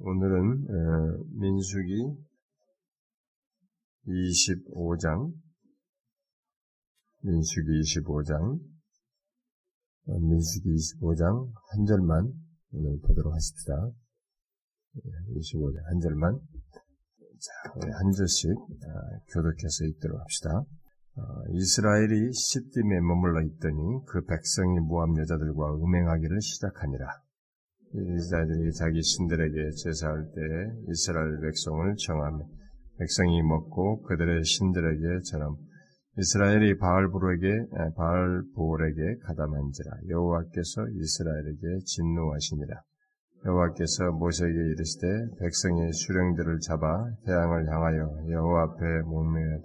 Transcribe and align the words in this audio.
오늘은 0.00 0.66
어, 0.68 1.24
민수기 1.38 2.16
25장, 4.06 5.32
민수기 7.20 7.68
25장, 7.82 8.58
어, 10.06 10.18
민수기 10.18 10.68
25장 10.70 11.52
한 11.70 11.84
절만 11.86 12.32
오늘 12.72 12.98
보도록 13.00 13.34
하십시다. 13.34 13.90
25장 15.36 15.84
한 15.84 16.00
절만 16.00 16.40
자, 17.38 17.72
우리 17.76 17.90
한 17.90 18.10
절씩 18.12 18.50
아, 18.50 19.18
교독해서 19.34 19.84
읽도록 19.84 20.20
합시다. 20.20 20.64
어, 21.14 21.22
이스라엘이 21.50 22.32
시딤에 22.32 23.00
머물러 23.00 23.42
있더니 23.42 24.04
그 24.06 24.24
백성이 24.24 24.80
모함 24.80 25.16
여자들과 25.18 25.76
음행하기를 25.76 26.40
시작하니라. 26.40 27.31
이스라엘이 27.94 28.72
자기 28.72 29.02
신들에게 29.02 29.70
제사할 29.70 30.24
때 30.34 30.40
이스라엘 30.88 31.40
백성을 31.40 31.94
정하며 31.96 32.44
백성이 32.98 33.42
먹고 33.42 34.02
그들의 34.02 34.44
신들에게 34.44 35.20
전함. 35.30 35.56
이스라엘이 36.16 36.78
바알볼에게 36.78 37.48
바알볼에게 37.96 39.18
가담한지라. 39.24 39.90
여호와께서 40.08 40.88
이스라엘에게 40.88 41.84
진노하시니라. 41.84 42.82
여호와께서 43.44 44.12
모세에게 44.12 44.54
이르시되 44.54 45.06
백성의 45.40 45.92
수령들을 45.92 46.60
잡아 46.60 47.04
태양을 47.26 47.66
향하여 47.66 48.24
여호와 48.30 48.62
앞에 48.62 49.02
목매어 49.04 49.58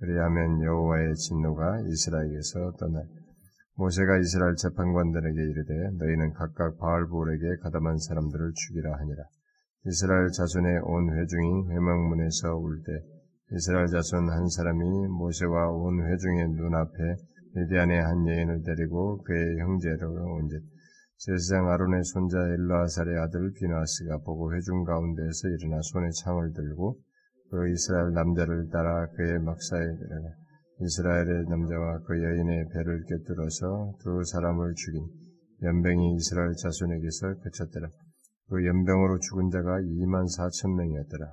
그리하면 0.00 0.62
여호와의 0.62 1.14
진노가 1.14 1.80
이스라엘에서 1.86 2.72
떠나 2.78 3.02
모세가 3.78 4.18
이스라엘 4.18 4.56
재판관들에게 4.56 5.40
이르되 5.40 5.90
너희는 5.98 6.32
각각 6.34 6.78
바알볼에게 6.78 7.58
가담한 7.62 7.98
사람들을 7.98 8.52
죽이라 8.52 8.98
하니라. 8.98 9.22
이스라엘 9.86 10.28
자손의 10.32 10.80
온 10.82 11.16
회중이 11.16 11.70
회망문에서 11.70 12.56
울 12.58 12.82
때 12.82 12.92
이스라엘 13.52 13.86
자손 13.86 14.30
한 14.30 14.48
사람이 14.48 15.06
모세와 15.06 15.70
온 15.70 16.02
회중의 16.10 16.48
눈앞에 16.58 16.98
미디안의 17.54 18.02
한 18.02 18.26
여인을 18.26 18.62
데리고 18.64 19.22
그의 19.22 19.58
형제로 19.60 20.10
온즉 20.10 20.60
제사장 21.18 21.70
아론의 21.70 22.02
손자 22.02 22.36
엘라살의 22.36 23.16
아들 23.16 23.52
비나스가 23.52 24.18
보고 24.18 24.52
회중 24.54 24.82
가운데에서 24.82 25.48
일어나 25.48 25.80
손에 25.82 26.10
창을 26.24 26.52
들고 26.52 26.98
그 27.50 27.70
이스라엘 27.70 28.12
남자를 28.12 28.68
따라 28.70 29.06
그의 29.16 29.38
막사에 29.38 29.86
들어가 29.86 30.28
이스라엘의 30.80 31.46
남자와 31.48 32.00
그 32.06 32.22
여인의 32.22 32.68
배를 32.72 33.04
꿰뚫어서 33.08 33.94
두 34.00 34.22
사람을 34.22 34.74
죽인 34.76 35.08
염병이 35.62 36.14
이스라엘 36.14 36.54
자손에게서 36.54 37.34
그쳤더라. 37.42 37.88
그 38.48 38.64
염병으로 38.64 39.18
죽은 39.18 39.50
자가 39.50 39.80
2만 39.80 40.26
4천 40.30 40.76
명이었더라. 40.76 41.26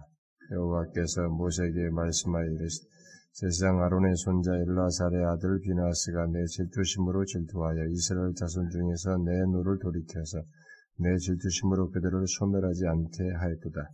여호와께서 0.51 1.29
모세에게 1.29 1.89
말씀하여 1.91 2.45
이르시되 2.45 2.87
제사장 3.33 3.83
아론의 3.83 4.15
손자 4.15 4.55
엘르아살의 4.55 5.25
아들 5.25 5.59
비느하스가 5.59 6.25
내 6.27 6.45
질투심으로 6.45 7.25
질투하여 7.25 7.85
이스라엘 7.89 8.33
자손 8.33 8.69
중에서 8.69 9.17
내 9.17 9.31
노를 9.51 9.77
돌이켜서 9.77 10.41
내 10.97 11.17
질투심으로 11.17 11.91
그들을 11.91 12.25
소멸하지 12.25 12.87
않게 12.87 13.31
하였도다. 13.31 13.89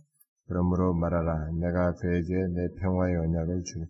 그러므로 0.48 0.94
말하라. 0.94 1.50
내가 1.60 1.92
그에게 1.94 2.34
내 2.54 2.68
평화의 2.80 3.16
언약을 3.16 3.62
주니 3.64 3.84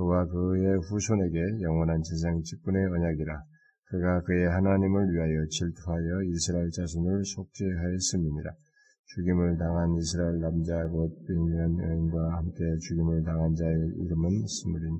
그와 0.00 0.24
그의 0.24 0.80
후손에게 0.80 1.60
영원한 1.60 2.00
재상 2.00 2.40
직분의 2.40 2.86
언약이라. 2.86 3.44
그가 3.84 4.22
그의 4.22 4.48
하나님을 4.48 5.12
위하여 5.12 5.44
질투하여 5.44 6.22
이스라엘 6.24 6.70
자손을 6.70 7.22
속죄하였음이니라. 7.22 8.50
죽임을 9.12 9.58
당한 9.58 9.92
이스라엘 10.00 10.40
남자 10.40 10.72
곧 10.88 11.12
빙년 11.28 11.76
여인과 11.76 12.32
함께 12.32 12.64
죽임을 12.88 13.24
당한 13.24 13.54
자의 13.54 13.76
이름은 13.76 14.46
스물인 14.46 14.96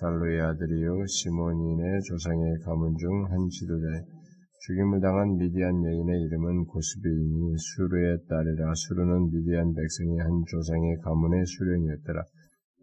살로의 0.00 0.40
아들이요 0.40 1.06
시몬인의 1.06 2.02
조상의 2.02 2.58
가문 2.64 2.96
중 2.98 3.12
한 3.30 3.48
지도자의 3.48 4.02
죽임을 4.66 5.00
당한 5.00 5.36
미디안 5.36 5.84
여인의 5.84 6.20
이름은 6.20 6.64
고스비인이 6.64 7.58
수르의 7.58 8.26
딸이라 8.28 8.74
수르는 8.74 9.30
미디안 9.30 9.72
백성의 9.72 10.18
한 10.18 10.42
조상의 10.50 10.98
가문의 10.98 11.46
수령이었더라. 11.46 12.24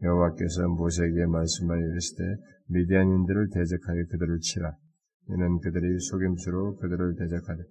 여호와께서 0.02 0.68
모세에게 0.70 1.26
말씀하여 1.26 1.80
이르시되 1.80 2.24
미디안인들을 2.68 3.50
대적하여 3.50 4.06
그들을 4.12 4.40
치라. 4.40 4.76
이는 5.30 5.60
그들이 5.60 6.00
속임수로 6.00 6.78
그들을 6.78 7.16
대적하되 7.16 7.64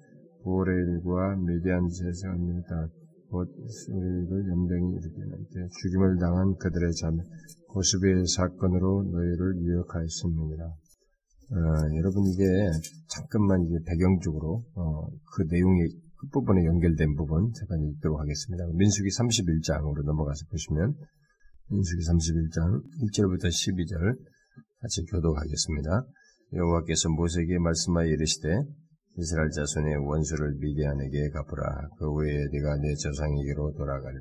보레일과 0.45 1.37
미디안 1.37 1.89
제사입니다. 1.89 2.89
곧 3.31 3.49
이스라엘을 3.59 4.49
연병이 4.49 4.93
일으키는데 4.97 5.69
죽임을 5.83 6.19
당한 6.19 6.55
그들의 6.57 6.93
자매 6.95 7.23
고스비의 7.69 8.27
사건으로 8.27 9.05
너희를 9.13 9.57
유혹하였습니다. 9.61 10.65
어, 10.65 11.57
여러분 11.97 12.25
이게 12.27 12.45
잠깐만 13.09 13.63
이제 13.65 13.77
배경적으로 13.87 14.65
어, 14.75 15.09
그 15.35 15.45
내용의 15.49 15.89
끝부분에 16.17 16.65
연결된 16.65 17.15
부분 17.17 17.53
잠깐 17.53 17.83
읽도록 17.83 18.21
하겠습니다. 18.21 18.65
민수기 18.75 19.09
31장으로 19.09 20.05
넘어가서 20.05 20.47
보시면 20.51 20.95
민수기 21.71 22.01
31장 22.01 22.81
1절부터 23.13 23.45
12절 23.53 24.17
같이 24.81 25.05
교독하겠습니다. 25.05 26.07
여호와께서 26.55 27.11
모세에게 27.11 27.59
말씀하여 27.59 28.09
이르시되 28.09 28.49
이스라엘 29.19 29.51
자손의 29.51 29.97
원수를 29.97 30.55
미디안에게 30.61 31.29
갚으라. 31.29 31.91
그 31.99 32.11
후에 32.11 32.49
네가 32.53 32.77
내 32.79 32.95
조상에게로 32.95 33.75
돌아가리. 33.77 34.17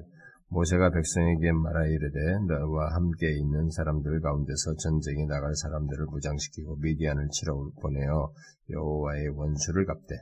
모세가 0.49 0.91
백성에게 0.91 1.53
말하 1.53 1.85
이르되 1.87 2.19
너와 2.47 2.95
함께 2.95 3.31
있는 3.37 3.69
사람들 3.69 4.19
가운데서 4.19 4.75
전쟁에 4.75 5.25
나갈 5.27 5.55
사람들을 5.55 6.05
무장시키고 6.07 6.77
미디안을 6.77 7.29
치러 7.31 7.71
보내어 7.81 8.33
여호와의 8.71 9.29
원수를 9.29 9.85
갚되 9.85 10.15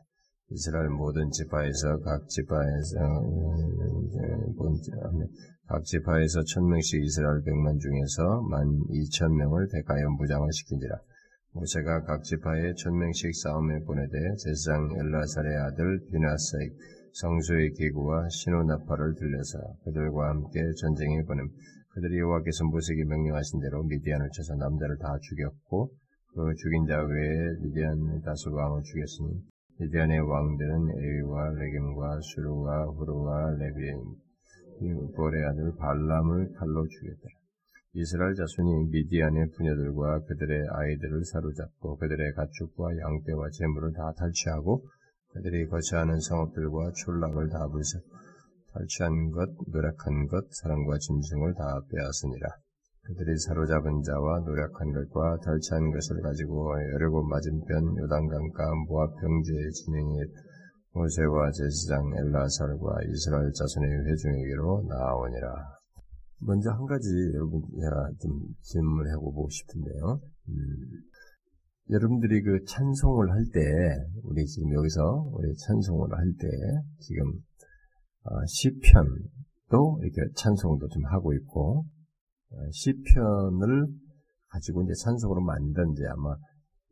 이스라엘 0.52 0.90
모든 0.90 1.32
지파에서 1.32 2.00
각 2.02 2.28
지파에서 2.30 3.00
각 5.68 5.84
지파에서 5.84 6.44
천 6.44 6.70
명씩 6.70 7.04
이스라엘 7.04 7.42
백만 7.42 7.80
중에서 7.80 8.42
만 8.44 8.86
이천 8.92 9.36
명을 9.36 9.68
대가여 9.72 10.12
무장을 10.12 10.48
시킨지라. 10.54 10.96
모세가 11.54 12.04
각 12.04 12.24
지파에 12.24 12.76
천 12.76 12.96
명씩 13.00 13.34
싸움에 13.34 13.80
보내되 13.80 14.36
제사장 14.38 14.92
엘라살의 14.96 15.58
아들 15.58 16.02
비나스의 16.12 16.70
성소의 17.14 17.72
기구와 17.72 18.30
신호나팔을 18.30 19.16
들려서 19.16 19.58
그들과 19.86 20.30
함께 20.30 20.62
전쟁에 20.78 21.24
보냄. 21.24 21.50
그들이 21.96 22.20
여호와께서 22.20 22.66
모세에게 22.66 23.04
명령하신 23.06 23.60
대로 23.60 23.82
미디안을 23.84 24.30
쳐서 24.36 24.54
남자를 24.56 24.98
다 25.00 25.18
죽였고 25.20 25.90
그 26.36 26.54
죽인 26.58 26.86
자 26.86 27.02
외에 27.02 27.58
미디안 27.64 28.22
다섯 28.22 28.54
왕을 28.54 28.84
죽였으니 28.84 29.42
미디안의 29.80 30.20
왕들은 30.20 30.90
에위와 30.92 31.50
레겜과 31.58 32.20
수루와 32.22 32.86
후루와 32.86 33.56
레비엔 33.58 34.26
아들 35.50 35.76
발람을 35.76 36.54
칼로 36.54 36.88
죽였더라. 36.88 37.34
이스라엘 37.94 38.36
자손이 38.36 38.90
미디안의 38.92 39.52
부녀들과 39.56 40.20
그들의 40.26 40.68
아이들을 40.70 41.24
사로잡고 41.26 41.96
그들의 41.98 42.34
가축과 42.34 42.98
양떼와 42.98 43.50
재물을 43.52 43.94
다 43.94 44.12
탈취하고 44.18 44.84
그들이 45.34 45.68
거처하는 45.68 46.20
성읍들과 46.20 46.92
촌락을 46.92 47.50
다 47.50 47.68
불사 47.68 48.00
탈취한 48.74 49.32
것, 49.32 49.50
노력한 49.72 50.28
것, 50.28 50.46
사람과 50.52 50.98
짐승을 50.98 51.54
다 51.54 51.80
빼앗으니라. 51.90 52.50
그들이 53.04 53.38
사로잡은 53.38 54.02
자와 54.04 54.40
노력한 54.40 54.92
것과 54.92 55.38
탈취한 55.46 55.92
것을 55.92 56.22
가지고 56.22 56.76
여리고 56.96 57.24
맞은편 57.24 57.98
요단강가 57.98 58.76
모압 58.88 59.16
평지에 59.22 59.70
진행해 59.70 60.20
모세와 60.96 61.52
제사장 61.52 62.10
엘라살과 62.16 63.04
이스라엘 63.12 63.52
자손의 63.52 63.92
회중에게로 64.08 64.86
나아오니라. 64.88 65.76
먼저 66.40 66.72
한 66.72 66.86
가지 66.86 67.08
여러분 67.34 67.62
좀 68.22 68.32
질문을 68.62 69.12
해보고 69.12 69.50
싶은데요. 69.50 70.22
음, 70.48 70.56
여러분들이 71.90 72.42
그 72.42 72.64
찬송을 72.66 73.30
할 73.30 73.44
때, 73.54 73.60
우리 74.24 74.46
지금 74.46 74.74
여기서 74.74 75.32
우리 75.34 75.54
찬송을 75.68 76.14
할 76.14 76.34
때, 76.40 76.48
지금 77.00 77.28
어, 78.24 78.46
시편도 78.48 80.00
이렇게 80.02 80.32
찬송도 80.36 80.88
좀 80.88 81.06
하고 81.08 81.34
있고, 81.34 81.86
어, 82.52 82.56
시편을 82.72 83.88
가지고 84.48 84.84
이제 84.84 84.94
찬송으로 85.04 85.42
만든 85.42 85.92
이제 85.92 86.04
아마 86.08 86.36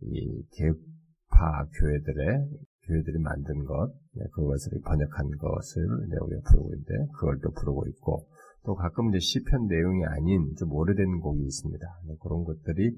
이 0.01 0.43
개파 0.51 1.65
교회들의 1.79 2.49
교회들이 2.85 3.19
만든 3.19 3.63
것, 3.65 3.93
네, 4.13 4.25
그것을 4.33 4.79
번역한 4.83 5.37
것을 5.37 5.87
우리가 6.21 6.41
부르고 6.49 6.73
있는데, 6.73 6.93
그걸 7.13 7.39
또 7.41 7.51
부르고 7.51 7.87
있고, 7.87 8.27
또 8.65 8.75
가끔 8.75 9.09
이제 9.09 9.19
시편 9.19 9.67
내용이 9.67 10.05
아닌 10.05 10.53
좀 10.57 10.71
오래된 10.71 11.19
곡이 11.19 11.43
있습니다. 11.43 11.85
네, 12.07 12.15
그런 12.21 12.43
것들이 12.43 12.95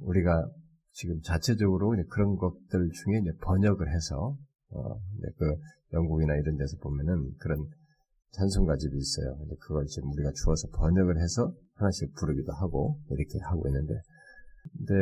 우리가 0.00 0.48
지금 0.92 1.20
자체적으로 1.22 1.94
그런 2.08 2.36
것들 2.36 2.90
중에 2.90 3.22
번역을 3.40 3.92
해서 3.92 4.36
어, 4.70 4.98
그 5.38 5.56
영국이나 5.92 6.34
이런 6.36 6.56
데서 6.56 6.76
보면은 6.78 7.32
그런 7.38 7.66
찬송가집이 8.32 8.96
있어요. 8.96 9.38
그걸 9.60 9.86
지금 9.86 10.10
우리가 10.12 10.30
주어서 10.32 10.68
번역을 10.68 11.18
해서 11.18 11.52
하나씩 11.74 12.14
부르기도 12.14 12.52
하고 12.52 12.98
이렇게 13.10 13.38
하고 13.44 13.66
있는데, 13.68 13.94
근데 14.76 14.94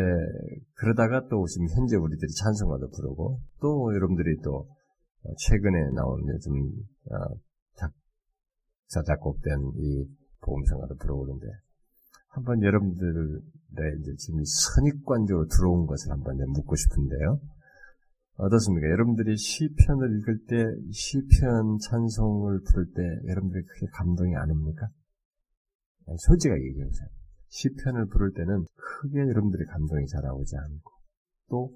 그러다가 0.74 1.28
또 1.28 1.46
지금 1.46 1.66
현재 1.68 1.96
우리들이 1.96 2.30
찬송가도 2.32 2.90
부르고 2.90 3.40
또 3.60 3.94
여러분들이 3.94 4.40
또 4.42 4.68
최근에 5.38 5.90
나온 5.94 6.22
요즘 6.28 6.52
어, 7.10 7.34
작사 7.74 9.02
작곡된 9.02 9.72
이 9.76 10.06
보험성가도 10.40 10.96
부르고 10.96 11.22
그러는데 11.22 11.46
한번 12.28 12.62
여러분들의 12.62 13.40
이제 14.00 14.14
지금 14.18 14.40
선입관적으로 14.44 15.46
들어온 15.48 15.86
것을 15.86 16.12
한번 16.12 16.36
묻고 16.52 16.76
싶은데요. 16.76 17.40
어떻습니까? 18.38 18.88
여러분들이 18.90 19.36
시편을 19.36 20.18
읽을 20.18 20.44
때, 20.46 20.92
시편 20.92 21.78
찬송을 21.78 22.60
부를 22.60 22.92
때, 22.92 23.28
여러분들이 23.28 23.64
크게 23.64 23.86
감동이 23.94 24.36
안 24.36 24.50
옵니까? 24.50 24.88
솔직하게 26.18 26.62
얘기해 26.62 26.84
보세요. 26.84 27.08
시편을 27.48 28.06
부를 28.06 28.32
때는 28.32 28.64
크게 28.74 29.18
여러분들이 29.20 29.64
감동이 29.66 30.06
잘 30.06 30.22
나오지 30.22 30.56
않고, 30.56 30.92
또, 31.48 31.70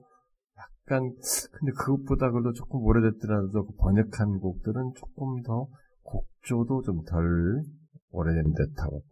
약간, 0.59 1.15
근데 1.53 1.73
그것보다 1.79 2.31
그래도 2.31 2.53
조금 2.53 2.83
오래됐더라도 2.83 3.67
그 3.67 3.73
번역한 3.77 4.41
곡들은 4.41 4.93
조금 4.97 5.43
더, 5.43 5.69
곡조도 6.03 6.83
좀 6.83 7.05
덜 7.05 7.63
오래된 8.11 8.53
듯하고, 8.53 9.03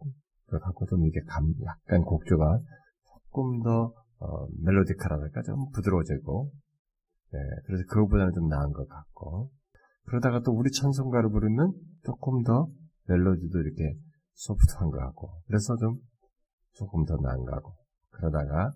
그래갖고 0.47 0.85
좀 0.87 1.05
이게 1.05 1.19
감, 1.27 1.53
약간 1.63 2.01
곡조가 2.01 2.59
조금 3.07 3.63
더, 3.63 3.93
어, 4.19 4.47
멜로디컬하달까? 4.63 5.41
좀 5.43 5.69
부드러워지고, 5.71 6.51
네, 7.31 7.39
그래서 7.65 7.83
그거보다는 7.87 8.33
좀 8.33 8.47
나은 8.47 8.71
것 8.71 8.87
같고 8.87 9.51
그러다가 10.05 10.41
또 10.41 10.51
우리 10.51 10.71
찬송가를 10.71 11.29
부르면 11.29 11.73
조금 12.03 12.41
더 12.43 12.67
멜로디도 13.07 13.59
이렇게 13.59 13.95
소프트한 14.33 14.89
것 14.89 14.97
같고 14.97 15.29
그래서 15.45 15.75
좀 15.77 15.99
조금 16.73 17.05
더 17.05 17.17
같고 17.17 17.75
그러다가 18.09 18.73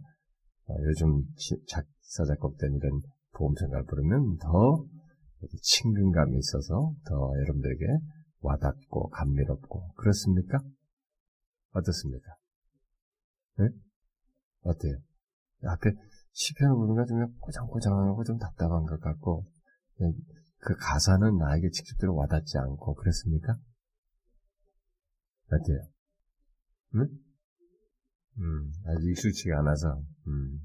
어, 0.67 0.75
요즘 0.83 1.23
작사 1.67 2.25
작곡된 2.25 2.73
이런 2.75 3.01
보험성가를 3.33 3.85
부르면 3.85 4.37
더 4.37 4.85
친근감이 5.61 6.37
있어서 6.37 6.93
더 7.05 7.31
여러분들에게 7.41 7.85
와닿고 8.41 9.09
감미롭고 9.09 9.93
그렇습니까? 9.95 10.59
어떻습니까? 11.71 12.35
네? 13.57 13.69
어때요? 14.61 14.97
앞에 15.65 15.91
시편을 16.31 16.75
보니까 16.75 17.05
좀 17.05 17.37
꼬장꼬장하고 17.39 18.23
좀 18.23 18.37
답답한 18.37 18.83
것 18.85 18.99
같고 18.99 19.45
예, 20.01 20.11
그 20.59 20.75
가사는 20.75 21.37
나에게 21.37 21.69
직접적으로 21.69 22.15
와닿지 22.15 22.57
않고 22.57 22.95
그렇습니까? 22.95 23.57
어때요? 25.51 25.79
응? 26.95 27.07
음, 28.39 28.71
아직 28.85 29.09
익숙치가 29.09 29.59
않아서 29.59 30.01
음. 30.27 30.59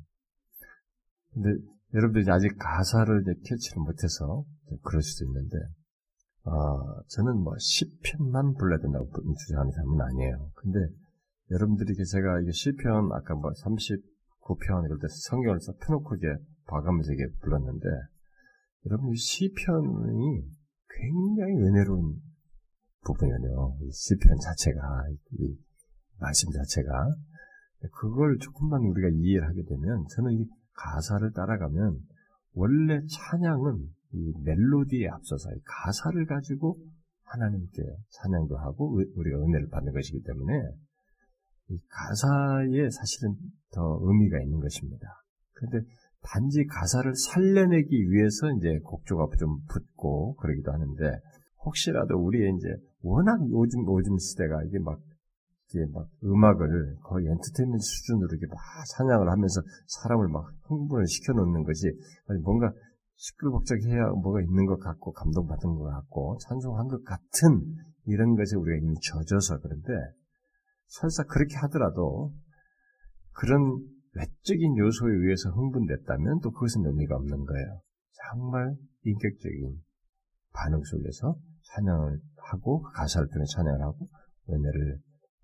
근데 1.32 1.50
여러분들이 1.94 2.30
아직 2.30 2.56
가사를 2.58 3.22
이제 3.22 3.34
캐치를 3.44 3.82
못해서 3.82 4.44
그럴 4.82 5.02
수도 5.02 5.26
있는데 5.26 5.56
어, 6.44 7.02
저는 7.08 7.36
뭐 7.38 7.54
시편만 7.54 8.58
불러야 8.58 8.78
된다고 8.80 9.10
주장하는 9.34 9.70
사람은 9.72 10.00
아니에요. 10.00 10.50
근데 10.54 10.78
여러분들이 11.50 11.94
제가 11.94 12.40
이게 12.40 12.50
시편 12.50 13.12
아까 13.12 13.34
뭐 13.34 13.52
30, 13.54 14.02
9편 14.40 14.84
이럴 14.86 14.98
때 14.98 15.06
성경을 15.08 15.60
써 15.60 15.72
펴놓고 15.80 16.16
이게 16.16 16.26
봐가면서 16.66 17.12
이게 17.12 17.26
불렀는데 17.40 17.86
여러분 18.86 19.12
이 19.12 19.16
시편이 19.16 20.42
굉장히 20.88 21.52
은혜로운 21.54 22.16
부분이에요. 23.04 23.78
이 23.82 23.90
시편 23.92 24.38
자체가 24.38 25.04
이 25.38 25.56
말씀 26.18 26.50
자체가 26.50 27.14
그걸 27.92 28.38
조금만 28.38 28.82
우리가 28.82 29.08
이해를 29.08 29.46
하게 29.48 29.62
되면 29.64 30.04
저는 30.14 30.32
이 30.32 30.46
가사를 30.74 31.32
따라가면 31.32 31.98
원래 32.54 33.00
찬양은 33.06 33.88
이 34.12 34.32
멜로디에 34.44 35.08
앞서서 35.08 35.50
이 35.54 35.60
가사를 35.64 36.26
가지고 36.26 36.78
하나님께 37.24 37.82
찬양도 38.10 38.56
하고 38.56 38.98
우리가 39.14 39.38
은혜를 39.38 39.68
받는 39.68 39.92
것이기 39.92 40.22
때문에 40.24 40.52
가사에 41.88 42.90
사실은 42.90 43.36
더 43.72 43.98
의미가 44.02 44.40
있는 44.40 44.60
것입니다. 44.60 45.06
그런데 45.52 45.86
단지 46.22 46.64
가사를 46.64 47.14
살려내기 47.14 48.10
위해서 48.10 48.50
이제 48.52 48.78
곡조가 48.82 49.28
좀 49.38 49.60
붙고 49.68 50.34
그러기도 50.36 50.72
하는데 50.72 51.20
혹시라도 51.64 52.18
우리의 52.18 52.54
이제 52.56 52.68
워낙 53.02 53.38
요즘 53.50 53.84
요즘 53.86 54.18
시대가 54.18 54.62
이게 54.64 54.78
막 54.78 54.98
이게 55.68 55.84
막 55.92 56.08
음악을 56.24 56.96
거의 57.02 57.26
엔터테인먼트 57.26 57.82
수준으로 57.82 58.28
이렇게 58.30 58.46
막 58.46 58.58
찬양을 58.96 59.30
하면서 59.30 59.60
사람을 59.86 60.28
막 60.28 60.50
흥분을 60.62 61.06
시켜놓는 61.06 61.62
것이 61.64 61.92
뭔가 62.42 62.72
시끌벅적해야 63.16 64.10
뭐가 64.22 64.40
있는 64.40 64.64
것 64.66 64.78
같고 64.78 65.12
감동받은 65.12 65.74
것 65.74 65.84
같고 65.84 66.38
찬송한 66.48 66.88
것 66.88 67.04
같은 67.04 67.76
이런 68.06 68.34
것에 68.36 68.56
우리가 68.56 68.78
이미 68.78 68.94
젖어서 69.02 69.58
그런데 69.60 69.88
설사 70.86 71.24
그렇게 71.24 71.56
하더라도 71.56 72.32
그런 73.32 73.60
외적인 74.14 74.78
요소에 74.78 75.12
의해서 75.12 75.50
흥분됐다면 75.50 76.40
또 76.42 76.50
그것은 76.50 76.86
의미가 76.86 77.16
없는 77.16 77.44
거예요. 77.44 77.80
정말 78.30 78.74
인격적인 79.02 79.82
반응 80.52 80.80
속에서 80.82 81.36
찬양을 81.74 82.20
하고 82.50 82.82
그 82.82 82.92
가사를 82.92 83.28
통해 83.28 83.44
찬양을 83.54 83.82
하고 83.82 84.08
은혜를 84.48 84.98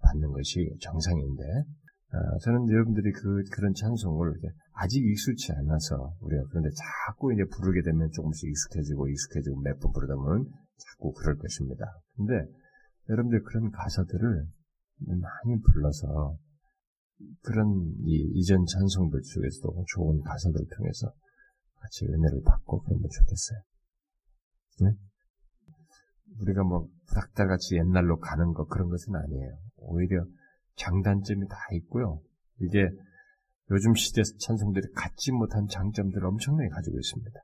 받는 0.05 0.31
것이 0.33 0.77
정상인데 0.81 1.43
어, 2.15 2.39
저는 2.43 2.71
여러분들이 2.71 3.11
그 3.13 3.43
그런 3.51 3.75
찬송을 3.75 4.35
아직 4.75 5.03
익숙치 5.05 5.53
않아서 5.53 6.15
우리가 6.21 6.45
그런데 6.51 6.69
자꾸 7.09 7.33
이제 7.33 7.43
부르게 7.45 7.83
되면 7.83 8.11
조금씩 8.13 8.49
익숙해지고 8.49 9.09
익숙해지고 9.09 9.61
몇 9.63 9.79
번 9.81 9.93
부르다 9.93 10.15
보면 10.15 10.47
자꾸 10.77 11.13
그럴 11.13 11.37
것입니다. 11.39 11.85
근데 12.17 12.33
여러분들 13.09 13.43
그런 13.43 13.71
가사들을 13.71 14.47
많이 15.07 15.61
불러서 15.63 16.39
그런 17.43 17.95
이 18.05 18.31
이전 18.35 18.65
찬송들 18.67 19.21
중에서도 19.23 19.85
좋은 19.95 20.21
가사들을 20.23 20.67
통해서 20.77 21.13
같이 21.81 22.07
은혜를 22.07 22.43
받고 22.45 22.83
그러면 22.83 23.09
좋겠어요. 23.11 23.59
네? 24.81 24.97
우리가 26.41 26.65
뭐 26.65 26.89
부닥달같이 27.07 27.77
옛날로 27.77 28.19
가는 28.19 28.53
것 28.53 28.69
그런 28.69 28.89
것은 28.89 29.15
아니에요. 29.15 29.59
오히려 29.77 30.25
장단점이 30.77 31.47
다 31.49 31.57
있고요. 31.73 32.21
이게 32.61 32.89
요즘 33.71 33.95
시대 33.95 34.23
찬송들이 34.23 34.93
갖지 34.95 35.33
못한 35.33 35.67
장점들을 35.69 36.27
엄청나게 36.27 36.69
가지고 36.69 36.99
있습니다. 36.99 37.41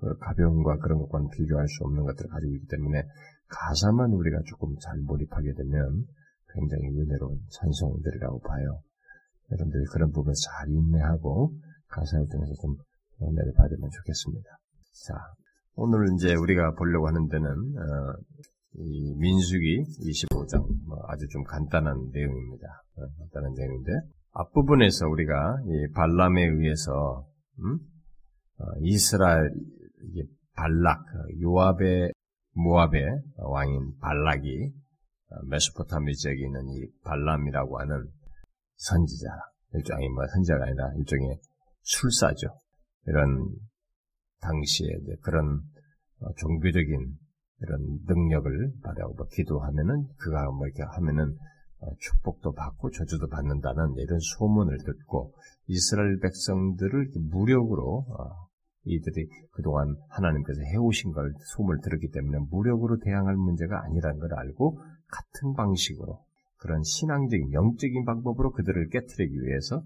그 0.00 0.18
가벼움과 0.18 0.78
그런 0.78 0.98
것과는 0.98 1.28
비교할 1.30 1.66
수 1.68 1.84
없는 1.84 2.04
것들을 2.04 2.28
가지고 2.28 2.52
있기 2.54 2.66
때문에 2.66 3.02
가사만 3.48 4.10
우리가 4.12 4.40
조금 4.46 4.76
잘 4.80 4.98
몰입하게 4.98 5.54
되면 5.54 6.04
굉장히 6.52 6.88
은혜로운 6.88 7.40
찬송들이라고 7.50 8.40
봐요. 8.40 8.82
여러분들이 9.50 9.84
그런 9.92 10.10
부분을 10.10 10.34
잘 10.34 10.68
인내하고 10.68 11.54
가사를 11.88 12.26
통해서 12.28 12.52
좀 12.60 12.76
은혜를 13.22 13.52
받으면 13.54 13.90
좋겠습니다. 13.90 14.50
자, 15.06 15.14
오늘 15.76 16.06
이제 16.14 16.34
우리가 16.34 16.72
보려고 16.74 17.08
하는 17.08 17.28
데는 17.28 17.48
어, 17.48 18.14
이 18.76 19.14
민수기 19.16 19.82
25장 20.00 20.66
뭐 20.86 20.98
아주 21.08 21.26
좀 21.28 21.42
간단한 21.44 22.10
내용입니다. 22.12 22.66
어, 22.96 23.02
간단한 23.18 23.54
내용인데 23.54 23.92
앞부분에서 24.32 25.08
우리가 25.08 25.56
이 25.66 25.92
발람에 25.92 26.44
의해서 26.44 27.26
음? 27.60 27.78
어, 28.58 28.64
이스라엘 28.82 29.50
발락 30.54 31.04
그 31.06 31.40
요압의 31.42 32.12
모압의 32.54 33.04
왕인 33.36 33.98
발락이 34.00 34.72
어, 35.30 35.36
메소포타미 35.48 36.14
지역에 36.14 36.40
있는 36.40 36.68
이 36.68 36.86
발람이라고 37.02 37.80
하는 37.80 38.06
선지자, 38.76 39.28
일종의 39.74 40.08
뭐 40.10 40.24
선지자가 40.26 40.64
아니라 40.64 40.92
일종의 40.98 41.38
술사죠. 41.82 42.48
이런 43.06 43.48
당시에 44.44 44.88
그런 45.22 45.60
어, 46.20 46.32
종교적인 46.36 47.16
이런 47.60 47.80
능력을 48.06 48.72
받아고 48.82 49.14
뭐 49.14 49.26
기도하면은 49.32 50.06
그가 50.18 50.50
뭐 50.50 50.66
이렇게 50.66 50.82
하면은 50.82 51.36
어, 51.80 51.86
축복도 51.98 52.52
받고 52.52 52.90
저주도 52.90 53.28
받는다는 53.28 53.94
이런 53.96 54.18
소문을 54.20 54.78
듣고 54.84 55.34
이스라엘 55.66 56.18
백성들을 56.20 57.08
무력으로 57.30 58.06
이들이 58.84 59.28
그동안 59.52 59.96
하나님께서 60.10 60.60
해오신 60.72 61.12
걸 61.12 61.32
소문을 61.56 61.80
들었기 61.82 62.10
때문에 62.10 62.38
무력으로 62.50 62.98
대항할 62.98 63.34
문제가 63.36 63.82
아니라는 63.84 64.18
걸 64.18 64.34
알고 64.34 64.78
같은 65.08 65.54
방식으로 65.54 66.22
그런 66.58 66.82
신앙적인 66.82 67.52
영적인 67.52 68.04
방법으로 68.04 68.52
그들을 68.52 68.88
깨뜨리기 68.88 69.42
위해서 69.42 69.82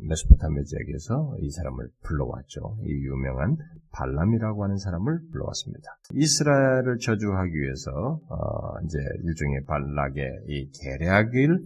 메소포타미아 0.00 0.62
지역에서 0.64 1.36
이 1.40 1.50
사람을 1.50 1.88
불러왔죠. 2.02 2.78
이 2.84 2.90
유명한 2.90 3.56
발람이라고 3.92 4.64
하는 4.64 4.76
사람을 4.76 5.20
불러왔습니다. 5.30 5.98
이스라엘을 6.12 6.98
저주하기 6.98 7.52
위해서 7.52 8.20
어, 8.28 8.80
이제 8.84 8.98
일종의 9.24 9.64
발락의 9.64 10.44
이 10.48 10.70
계략을 10.70 11.64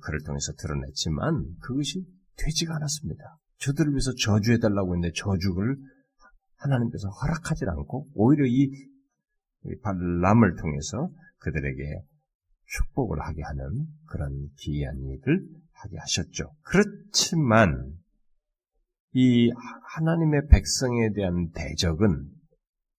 그를 0.00 0.22
통해서 0.24 0.52
드러냈지만 0.58 1.44
그것이 1.60 2.06
되지가 2.38 2.76
않았습니다. 2.76 3.38
저들을 3.58 3.92
위해서 3.92 4.12
저주해달라고 4.14 4.94
했는데 4.94 5.12
저주를 5.14 5.76
하나님께서 6.56 7.08
허락하지 7.08 7.64
않고 7.66 8.08
오히려 8.14 8.44
이 8.46 8.70
발람을 9.82 10.56
통해서 10.56 11.10
그들에게 11.38 11.82
축복을 12.66 13.20
하게 13.20 13.42
하는 13.42 13.86
그런 14.06 14.48
기이한 14.56 14.98
일을 14.98 15.46
하게 15.82 15.96
하셨죠. 15.98 16.52
그렇지만 16.62 17.92
이 19.12 19.50
하나님의 19.94 20.48
백성에 20.48 21.12
대한 21.14 21.50
대적은 21.52 22.30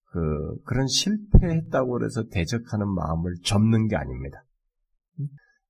그 0.05 0.57
그런 0.63 0.88
실패했다고 0.88 2.03
해서 2.03 2.24
대적하는 2.31 2.88
마음을 2.88 3.36
접는 3.43 3.88
게 3.88 3.96
아닙니다. 3.96 4.43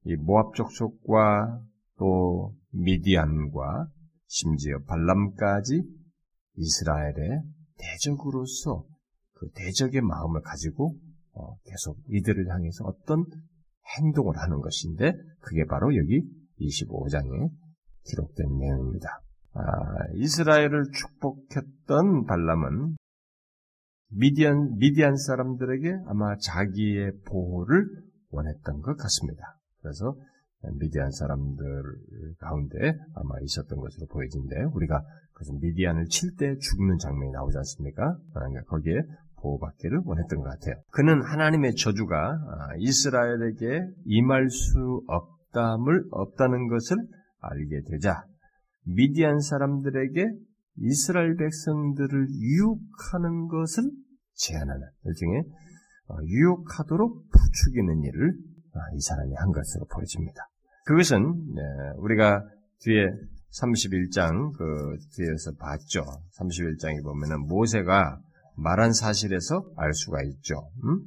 이 0.06 0.16
모압 0.16 0.56
족속과 0.56 1.62
또 1.98 2.56
미디안과 2.72 3.88
심지어 4.28 4.80
발람까지 4.88 5.84
이스라엘의 6.56 7.42
대적으로서 7.78 8.86
그 9.34 9.50
대적의 9.54 10.02
마음을 10.02 10.42
가지고 10.42 10.96
어, 11.34 11.58
계속 11.66 11.98
이들을 12.08 12.48
향해서 12.50 12.86
어떤 12.86 13.26
행동을 13.98 14.38
하는 14.38 14.62
것인데 14.62 15.14
그게 15.42 15.66
바로 15.66 15.96
여기 15.96 16.24
25장에 16.60 17.50
기록된 18.06 18.58
내용입니다. 18.58 19.22
아, 19.54 19.62
이스라엘을 20.16 20.86
축복했던 20.92 22.26
발람은 22.26 22.96
미디안, 24.10 24.78
미디안 24.78 25.16
사람들에게 25.18 26.04
아마 26.06 26.38
자기의 26.38 27.12
보호를 27.28 27.86
원했던 28.30 28.82
것 28.82 28.96
같습니다. 28.98 29.58
그래서 29.82 30.16
미디안 30.80 31.12
사람들 31.12 31.66
가운데 32.40 32.78
아마 33.16 33.36
있었던 33.42 33.78
것으로 33.78 34.08
보여지는데 34.08 34.64
우리가 34.74 35.04
그래서 35.34 35.54
미디안을 35.62 36.06
칠 36.08 36.36
때 36.36 36.56
죽는 36.58 36.98
장면이 36.98 37.32
나오지 37.32 37.58
않습니까? 37.58 38.18
그러니까 38.34 38.64
거기에 38.64 39.02
보호받기를 39.42 40.02
원했던 40.04 40.40
것 40.40 40.46
같아요. 40.46 40.82
그는 40.92 41.22
하나님의 41.24 41.76
저주가 41.76 42.18
아, 42.18 42.76
이스라엘에게 42.78 43.82
임할 44.06 44.50
수 44.50 45.02
없 45.08 45.37
담을 45.58 46.06
없다는 46.12 46.68
것을 46.68 46.98
알게 47.40 47.82
되자 47.90 48.24
미디안 48.84 49.40
사람들에게 49.40 50.26
이스라엘 50.78 51.36
백성들을 51.36 52.28
유혹하는 52.30 53.48
것을 53.48 53.84
제한하는 54.34 54.88
일종의 55.06 55.44
어, 56.10 56.16
유혹하도록 56.24 57.30
부추기는 57.32 58.04
일을 58.04 58.34
아, 58.74 58.80
이 58.94 59.02
사람이 59.02 59.34
한 59.36 59.52
것으로 59.52 59.86
보여집니다. 59.88 60.48
그것은 60.86 61.20
네, 61.56 61.62
우리가 61.98 62.44
뒤에 62.82 63.08
31장 63.60 64.56
그 64.56 64.98
뒤에서 65.16 65.52
봤죠. 65.60 66.04
31장에 66.38 67.04
보면은 67.04 67.48
모세가 67.48 68.22
말한 68.56 68.94
사실에서 68.94 69.66
알 69.76 69.94
수가 69.94 70.22
있죠. 70.24 70.70
음? 70.84 71.02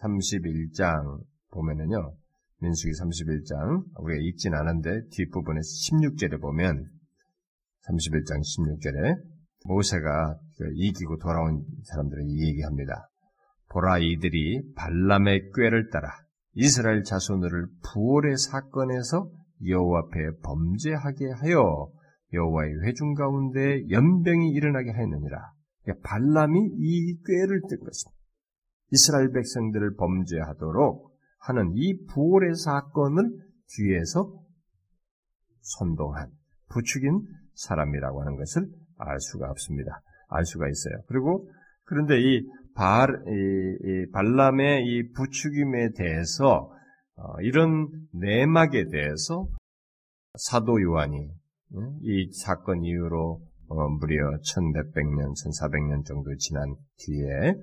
31장 0.00 1.20
보면은요. 1.50 2.14
민수기 2.60 2.92
31장 2.92 3.84
우리가 4.00 4.20
읽진 4.20 4.54
않은데 4.54 5.06
뒷부분에 5.10 5.60
16절에 5.60 6.40
보면 6.40 6.86
31장 7.86 8.40
16절에 8.40 9.16
모세가 9.66 10.38
그 10.56 10.64
이기고 10.74 11.18
돌아온 11.18 11.64
사람들에게 11.84 12.28
이 12.28 12.48
얘기합니다. 12.48 13.08
보라 13.70 13.98
이들이 13.98 14.72
발람의 14.74 15.52
꾀를 15.54 15.90
따라 15.90 16.10
이스라엘 16.54 17.04
자손들을 17.04 17.66
부월의 17.84 18.36
사건에서 18.36 19.30
여호와 19.64 20.00
앞에 20.00 20.40
범죄하게 20.42 21.30
하여 21.40 21.90
여호와의 22.32 22.82
회중 22.84 23.14
가운데 23.14 23.88
연병이 23.88 24.50
일어나게 24.50 24.90
하였느니라. 24.90 25.52
그러니까 25.82 26.08
발람이 26.08 26.58
이 26.76 27.18
꾀를 27.24 27.62
뜬 27.68 27.78
것입니다. 27.78 28.18
이스라엘 28.90 29.30
백성들을 29.32 29.94
범죄하도록 29.96 31.07
하는 31.38 31.72
이 31.74 32.04
부월의 32.06 32.56
사건을 32.56 33.30
뒤에서 33.68 34.32
선동한 35.60 36.30
부추긴 36.68 37.22
사람이라고 37.54 38.20
하는 38.20 38.36
것을 38.36 38.66
알 38.98 39.20
수가 39.20 39.50
없습니다. 39.50 40.02
알 40.28 40.44
수가 40.44 40.68
있어요. 40.68 41.02
그리고 41.06 41.50
그런데 41.84 42.20
이, 42.20 42.46
발, 42.74 43.08
이, 43.26 44.06
이 44.06 44.10
발람의 44.12 44.84
이 44.86 45.12
부추김에 45.12 45.92
대해서 45.96 46.70
어, 47.16 47.40
이런 47.40 47.88
내막에 48.12 48.88
대해서 48.90 49.48
사도 50.34 50.80
요한이 50.80 51.30
이 52.02 52.30
사건 52.32 52.84
이후로 52.84 53.40
어, 53.68 53.88
무려 53.88 54.30
1100년, 54.38 55.32
1400년 55.34 56.04
정도 56.06 56.34
지난 56.36 56.74
뒤에 56.98 57.54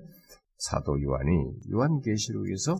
사도 0.58 1.00
요한이 1.02 1.52
요한계시록에서 1.72 2.78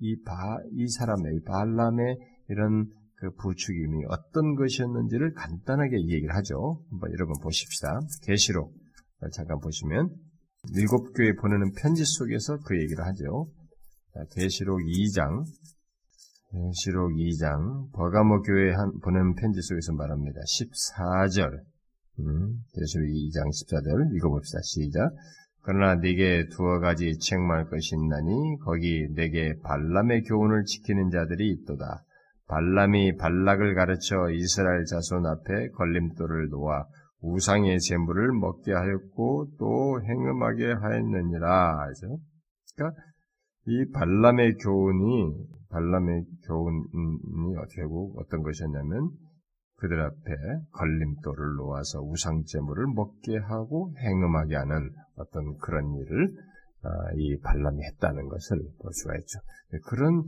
이 0.00 0.20
바, 0.22 0.58
이 0.72 0.88
사람의, 0.88 1.36
이 1.36 1.40
발람의 1.44 2.18
이런 2.48 2.86
그 3.16 3.30
부추김이 3.34 4.04
어떤 4.08 4.54
것이었는지를 4.54 5.32
간단하게 5.34 5.96
얘기를 6.08 6.34
하죠. 6.36 6.82
한번 6.90 7.12
여러분 7.12 7.34
보십시다. 7.42 8.00
계시록 8.22 8.74
잠깐 9.32 9.58
보시면 9.60 10.10
일곱 10.74 11.12
교회 11.14 11.34
보내는 11.34 11.72
편지 11.72 12.04
속에서 12.04 12.58
그 12.64 12.80
얘기를 12.80 13.04
하죠. 13.06 13.48
계시록 14.32 14.80
2장 14.80 15.44
계시록 16.52 17.12
2장 17.12 17.90
버가모 17.92 18.42
교회 18.42 18.72
한 18.72 18.98
보내는 19.00 19.34
편지 19.34 19.60
속에서 19.62 19.92
말합니다. 19.92 20.40
14절 20.40 21.64
음, 22.20 22.62
계시록 22.72 23.06
2장 23.08 23.48
14절 23.48 24.16
읽어봅시다. 24.16 24.60
시작. 24.62 25.10
그러나 25.64 25.94
네게 25.94 26.48
두어 26.50 26.78
가지 26.78 27.18
책망할 27.18 27.68
것이 27.70 27.94
있나니 27.96 28.58
거기 28.64 29.08
네게 29.14 29.60
발람의 29.62 30.24
교훈을 30.24 30.64
지키는 30.64 31.10
자들이 31.10 31.50
있도다. 31.52 32.04
발람이 32.46 33.16
발락을 33.16 33.74
가르쳐 33.74 34.30
이스라엘 34.30 34.84
자손 34.84 35.24
앞에 35.24 35.70
걸림돌을 35.70 36.50
놓아 36.50 36.84
우상의 37.22 37.80
재물을 37.80 38.32
먹게 38.32 38.72
하였고 38.72 39.46
또 39.58 40.02
행음하게 40.02 40.72
하였느니라. 40.72 41.78
그러니까 42.76 43.00
이 43.66 43.90
발람의 43.92 44.56
교훈이 44.56 45.32
발람의 45.70 46.24
교훈이 46.46 47.54
결국 47.74 48.18
어떤 48.18 48.42
것이었냐면 48.42 49.10
그들 49.84 50.00
앞에 50.00 50.32
걸림돌을 50.72 51.56
놓아서 51.56 52.00
우상 52.00 52.44
재물을 52.46 52.86
먹게 52.86 53.36
하고 53.36 53.92
행음하게 53.98 54.56
하는 54.56 54.90
어떤 55.16 55.58
그런 55.58 55.92
일을 55.94 56.34
아, 56.82 56.88
이 57.16 57.38
발람이 57.40 57.82
했다는 57.84 58.28
것을 58.28 58.58
볼 58.80 58.92
수가 58.94 59.14
있죠. 59.18 59.38
그런 59.84 60.20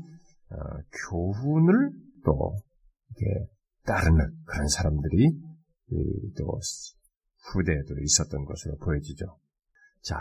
어, 0.50 0.56
교훈을 1.10 1.90
또 2.24 2.56
따르는 3.86 4.30
그런 4.44 4.68
사람들이 4.68 5.40
또 6.36 6.60
후대에도 7.52 7.94
있었던 7.98 8.44
것으로 8.44 8.76
보여지죠. 8.76 9.38
자, 10.02 10.18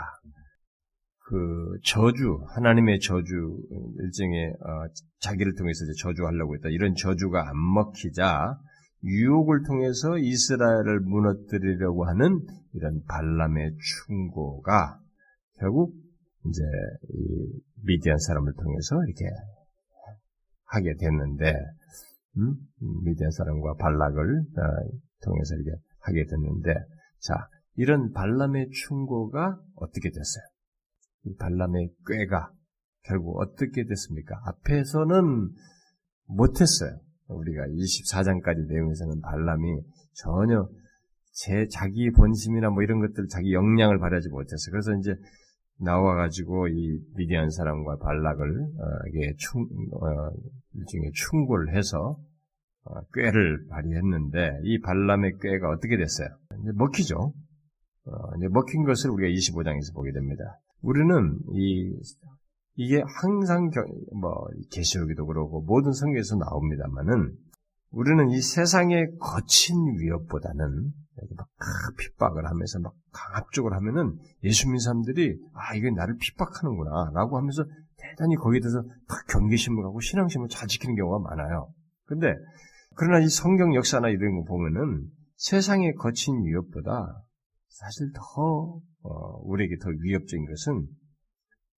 그 1.28 1.78
저주, 1.84 2.38
하나님의 2.54 3.00
저주, 3.00 3.58
일종의 3.98 4.54
어, 4.60 4.86
자기를 5.20 5.56
통해서 5.56 5.80
저주하려고 6.00 6.54
했다. 6.54 6.68
이런 6.70 6.94
저주가 6.94 7.48
안 7.50 7.74
먹히자 7.74 8.56
유혹을 9.04 9.62
통해서 9.64 10.18
이스라엘을 10.18 11.00
무너뜨리려고 11.00 12.06
하는 12.06 12.44
이런 12.72 13.02
발람의 13.04 13.76
충고가 13.78 15.00
결국 15.58 15.94
이제 16.46 16.62
이 17.14 17.62
미디안 17.84 18.18
사람을 18.18 18.52
통해서 18.54 18.96
이렇게 19.06 19.24
하게 20.64 20.94
됐는데 20.96 21.54
음? 22.38 22.56
미디안 23.04 23.30
사람과 23.30 23.74
발락을 23.74 24.40
어, 24.40 24.98
통해서 25.22 25.54
이렇게 25.54 25.70
하게 26.00 26.24
됐는데 26.26 26.74
자 27.20 27.48
이런 27.76 28.12
발람의 28.12 28.70
충고가 28.70 29.60
어떻게 29.76 30.10
됐어요? 30.10 30.44
이 31.24 31.36
발람의 31.36 31.90
꾀가 32.06 32.52
결국 33.02 33.40
어떻게 33.40 33.84
됐습니까? 33.84 34.40
앞에서는 34.44 35.50
못했어요. 36.26 36.98
우리가 37.28 37.66
24장까지 37.66 38.66
내용에서는 38.68 39.20
발람이 39.20 39.80
전혀 40.12 40.68
제 41.32 41.66
자기 41.68 42.10
본심이나 42.10 42.70
뭐 42.70 42.82
이런 42.82 43.00
것들 43.00 43.28
자기 43.28 43.52
역량을 43.52 43.98
발휘하지 43.98 44.30
못했어요. 44.30 44.72
그래서 44.72 44.94
이제 44.94 45.14
나와가지고 45.78 46.68
이 46.68 46.98
미디안 47.16 47.50
사람과 47.50 47.96
발락을 47.96 48.48
어, 48.48 49.08
이게 49.08 49.34
충 49.36 49.62
어, 49.92 50.30
일종의 50.74 51.12
충고를 51.12 51.76
해서 51.76 52.18
어, 52.84 53.00
꾀를 53.12 53.66
발휘했는데 53.68 54.60
이 54.62 54.80
발람의 54.80 55.32
꾀가 55.42 55.68
어떻게 55.70 55.96
됐어요? 55.98 56.28
이제 56.62 56.70
먹히죠. 56.74 57.16
어, 58.06 58.36
이제 58.38 58.48
먹힌 58.48 58.84
것을 58.84 59.10
우리가 59.10 59.28
25장에서 59.28 59.94
보게 59.94 60.12
됩니다. 60.12 60.58
우리는 60.80 61.38
이 61.52 61.92
이게 62.76 63.02
항상 63.20 63.70
뭐 64.20 64.46
계시록에도 64.70 65.26
그러고 65.26 65.62
모든 65.62 65.92
성경에서 65.92 66.36
나옵니다만은 66.36 67.34
우리는 67.90 68.28
이 68.30 68.40
세상의 68.40 69.16
거친 69.18 69.74
위협보다는 69.98 70.92
막 71.36 71.48
핍박을 71.98 72.46
하면서 72.46 72.78
막 72.80 72.92
강압적으로 73.12 73.74
하면은 73.76 74.18
예수 74.44 74.66
믿는 74.66 74.80
사람들이 74.80 75.38
아 75.54 75.74
이게 75.74 75.90
나를 75.90 76.16
핍박하는구나라고 76.20 77.38
하면서 77.38 77.64
대단히 77.96 78.36
거기에 78.36 78.60
대해서 78.60 78.82
딱 79.08 79.26
경계심을 79.28 79.82
갖고 79.82 80.00
신앙심을 80.00 80.48
잘 80.48 80.68
지키는 80.68 80.94
경우가 80.96 81.30
많아요. 81.30 81.70
근데 82.04 82.34
그러나 82.94 83.24
이 83.24 83.28
성경 83.28 83.74
역사나 83.74 84.10
이런 84.10 84.36
거 84.36 84.44
보면은 84.44 85.06
세상의 85.36 85.94
거친 85.94 86.44
위협보다 86.44 87.22
사실 87.68 88.10
더 88.12 88.80
어, 89.02 89.38
우리에게 89.44 89.76
더 89.78 89.88
위협적인 89.88 90.46
것은 90.46 90.86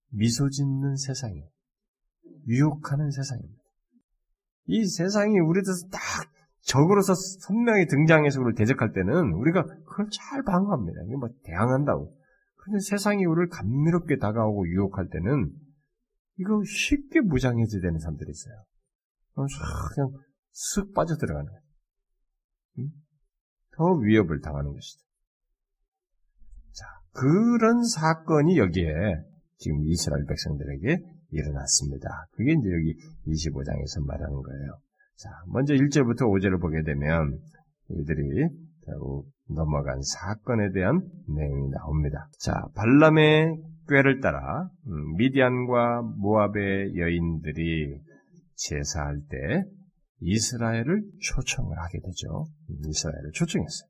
미소 0.09 0.49
짓는 0.49 0.95
세상이에요. 0.95 1.47
유혹하는 2.47 3.11
세상입니다. 3.11 3.61
이 4.65 4.85
세상이 4.85 5.39
우리 5.39 5.59
에서 5.59 5.87
딱 5.91 5.99
적으로서 6.61 7.15
선명히 7.15 7.87
등장해서 7.87 8.39
우리를 8.39 8.55
대적할 8.55 8.91
때는 8.91 9.33
우리가 9.33 9.63
그걸 9.63 10.09
잘 10.11 10.43
방어합니다. 10.43 11.01
이게 11.05 11.15
뭐 11.15 11.29
대항한다고. 11.43 12.15
그런데 12.57 12.79
세상이 12.81 13.25
우리를 13.25 13.49
감미롭게 13.49 14.17
다가오고 14.17 14.67
유혹할 14.67 15.09
때는 15.09 15.51
이거 16.37 16.61
쉽게 16.63 17.21
무장해제 17.21 17.79
되는 17.79 17.99
사람들이 17.99 18.29
있어요. 18.29 18.63
그냥 19.33 20.11
쓱 20.53 20.93
빠져들어가는 20.93 21.49
거예요. 21.49 22.89
더 23.71 23.93
위협을 23.93 24.41
당하는 24.41 24.73
것이죠. 24.73 25.05
자, 26.73 26.85
그런 27.13 27.83
사건이 27.83 28.57
여기에 28.57 29.28
지금 29.59 29.85
이스라엘 29.85 30.25
백성들에게 30.25 30.97
일어났습니다. 31.31 32.07
그게 32.31 32.53
이제 32.53 32.69
여기 32.71 32.95
25장에서 33.27 34.05
말하는 34.05 34.41
거예요. 34.41 34.79
자, 35.15 35.29
먼저 35.47 35.73
1절부터 35.73 36.21
5절을 36.21 36.61
보게 36.61 36.81
되면 36.83 37.37
이들이 37.89 38.47
결국 38.85 39.27
넘어간 39.49 40.01
사건에 40.01 40.71
대한 40.71 41.01
내용이 41.27 41.69
나옵니다. 41.71 42.29
자, 42.39 42.53
발람의 42.75 43.57
꾀를 43.89 44.21
따라 44.21 44.69
음, 44.87 45.15
미디안과 45.17 46.03
모압의 46.17 46.95
여인들이 46.95 47.99
제사할 48.55 49.19
때 49.29 49.63
이스라엘을 50.21 51.03
초청을 51.21 51.77
하게 51.77 51.99
되죠. 51.99 52.47
이스라엘을 52.87 53.31
초청했어요. 53.33 53.89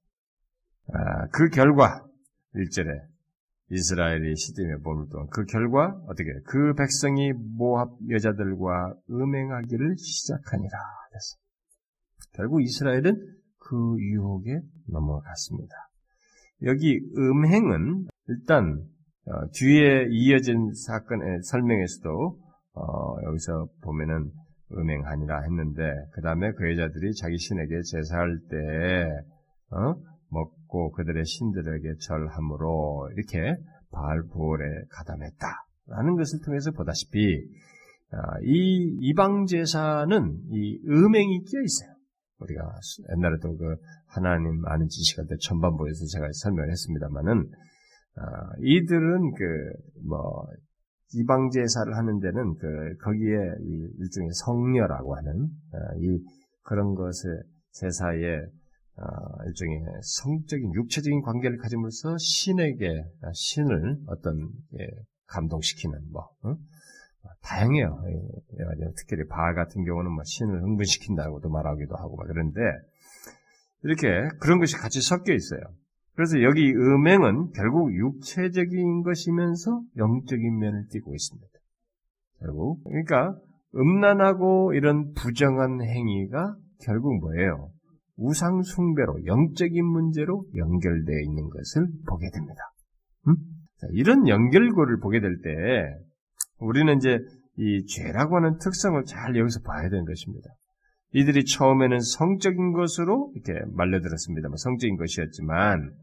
아, 0.94 1.28
그 1.32 1.50
결과 1.50 2.06
1절에 2.56 2.88
이스라엘이 3.72 4.34
보물 4.84 5.10
동안 5.10 5.28
그 5.32 5.46
결과 5.46 5.96
어떻게 6.08 6.30
그 6.46 6.74
백성이 6.74 7.34
모압 7.34 7.90
여자들과 8.10 8.96
음행하기를 9.10 9.96
시작하니라 9.98 10.78
됐어. 11.14 11.38
결국 12.34 12.64
이스라엘은 12.64 13.16
그 13.58 13.96
유혹에 14.00 14.60
넘어갔습니다. 14.88 15.76
여기 16.64 17.00
음행은 17.16 18.08
일단 18.28 18.84
어, 19.26 19.48
뒤에 19.54 20.08
이어진 20.10 20.74
사건의 20.74 21.44
설명에서도 21.44 22.40
어, 22.74 23.16
여기서 23.26 23.68
보면은 23.82 24.32
음행하니라 24.72 25.42
했는데 25.42 25.82
그 26.14 26.22
다음에 26.22 26.52
그 26.54 26.72
여자들이 26.72 27.14
자기 27.16 27.38
신에게 27.38 27.82
제사할 27.84 28.40
때 28.50 28.58
어? 29.72 29.96
먹고 30.70 30.92
그들의 30.92 31.26
신들에게 31.26 31.96
절함으로 32.00 33.10
이렇게 33.16 33.56
바알 33.92 34.24
부월에 34.32 34.66
가담했다라는 34.90 36.16
것을 36.16 36.40
통해서 36.46 36.72
보다시피 36.72 37.44
아, 38.12 38.40
이 38.44 38.98
이방 39.02 39.46
제사는 39.46 40.42
이 40.52 40.80
음행이 40.88 41.44
끼어 41.44 41.62
있어요. 41.62 41.96
우리가 42.40 42.64
옛날에도 43.16 43.56
그 43.58 43.76
하나님 44.08 44.66
아는 44.66 44.88
지식할 44.88 45.28
때 45.28 45.36
전반부에서 45.42 46.06
제가 46.06 46.28
설명을 46.32 46.72
했습니다만은 46.72 47.52
아, 48.16 48.50
이들은 48.62 49.34
그 49.34 49.90
뭐 50.08 50.48
이방 51.16 51.50
제사를 51.50 51.96
하는 51.96 52.20
데는 52.20 52.56
그 52.56 52.96
거기에 53.02 53.36
일종의 54.00 54.30
성녀라고 54.34 55.16
하는 55.16 55.48
아, 55.74 55.78
이 55.98 56.24
그런 56.64 56.94
것을 56.94 57.42
제사에 57.72 58.38
어, 58.38 58.59
일종의 59.48 59.80
성적인 60.02 60.74
육체적인 60.74 61.22
관계를 61.22 61.58
가짐으로써 61.58 62.18
신에게 62.18 63.04
아, 63.22 63.32
신을 63.34 63.98
어떤 64.08 64.50
예, 64.80 64.88
감동시키는 65.28 66.12
뭐 66.12 66.30
어? 66.44 66.56
다양해요. 67.42 68.02
특히 68.98 69.16
바알 69.28 69.56
같은 69.56 69.84
경우는 69.84 70.12
뭐 70.12 70.24
신을 70.24 70.62
흥분시킨다고도 70.62 71.50
말하기도 71.50 71.96
하고 71.96 72.16
막 72.16 72.28
그런데 72.28 72.60
이렇게 73.84 74.08
그런 74.40 74.60
것이 74.60 74.76
같이 74.76 75.02
섞여 75.02 75.34
있어요. 75.34 75.62
그래서 76.16 76.42
여기 76.42 76.74
음행은 76.74 77.52
결국 77.52 77.94
육체적인 77.94 79.04
것이면서 79.04 79.82
영적인 79.98 80.60
면을 80.60 80.88
띠고 80.92 81.14
있습니다. 81.14 81.48
결국 82.40 82.84
그러니까 82.84 83.38
음란하고 83.76 84.74
이런 84.74 85.14
부정한 85.14 85.82
행위가 85.82 86.58
결국 86.84 87.20
뭐예요? 87.20 87.72
우상 88.20 88.62
숭배로 88.62 89.26
영적인 89.26 89.86
문제로 89.86 90.46
연결되어 90.56 91.20
있는 91.22 91.50
것을 91.50 91.88
보게 92.06 92.30
됩니다. 92.32 92.62
음? 93.28 93.36
자, 93.80 93.88
이런 93.94 94.28
연결고를 94.28 95.00
보게 95.00 95.22
될 95.22 95.42
때 95.42 95.50
우리는 96.60 96.98
이제 96.98 97.20
이 97.58 97.86
죄라고 97.86 98.36
하는 98.38 98.58
특성을 98.58 99.02
잘 99.06 99.36
여기서 99.38 99.62
봐야 99.62 99.90
되는 99.90 100.06
것입니다. 100.06 100.50
이들이 101.14 101.46
처음에는 101.46 102.00
성적인 102.00 102.74
것으로 102.74 103.32
이렇게 103.36 103.66
말려들었습니다. 103.74 104.50
성적인 104.58 104.98
것이었지만 104.98 105.94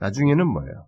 나중에는 0.00 0.46
뭐예요? 0.46 0.86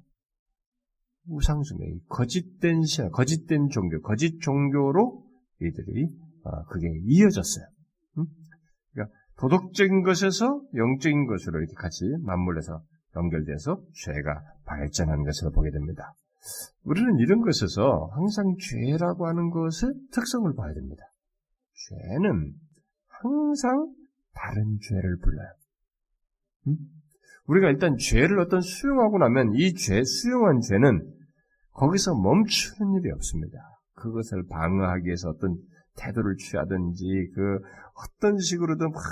우상숭배, 1.29 1.85
거짓된 2.09 2.83
신, 2.85 3.11
거짓된 3.11 3.69
종교, 3.69 4.01
거짓 4.01 4.41
종교로 4.41 5.25
이들이 5.61 6.09
아, 6.45 6.65
그게 6.65 6.89
이어졌어요. 7.05 7.65
음? 8.19 8.25
도덕적인 9.43 10.05
것에서 10.05 10.63
영적인 10.77 11.27
것으로 11.27 11.59
이렇게 11.59 11.75
같이 11.75 12.05
맞물려서 12.23 12.81
연결돼서 13.17 13.83
죄가 14.05 14.41
발전하는 14.65 15.25
것을 15.25 15.51
보게 15.53 15.71
됩니다. 15.73 16.15
우리는 16.85 17.19
이런 17.19 17.41
것에서 17.41 18.09
항상 18.15 18.55
죄라고 18.57 19.27
하는 19.27 19.51
것의 19.51 19.95
특성을 20.13 20.55
봐야 20.55 20.73
됩니다. 20.73 21.03
죄는 21.89 22.53
항상 23.09 23.93
다른 24.33 24.79
죄를 24.81 25.19
불러요. 25.19 25.49
음? 26.69 26.77
우리가 27.47 27.69
일단 27.71 27.97
죄를 27.97 28.39
어떤 28.39 28.61
수용하고 28.61 29.19
나면 29.19 29.55
이 29.55 29.75
죄, 29.75 30.05
수용한 30.05 30.61
죄는 30.61 31.05
거기서 31.73 32.15
멈추는 32.15 33.01
일이 33.01 33.11
없습니다. 33.11 33.59
그것을 33.95 34.47
방어하기 34.49 35.07
위해서 35.07 35.31
어떤 35.31 35.57
태도를 35.97 36.37
취하든지 36.37 37.31
그 37.35 37.59
어떤 37.95 38.39
식으로든 38.39 38.91
막 38.91 39.03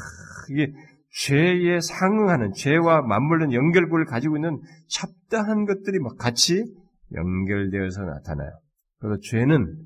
이게 0.51 0.73
죄에 1.13 1.81
상응하는 1.81 2.53
죄와 2.53 3.03
맞물린 3.03 3.53
연결고를 3.53 4.05
가지고 4.07 4.37
있는 4.37 4.61
잡다한 4.89 5.65
것들이 5.67 5.99
막 5.99 6.17
같이 6.17 6.65
연결되어서 7.13 8.03
나타나요. 8.03 8.51
그래서 8.99 9.21
죄는 9.23 9.77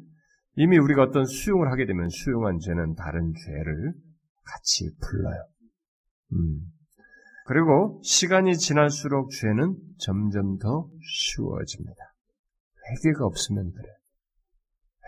이미 0.57 0.79
우리가 0.79 1.03
어떤 1.03 1.25
수용을 1.25 1.71
하게 1.71 1.87
되면 1.87 2.09
수용한 2.09 2.59
죄는 2.59 2.95
다른 2.95 3.33
죄를 3.47 3.95
같이 4.45 4.91
불러요. 5.01 5.47
음. 6.33 6.61
그리고 7.47 8.01
시간이 8.03 8.57
지날수록 8.57 9.31
죄는 9.31 9.77
점점 9.99 10.59
더 10.59 10.89
쉬워집니다. 11.03 12.15
회개가 12.91 13.25
없으면 13.25 13.73
그래요. 13.73 13.95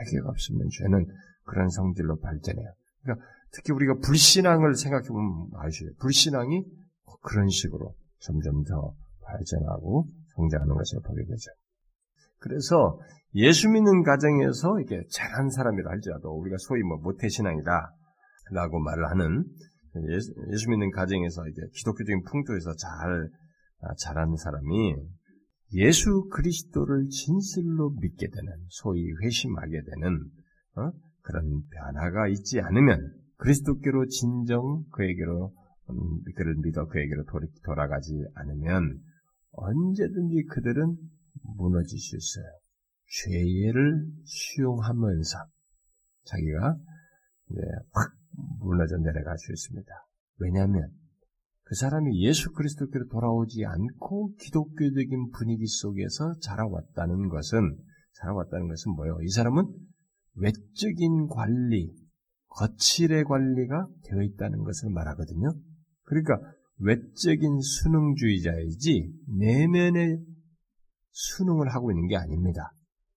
회개가 0.01 0.29
없으면 0.29 0.68
죄는 0.70 1.07
그런 1.47 1.69
성질로 1.69 2.19
발전해요. 2.19 2.69
그러니까 3.03 3.27
특히 3.53 3.73
우리가 3.73 3.95
불신앙을 4.05 4.75
생각해 4.75 5.09
보면 5.09 5.49
아시죠? 5.55 5.91
불신앙이 5.99 6.65
그런 7.23 7.49
식으로 7.49 7.95
점점 8.21 8.63
더 8.65 8.95
발전하고 9.23 10.09
성장하는 10.35 10.75
것을 10.75 11.01
보게 11.03 11.23
되죠. 11.23 11.51
그래서 12.39 12.99
예수 13.35 13.69
믿는 13.69 14.03
가정에서 14.03 14.81
이게 14.81 15.03
잘한 15.11 15.51
사람이라 15.51 15.91
할지라도 15.91 16.31
우리가 16.39 16.57
소위 16.59 16.83
뭐 16.83 16.99
모태신앙이다 16.99 17.93
라고 18.53 18.79
말을 18.81 19.11
하는 19.11 19.45
예수, 20.11 20.33
예수 20.53 20.71
믿는 20.71 20.91
가정에서 20.91 21.47
이게 21.49 21.63
기독교적인 21.73 22.23
풍토에서 22.23 22.75
잘 22.77 23.31
아, 23.81 23.95
자란 23.99 24.37
사람이 24.37 24.95
예수 25.75 26.29
그리스도를 26.31 27.09
진실로 27.09 27.91
믿게 28.01 28.29
되는 28.29 28.53
소위 28.69 29.13
회심하게 29.23 29.83
되는 29.83 30.31
어? 30.77 30.93
그런 31.27 31.62
변화가 31.71 32.29
있지 32.29 32.61
않으면 32.61 33.12
그리스도께로 33.39 34.07
진정 34.07 34.85
그에게로 34.93 35.53
음, 35.91 36.23
그를 36.37 36.55
믿어 36.62 36.87
그에게로 36.87 37.25
돌아가지 37.65 38.12
않으면 38.35 39.01
언제든지 39.53 40.45
그들은 40.51 40.97
무너질 41.57 41.99
수 41.99 42.17
있어요. 42.17 42.47
죄를 43.09 44.07
수용하면서 44.25 45.39
자기가 46.25 46.77
네, 47.49 47.61
확 47.93 48.12
무너져 48.59 48.97
내려갈 48.99 49.37
수 49.39 49.53
있습니다. 49.53 49.89
왜냐하면 50.39 50.91
그 51.62 51.75
사람이 51.75 52.25
예수 52.25 52.53
그리스도께로 52.53 53.09
돌아오지 53.09 53.65
않고 53.65 54.35
기독교적인 54.41 55.31
분위기 55.33 55.67
속에서 55.67 56.35
자라왔다는 56.41 57.29
것은 57.29 57.77
자라왔다는 58.15 58.69
것은 58.69 58.93
뭐예요? 58.93 59.19
이 59.23 59.29
사람은 59.29 59.65
외적인 60.37 61.29
관리, 61.29 61.92
거칠의 62.49 63.25
관리가 63.25 63.87
되어 64.05 64.22
있다는 64.22 64.64
것을 64.64 64.90
말하거든요. 64.90 65.51
그러니까 66.05 66.38
외적인 66.79 67.61
수능주의자이지 67.61 69.12
내면의 69.38 70.18
수능을 71.11 71.68
하고 71.75 71.90
있는 71.90 72.07
게 72.09 72.16
아닙니다. 72.16 72.70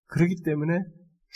그렇기 0.07 0.43
때문에 0.43 0.83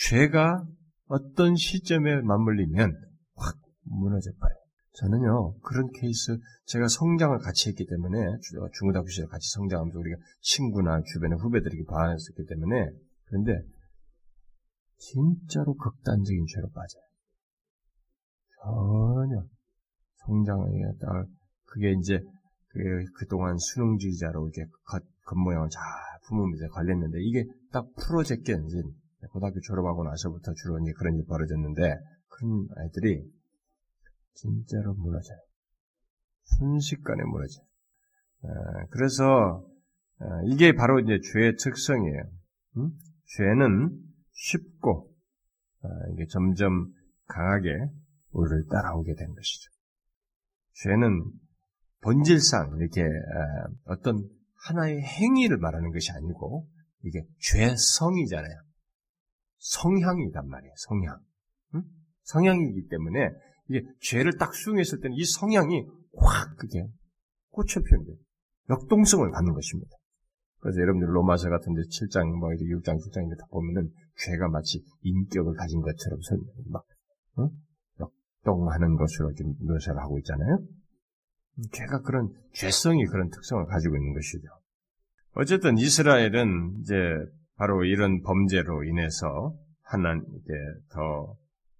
죄가 0.09 0.65
어떤 1.07 1.55
시점에 1.55 2.21
맞물리면 2.21 2.93
확 3.35 3.55
무너져 3.83 4.31
버려요. 4.39 4.57
저는요, 4.95 5.59
그런 5.61 5.89
케이스, 5.99 6.37
제가 6.65 6.87
성장을 6.87 7.37
같이 7.39 7.69
했기 7.69 7.85
때문에, 7.85 8.37
중고등학교 8.77 9.09
시절 9.09 9.27
같이 9.27 9.49
성장하면서 9.53 9.97
우리가 9.97 10.17
친구나 10.41 11.01
주변의 11.01 11.39
후배들에게 11.39 11.83
봐왔었기 11.85 12.45
때문에, 12.47 12.91
그런데, 13.25 13.59
진짜로 14.97 15.73
극단적인 15.75 16.45
죄로 16.47 16.69
빠져요. 16.69 17.03
전혀, 18.62 19.45
성장에 20.25 20.71
딱, 21.01 21.25
그게 21.65 21.91
이제, 21.91 22.19
그게 22.69 23.06
그동안 23.15 23.58
수능주의자로 23.58 24.49
이렇게 24.49 24.69
겉, 24.86 25.03
겉모양을 25.25 25.69
잘 25.69 25.82
품으면서 26.27 26.67
관리했는데, 26.69 27.21
이게 27.21 27.45
딱 27.71 27.86
풀어제껴, 27.95 28.53
이제, 28.53 28.82
고등학교 29.32 29.60
졸업하고 29.60 30.03
나서부터 30.03 30.53
주로 30.53 30.79
이제 30.79 30.91
그런 30.97 31.15
일이 31.15 31.25
벌어졌는데, 31.25 31.95
그런 32.29 32.67
아이들이, 32.77 33.23
진짜로 34.34 34.93
무너져요. 34.93 35.38
순식간에 36.43 37.23
무너져요. 37.23 37.65
어, 38.43 38.86
그래서 38.89 39.65
어, 40.19 40.25
이게 40.45 40.73
바로 40.73 40.99
이제 40.99 41.19
죄의 41.34 41.56
특성이에요. 41.58 42.23
음? 42.77 42.91
죄는 43.38 43.91
쉽고 44.33 45.11
어, 45.83 45.87
이게 46.13 46.25
점점 46.27 46.91
강하게 47.25 47.69
우리를 48.31 48.67
따라오게 48.69 49.15
된 49.15 49.33
것이죠. 49.33 49.71
죄는 50.73 51.31
본질상 52.01 52.77
이렇게 52.79 53.03
어떤 53.85 54.27
하나의 54.67 55.01
행위를 55.01 55.57
말하는 55.57 55.91
것이 55.91 56.11
아니고 56.11 56.67
이게 57.03 57.23
죄성이잖아요. 57.39 58.55
성향이단 59.57 60.47
말이에요. 60.47 60.73
성향. 60.77 61.19
음? 61.75 61.83
성향이기 62.23 62.87
때문에 62.89 63.29
이게 63.69 63.85
죄를 64.01 64.37
딱 64.37 64.53
수용했을 64.53 64.99
때는 64.99 65.15
이 65.15 65.23
성향이 65.23 65.85
확 66.17 66.55
그게 66.57 66.85
꽂혀 67.49 67.81
표현돼요. 67.81 68.17
역동성을 68.69 69.29
갖는 69.31 69.53
것입니다. 69.53 69.95
그래서 70.63 70.80
여러분들 70.80 71.13
로마서 71.13 71.49
같은데 71.49 71.82
7장, 71.82 72.26
뭐 72.39 72.49
6장, 72.49 72.95
7장 72.95 73.28
이렇게 73.28 73.43
보면은 73.52 73.91
죄가 74.15 74.47
마치 74.47 74.82
인격을 75.02 75.56
가진 75.56 75.82
것처럼 75.82 76.19
막 76.71 76.86
어? 77.36 77.49
역동하는 77.99 78.95
것으로 78.95 79.34
좀 79.34 79.54
묘사를 79.60 79.99
하고 79.99 80.17
있잖아요. 80.19 80.60
죄가 81.69 82.02
그런 82.04 82.30
죄성이 82.54 83.06
그런 83.08 83.30
특성을 83.30 83.65
가지고 83.65 83.97
있는 83.97 84.13
것이죠. 84.13 84.47
어쨌든 85.36 85.78
이스라엘은 85.78 86.78
이제 86.80 86.95
바로 87.58 87.84
이런 87.84 88.21
범죄로 88.21 88.86
인해서 88.86 89.54
하나님께 89.82 90.54
더 90.93 91.36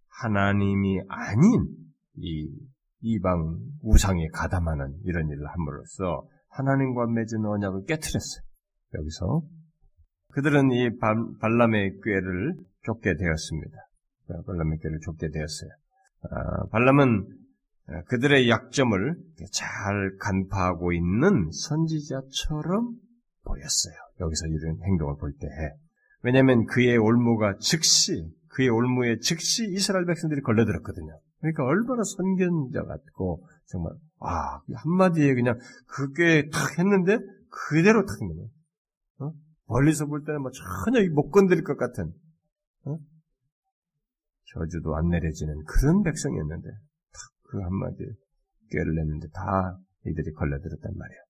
하나님이 0.10 1.00
아닌 1.08 1.68
이 2.18 2.50
이방 3.00 3.60
우상에 3.82 4.28
가담하는 4.34 5.00
이런 5.06 5.30
일을 5.30 5.48
함으로써 5.48 6.28
하나님과 6.50 7.08
맺은 7.08 7.46
언약을 7.46 7.86
깨뜨렸어요. 7.86 8.53
여기서 8.96 9.42
그들은 10.34 10.72
이 10.72 10.98
발람의 11.40 12.00
꾀를 12.04 12.56
쫓게 12.84 13.16
되었습니다. 13.16 13.78
발람의 14.46 14.80
꾀를 14.80 15.00
쫓게 15.02 15.30
되었어요. 15.30 15.70
아, 16.32 16.66
발람은 16.72 17.28
그들의 18.08 18.50
약점을 18.50 19.16
잘 19.52 20.16
간파하고 20.20 20.94
있는 20.94 21.50
선지자처럼 21.52 22.96
보였어요. 23.44 23.96
여기서 24.22 24.48
이런 24.48 24.78
행동을 24.84 25.18
볼 25.18 25.34
때. 25.34 25.48
왜냐하면 26.22 26.66
그의 26.66 26.98
올무가 26.98 27.58
즉시 27.60 28.32
그의 28.50 28.70
올무에 28.70 29.18
즉시 29.20 29.66
이스라엘 29.66 30.06
백성들이 30.06 30.42
걸려들었거든요. 30.42 31.20
그러니까 31.42 31.66
얼마나 31.66 32.04
선견자 32.04 32.84
같고 32.84 33.46
정말 33.66 33.94
아 34.20 34.62
한마디에 34.76 35.34
그냥 35.34 35.60
그게 35.88 36.50
탁 36.50 36.80
했는데 36.80 37.18
그대로 37.50 38.06
탁 38.06 38.16
있는 38.22 38.48
어? 39.20 39.32
멀리서 39.68 40.06
볼 40.06 40.24
때는 40.24 40.42
뭐 40.42 40.52
전혀 40.52 41.08
못 41.12 41.30
건드릴 41.30 41.64
것 41.64 41.78
같은 41.78 42.14
어? 42.86 42.98
저주도 44.54 44.96
안 44.96 45.10
내려지는 45.10 45.64
그런 45.66 46.04
백성이었는데 46.04 46.70
탁그 46.70 47.64
한마디에 47.64 48.08
꾀를 48.72 48.96
냈는데 48.96 49.28
다 49.34 49.78
이들이 50.06 50.32
걸려들었단 50.34 50.94
말이에요. 50.96 51.22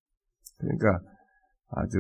그러니까 0.60 1.00
아주 1.70 1.98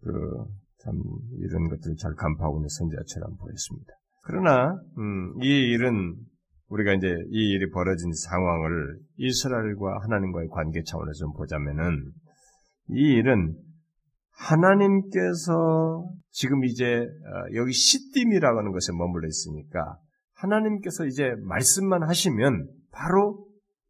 그 0.00 0.60
참 0.82 0.94
이런 1.38 1.68
것들을 1.68 1.96
잘 1.96 2.14
간파하고 2.14 2.58
있는 2.58 2.68
선지자처럼 2.68 3.36
보였습니다. 3.36 3.92
그러나 4.22 4.80
음, 4.98 5.34
이 5.42 5.72
일은 5.72 6.16
우리가 6.68 6.94
이제 6.94 7.08
이 7.30 7.52
일이 7.52 7.70
벌어진 7.70 8.12
상황을 8.12 8.98
이스라엘과 9.16 10.02
하나님과의 10.04 10.48
관계 10.48 10.82
차원에서 10.82 11.18
좀 11.18 11.32
보자면은 11.34 12.12
이 12.90 13.14
일은 13.14 13.56
하나님께서 14.40 16.08
지금 16.30 16.64
이제 16.64 17.00
어, 17.02 17.54
여기 17.54 17.72
시딤이라고 17.72 18.58
하는 18.58 18.72
것에 18.72 18.92
머물러 18.92 19.28
있으니까 19.28 19.98
하나님께서 20.34 21.04
이제 21.06 21.34
말씀만 21.42 22.02
하시면 22.02 22.68
바로 22.90 23.46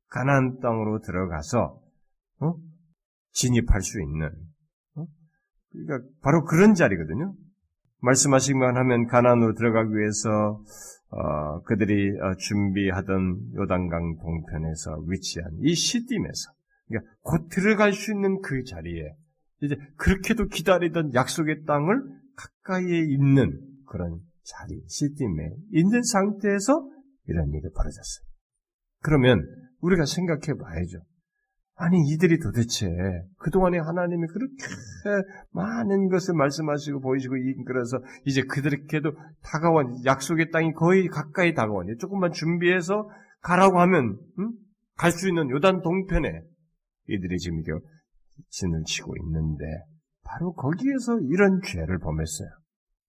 가나안 0.08 0.58
땅으로 0.60 1.00
들어가서 1.00 1.80
어? 2.40 2.54
진입할 3.32 3.82
수 3.82 4.00
있는 4.00 4.30
어? 4.96 5.06
그러니까 5.70 6.08
바로 6.22 6.44
그런 6.44 6.74
자리거든요. 6.74 7.34
말씀하시기만 8.02 8.76
하면 8.76 9.06
가난으로 9.06 9.54
들어가기 9.54 9.94
위해서 9.94 10.62
어, 11.10 11.60
그들이 11.62 12.18
어, 12.20 12.34
준비하던 12.36 13.54
요단강 13.54 14.16
동편에서 14.20 15.04
위치한 15.06 15.52
이 15.60 15.74
시딤에서 15.74 16.50
그러니까 16.88 17.12
곧 17.20 17.48
들어갈 17.50 17.92
수 17.92 18.12
있는 18.12 18.40
그 18.40 18.64
자리에 18.64 19.14
이제 19.62 19.77
그렇게도 19.96 20.46
기다리던 20.46 21.14
약속의 21.14 21.64
땅을 21.64 22.03
가까이에 22.37 22.99
있는 22.99 23.61
그런 23.87 24.20
자리 24.42 24.83
시딤에 24.88 25.57
있는 25.73 26.03
상태에서 26.03 26.88
이런 27.27 27.49
일이 27.51 27.62
벌어졌어요. 27.75 28.27
그러면 29.03 29.46
우리가 29.81 30.05
생각해 30.05 30.59
봐야죠. 30.59 30.99
아니, 31.83 31.96
이들이 32.11 32.40
도대체 32.40 32.90
그동안에 33.38 33.79
하나님이 33.79 34.27
그렇게 34.27 34.55
많은 35.53 36.09
것을 36.09 36.35
말씀하시고 36.35 37.01
보이시고 37.01 37.37
이끌어서 37.38 38.03
이제 38.27 38.42
그들에게도 38.42 39.12
다가온 39.42 40.05
약속의 40.05 40.51
땅이 40.51 40.75
거의 40.75 41.09
가까이 41.09 41.55
다가오니 41.55 41.96
조금만 41.96 42.33
준비해서 42.33 43.09
가라고 43.40 43.81
하면 43.81 44.18
음? 44.38 44.53
갈수 44.96 45.29
있는 45.29 45.49
요단 45.49 45.81
동편에 45.81 46.42
이들이 47.09 47.38
지금 47.38 47.61
이게 47.61 47.73
진을 48.48 48.85
치고 48.85 49.14
있는데 49.22 49.64
바로 50.22 50.53
거기에서 50.53 51.20
이런 51.20 51.61
죄를 51.64 51.98
범했어요. 51.98 52.48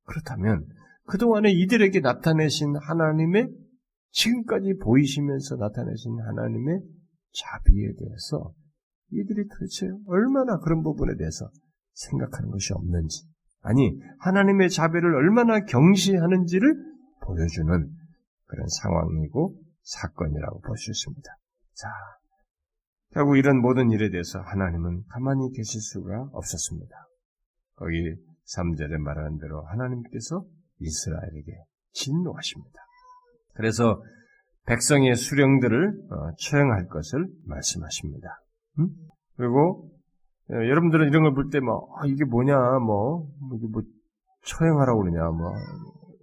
그렇다면 0.06 0.68
그동안에 1.06 1.52
이들에게 1.52 2.00
나타내신 2.00 2.76
하나님의 2.76 3.50
지금까지 4.12 4.78
보이시면서 4.82 5.56
나타내신 5.56 6.20
하나님의 6.20 6.82
자비에 7.34 7.94
대해서 7.98 8.54
이들이 9.12 9.48
도대체 9.48 9.88
얼마나 10.08 10.58
그런 10.60 10.84
부분에 10.84 11.16
대해서 11.18 11.50
생각하는 11.94 12.50
것이 12.50 12.74
없는지, 12.74 13.26
아니, 13.62 14.00
하나님의 14.20 14.70
자비를 14.70 15.16
얼마나 15.16 15.60
경시하는지를 15.66 16.76
보여주는 17.22 17.90
그런 18.46 18.68
상황이고 18.68 19.62
사건이라고 19.84 20.62
볼 20.62 20.78
수 20.78 20.92
있습니다. 20.92 21.30
자, 21.74 21.88
결국 23.14 23.38
이런 23.38 23.62
모든 23.62 23.92
일에 23.92 24.10
대해서 24.10 24.40
하나님은 24.40 25.04
가만히 25.10 25.52
계실 25.52 25.82
수가 25.82 26.30
없었습니다. 26.32 26.96
거기 27.76 28.16
3절에 28.56 28.98
말하는 28.98 29.38
대로 29.38 29.62
하나님께서 29.66 30.46
이스라엘에게 30.80 31.64
진노하십니다. 31.94 32.80
그래서 33.54 34.02
백성의 34.66 35.16
수령들을 35.16 35.90
어, 36.12 36.36
처형할 36.38 36.88
것을 36.88 37.28
말씀하십니다. 37.46 38.42
음? 38.80 38.90
그리고 39.36 39.90
어, 40.50 40.54
여러분들은 40.54 41.08
이런 41.08 41.24
걸 41.24 41.34
볼 41.34 41.50
때 41.50 41.60
뭐, 41.60 41.90
아, 41.98 42.06
이게 42.06 42.24
뭐냐, 42.26 42.56
뭐, 42.80 43.28
뭐, 43.40 43.58
이게 43.58 43.68
뭐, 43.68 43.82
처형하라고 44.46 45.02
그러냐, 45.02 45.30
뭐, 45.32 45.52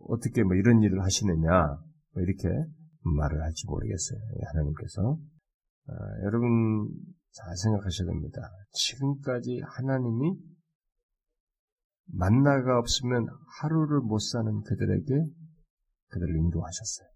어떻게 0.08 0.42
뭐 0.42 0.54
이런 0.54 0.82
일을 0.82 1.02
하시느냐, 1.02 1.78
뭐 2.14 2.22
이렇게 2.22 2.48
말을 3.02 3.42
할지 3.42 3.66
모르겠어요. 3.66 4.18
하나님께서. 4.52 5.16
아, 5.88 5.92
여러분, 6.24 6.88
잘 7.32 7.56
생각하셔야 7.56 8.08
됩니다. 8.08 8.40
지금까지 8.72 9.60
하나님이 9.64 10.36
만나가 12.06 12.78
없으면 12.78 13.26
하루를 13.60 14.00
못 14.00 14.18
사는 14.18 14.62
그들에게 14.62 15.26
그들을 16.08 16.36
인도하셨어요. 16.36 17.08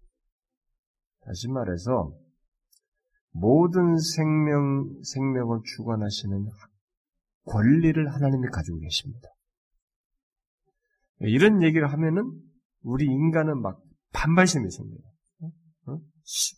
다시 1.21 1.47
말해서 1.47 2.15
모든 3.31 3.97
생명 3.97 5.01
생명을 5.03 5.61
주관하시는 5.75 6.47
권리를 7.45 8.13
하나님이 8.13 8.47
가지고 8.49 8.79
계십니다. 8.79 9.29
이런 11.19 11.63
얘기를 11.63 11.91
하면은 11.91 12.31
우리 12.83 13.05
인간은 13.05 13.61
막 13.61 13.81
반발심이 14.11 14.69
생겨요. 14.69 15.13
어? 15.87 15.99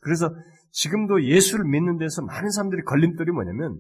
그래서 0.02 0.30
지금도 0.76 1.24
예수를 1.24 1.66
믿는 1.66 1.98
데서 1.98 2.22
많은 2.22 2.50
사람들이 2.52 2.84
걸림돌이 2.84 3.32
뭐냐면 3.32 3.80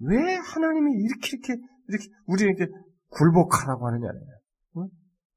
왜 0.00 0.34
하나님이 0.34 0.92
이렇게 0.92 1.38
이렇게 1.38 1.62
이렇게 1.88 2.04
우리에게 2.26 2.66
굴복하라고 3.08 3.86
하느냐예요. 3.86 4.22
어? 4.74 4.86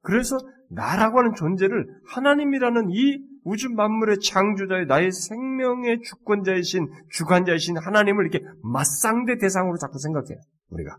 그래서 0.02 0.38
나라고 0.70 1.20
하는 1.20 1.34
존재를 1.34 1.88
하나님이라는 2.08 2.90
이 2.92 3.26
우주 3.46 3.70
만물의 3.70 4.20
창조자의 4.20 4.86
나의 4.88 5.12
생명의 5.14 6.02
주권자이신 6.02 6.90
주관자이신 7.12 7.78
하나님을 7.78 8.28
이렇게 8.28 8.46
맞상대 8.64 9.38
대상으로 9.38 9.78
자꾸 9.78 9.98
생각해요. 9.98 10.40
우리가 10.70 10.98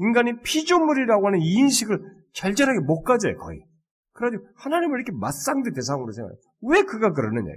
인간이 0.00 0.40
피조물이라고 0.42 1.26
하는 1.28 1.40
이 1.40 1.52
인식을 1.54 2.00
절절하게 2.32 2.80
못 2.80 3.02
가져요 3.02 3.36
거의. 3.36 3.64
그래가지고 4.12 4.48
하나님을 4.56 4.98
이렇게 4.98 5.12
맞상대 5.16 5.70
대상으로 5.72 6.10
생각해요. 6.10 6.40
왜 6.62 6.82
그가 6.82 7.12
그러느냐 7.12 7.52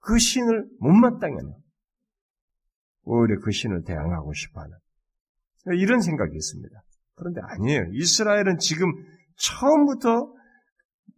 그 0.00 0.18
신을 0.18 0.66
못마땅해는 0.80 1.54
오히려 3.04 3.40
그 3.40 3.50
신을 3.50 3.82
대항하고 3.84 4.32
싶어하는 4.32 4.76
이런 5.76 6.00
생각이 6.00 6.34
있습니다. 6.34 6.82
그런데 7.14 7.40
아니에요. 7.42 7.84
이스라엘은 7.92 8.58
지금 8.58 8.92
처음부터 9.36 10.32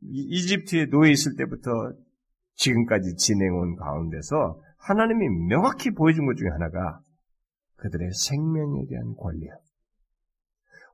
이집트에 0.02 0.86
놓여 0.86 1.10
있을 1.10 1.36
때부터 1.36 1.70
지금까지 2.54 3.16
진행온 3.16 3.76
가운데서 3.76 4.60
하나님이 4.78 5.28
명확히 5.48 5.90
보여준 5.90 6.26
것 6.26 6.34
중에 6.36 6.48
하나가 6.48 7.00
그들의 7.76 8.10
생명에 8.12 8.86
대한 8.88 9.14
권리야. 9.14 9.52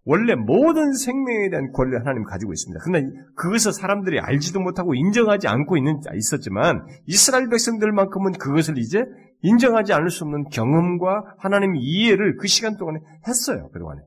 원래 0.08 0.34
모든 0.34 0.94
생명에 0.94 1.50
대한 1.50 1.70
권리를 1.70 2.00
하나님 2.00 2.24
가지고 2.24 2.54
있습니다. 2.54 2.82
그러나 2.82 3.06
그것을 3.36 3.74
사람들이 3.74 4.20
알지도 4.20 4.58
못하고 4.58 4.94
인정하지 4.94 5.48
않고 5.48 5.76
있는 5.76 6.00
있었지만 6.14 6.86
이스라엘 7.04 7.50
백성들만큼은 7.50 8.32
그것을 8.32 8.78
이제 8.78 9.04
인정하지 9.42 9.92
않을 9.92 10.08
수 10.08 10.24
없는 10.24 10.44
경험과 10.48 11.34
하나님 11.36 11.76
이해를 11.76 12.36
그 12.38 12.46
시간 12.46 12.78
동안에 12.78 13.00
했어요. 13.26 13.68
그동안에. 13.68 14.00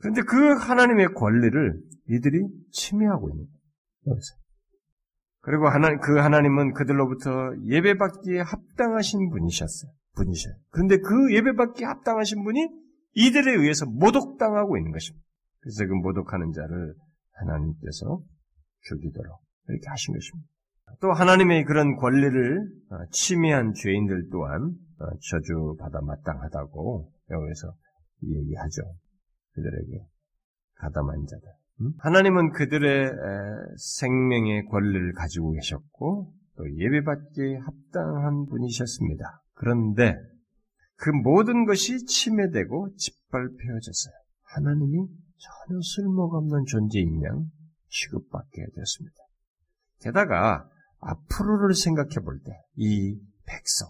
그런데 0.00 0.22
그 0.22 0.54
하나님의 0.54 1.14
권리를 1.14 1.80
이들이 2.08 2.40
침해하고 2.72 3.30
있는 3.30 3.46
거예요. 4.04 4.18
그리고 5.42 5.68
하나님, 5.68 6.00
그 6.00 6.18
하나님은 6.18 6.72
그들로부터 6.72 7.52
예배받기에 7.66 8.40
합당하신 8.40 9.30
분이셨어요. 9.30 9.92
분이셔요. 10.16 10.54
그런데 10.70 10.96
그 10.98 11.32
예배받기에 11.34 11.86
합당하신 11.86 12.42
분이 12.42 12.81
이들에 13.14 13.52
의해서 13.52 13.86
모독당하고 13.86 14.76
있는 14.76 14.92
것입니다. 14.92 15.24
그래서 15.60 15.86
그 15.86 15.92
모독하는 15.92 16.52
자를 16.52 16.94
하나님께서 17.32 18.20
죽이도록 18.80 19.38
이렇게 19.68 19.88
하신 19.88 20.14
것입니다. 20.14 20.48
또 21.00 21.12
하나님의 21.12 21.64
그런 21.64 21.96
권리를 21.96 22.68
어, 22.90 22.96
침해한 23.10 23.72
죄인들 23.74 24.28
또한 24.30 24.74
어, 24.98 25.06
저주받아 25.30 26.00
마땅하다고 26.02 27.12
여기서 27.30 27.74
얘기하죠. 28.22 28.82
그들에게 29.54 30.06
가담한 30.76 31.26
자들. 31.26 31.48
음? 31.80 31.92
하나님은 31.98 32.52
그들의 32.52 33.12
생명의 33.76 34.66
권리를 34.66 35.12
가지고 35.14 35.52
계셨고 35.52 36.32
또 36.56 36.76
예배받기에 36.76 37.56
합당한 37.56 38.46
분이셨습니다. 38.46 39.42
그런데 39.54 40.16
그 41.02 41.10
모든 41.10 41.64
것이 41.64 42.04
침해되고 42.04 42.94
짓밟혀졌어요. 42.96 44.14
하나님이 44.54 45.08
전혀 45.36 45.80
쓸모가 45.82 46.38
없는 46.38 46.64
존재인 46.66 47.20
양 47.24 47.50
취급받게 47.88 48.66
되었습니다. 48.72 49.16
게다가 50.00 50.70
앞으로를 51.00 51.74
생각해 51.74 52.20
볼 52.24 52.38
때 52.44 52.52
이 52.76 53.18
백성, 53.44 53.88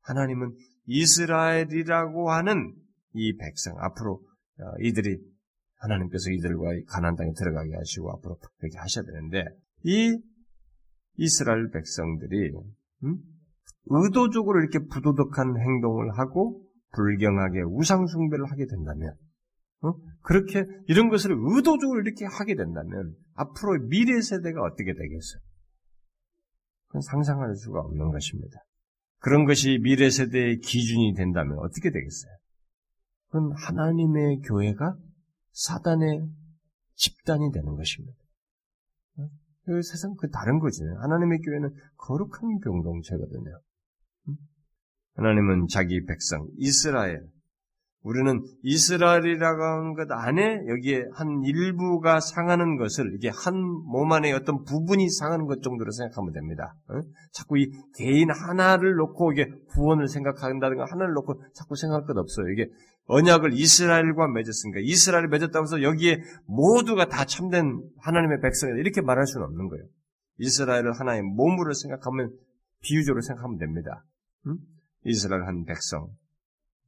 하나님은 0.00 0.56
이스라엘이라고 0.86 2.30
하는 2.30 2.74
이 3.12 3.36
백성, 3.36 3.74
앞으로 3.78 4.22
어, 4.60 4.64
이들이 4.80 5.18
하나님께서 5.76 6.30
이들과 6.30 6.64
가난 6.88 7.16
땅에 7.16 7.32
들어가게 7.36 7.74
하시고 7.74 8.12
앞으로 8.12 8.38
그렇게 8.58 8.78
하셔야 8.78 9.04
되는데 9.04 9.44
이 9.84 10.18
이스라엘 11.16 11.70
백성들이 11.70 12.52
음? 13.04 13.18
의도적으로 13.90 14.60
이렇게 14.60 14.78
부도덕한 14.86 15.58
행동을 15.58 16.16
하고 16.16 16.62
불경하게 16.92 17.62
우상숭배를 17.62 18.50
하게 18.50 18.66
된다면 18.66 19.14
어? 19.82 19.94
그렇게 20.22 20.64
이런 20.86 21.08
것을 21.08 21.32
의도적으로 21.32 22.00
이렇게 22.00 22.24
하게 22.24 22.54
된다면 22.54 23.14
앞으로 23.34 23.86
미래 23.88 24.20
세대가 24.20 24.62
어떻게 24.62 24.92
되겠어요? 24.94 25.40
그건 26.86 27.02
상상할 27.02 27.54
수가 27.56 27.80
없는 27.80 28.10
것입니다. 28.10 28.58
그런 29.18 29.44
것이 29.44 29.78
미래 29.82 30.10
세대의 30.10 30.58
기준이 30.58 31.14
된다면 31.14 31.58
어떻게 31.58 31.90
되겠어요? 31.90 32.32
그건 33.26 33.52
하나님의 33.52 34.40
교회가 34.40 34.96
사단의 35.52 36.28
집단이 36.94 37.50
되는 37.52 37.74
것입니다. 37.76 38.18
어? 39.18 39.28
그 39.64 39.82
세상 39.82 40.14
그 40.16 40.30
다른 40.30 40.58
거지. 40.58 40.82
하나님의 40.84 41.40
교회는 41.40 41.74
거룩한 41.96 42.60
공동체거든요. 42.60 43.60
하나님은 45.20 45.66
자기 45.68 46.04
백성 46.04 46.48
이스라엘 46.56 47.22
우리는 48.02 48.42
이스라엘이라고 48.62 49.62
하는 49.62 49.94
것 49.94 50.10
안에 50.10 50.62
여기에 50.68 51.04
한 51.12 51.42
일부가 51.44 52.20
상하는 52.20 52.78
것을 52.78 53.12
이게 53.14 53.28
한 53.28 53.52
몸 53.90 54.12
안에 54.12 54.32
어떤 54.32 54.64
부분이 54.64 55.10
상하는 55.10 55.46
것 55.46 55.62
정도로 55.62 55.90
생각하면 55.90 56.32
됩니다. 56.32 56.74
어? 56.88 57.00
자꾸 57.32 57.58
이 57.58 57.70
개인 57.96 58.30
하나를 58.30 58.94
놓고 58.94 59.32
이게 59.32 59.50
구원을 59.68 60.08
생각한다든가 60.08 60.86
하나를 60.88 61.12
놓고 61.12 61.42
자꾸 61.54 61.76
생각할 61.76 62.06
것 62.06 62.16
없어요. 62.16 62.48
이게 62.48 62.70
언약을 63.06 63.52
이스라엘과 63.52 64.28
맺었으니까 64.28 64.80
이스라엘을 64.82 65.28
맺었다고 65.28 65.64
해서 65.64 65.82
여기에 65.82 66.22
모두가 66.46 67.08
다 67.08 67.24
참된 67.26 67.82
하나님의 67.98 68.40
백성이다 68.40 68.78
이렇게 68.78 69.02
말할 69.02 69.26
수는 69.26 69.44
없는 69.44 69.68
거예요. 69.68 69.84
이스라엘을 70.38 70.92
하나의 70.92 71.22
몸으로 71.22 71.74
생각하면 71.74 72.32
비유적으로 72.82 73.20
생각하면 73.20 73.58
됩니다. 73.58 74.04
응? 74.46 74.56
이스라엘 75.04 75.44
한 75.44 75.64
백성. 75.64 76.08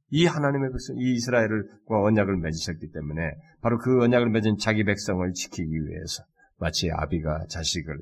이 0.09 0.25
하나님의 0.25 0.71
백성, 0.71 0.95
이 0.97 1.15
이스라엘과 1.15 2.03
언약을 2.03 2.37
맺으셨기 2.37 2.91
때문에 2.91 3.31
바로 3.61 3.79
그 3.79 4.03
언약을 4.03 4.29
맺은 4.29 4.57
자기 4.57 4.83
백성을 4.83 5.31
지키기 5.33 5.71
위해서 5.71 6.23
마치 6.57 6.91
아비가 6.91 7.47
자식을 7.49 7.99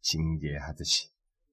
징계하듯이 0.00 1.10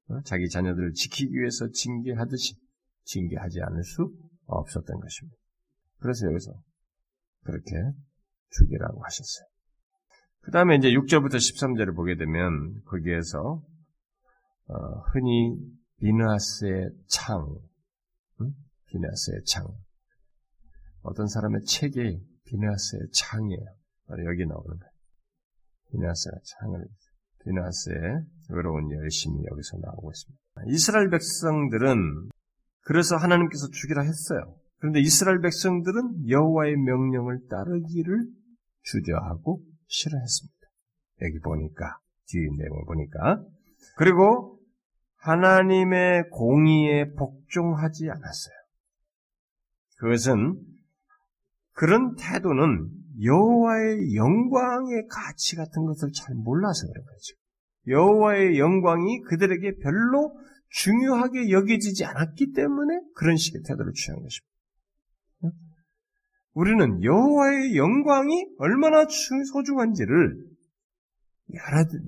어? 0.09 0.21
자기 0.23 0.47
자녀들을 0.47 0.93
지키기 0.93 1.33
위해서 1.33 1.69
징계하듯이 1.69 2.55
징계하지 3.03 3.61
않을 3.61 3.83
수 3.83 4.13
없었던 4.45 4.99
것입니다. 4.99 5.37
그래서 5.99 6.27
여기서 6.27 6.53
그렇게 7.43 7.71
죽이라고 8.51 9.03
하셨어요. 9.03 9.47
그 10.41 10.51
다음에 10.51 10.75
이제 10.75 10.89
6절부터 10.89 11.35
13절을 11.35 11.95
보게 11.95 12.15
되면 12.15 12.81
거기에서 12.85 13.61
어, 14.67 14.99
흔히 15.11 15.57
비나스의 15.99 16.91
창, 17.07 17.41
응? 17.49 17.67
비나스의 18.89 19.43
창. 19.45 19.67
어떤 21.01 21.27
사람의 21.27 21.63
책이 21.63 22.19
비나스의 22.45 23.01
창이에요. 23.13 23.65
바로 24.07 24.25
여기 24.25 24.45
나오는 24.45 24.65
거예요. 24.65 24.91
비나스가 25.91 26.37
창을, 26.43 26.85
비나스의 27.43 27.97
외로운 28.49 28.91
열심이 28.91 29.43
여기서 29.51 29.77
나오고 29.81 30.11
있습니다. 30.11 30.43
이스라엘 30.67 31.09
백성들은 31.09 32.29
그래서 32.81 33.15
하나님께서 33.17 33.67
죽이라 33.69 34.03
했어요. 34.03 34.55
그런데 34.79 34.99
이스라엘 34.99 35.41
백성들은 35.41 36.29
여호와의 36.29 36.75
명령을 36.77 37.47
따르기를 37.49 38.27
주저하고 38.83 39.61
싫어했습니다. 39.87 40.57
여기 41.23 41.39
보니까 41.39 41.99
뒤 42.27 42.37
내용을 42.57 42.85
보니까 42.85 43.43
그리고 43.97 44.59
하나님의 45.17 46.29
공의에 46.29 47.11
복종하지 47.13 48.09
않았어요. 48.09 48.56
그것은 49.97 50.59
그런 51.73 52.15
태도는 52.15 52.89
여호와의 53.23 54.15
영광의 54.15 55.07
가치 55.09 55.55
같은 55.55 55.85
것을 55.85 56.11
잘 56.13 56.35
몰라서 56.35 56.87
그런 56.87 57.05
거죠. 57.05 57.35
여호와의 57.87 58.59
영광이 58.59 59.21
그들에게 59.21 59.77
별로 59.77 60.35
중요하게 60.69 61.49
여겨지지 61.49 62.05
않았기 62.05 62.53
때문에 62.53 62.99
그런 63.15 63.37
식의 63.37 63.61
태도를 63.65 63.93
취한 63.93 64.21
것입니다. 64.21 64.47
우리는 66.53 67.03
여호와의 67.03 67.77
영광이 67.77 68.47
얼마나 68.57 69.05
소중한지를 69.07 70.43
알아들이 71.59 72.03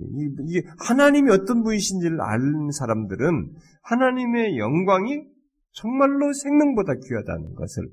이게 0.48 0.68
하나님이 0.80 1.32
어떤 1.32 1.64
분이신지를 1.64 2.20
아는 2.20 2.72
사람들은 2.72 3.54
하나님의 3.84 4.58
영광이 4.58 5.24
정말로 5.72 6.34
생명보다 6.34 6.94
귀하다는 6.96 7.56
것을 7.56 7.90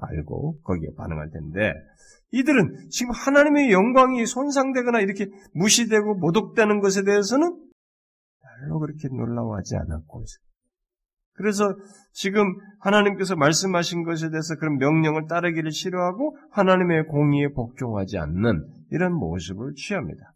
알고 0.00 0.60
거기에 0.62 0.90
반응할 0.96 1.30
텐데 1.30 1.72
이들은 2.30 2.88
지금 2.90 3.12
하나님의 3.12 3.72
영광이 3.72 4.26
손상되거나 4.26 5.00
이렇게 5.00 5.26
무시되고 5.54 6.14
모독되는 6.16 6.80
것에 6.80 7.04
대해서는 7.04 7.56
별로 8.40 8.78
그렇게 8.78 9.08
놀라워하지 9.08 9.76
않았고 9.76 10.24
그래서 11.34 11.76
지금 12.12 12.56
하나님께서 12.80 13.36
말씀하신 13.36 14.02
것에 14.02 14.30
대해서 14.30 14.56
그런 14.56 14.76
명령을 14.78 15.26
따르기를 15.28 15.70
싫어하고 15.70 16.36
하나님의 16.50 17.06
공의에 17.06 17.48
복종하지 17.48 18.18
않는 18.18 18.66
이런 18.90 19.14
모습을 19.14 19.74
취합니다. 19.74 20.34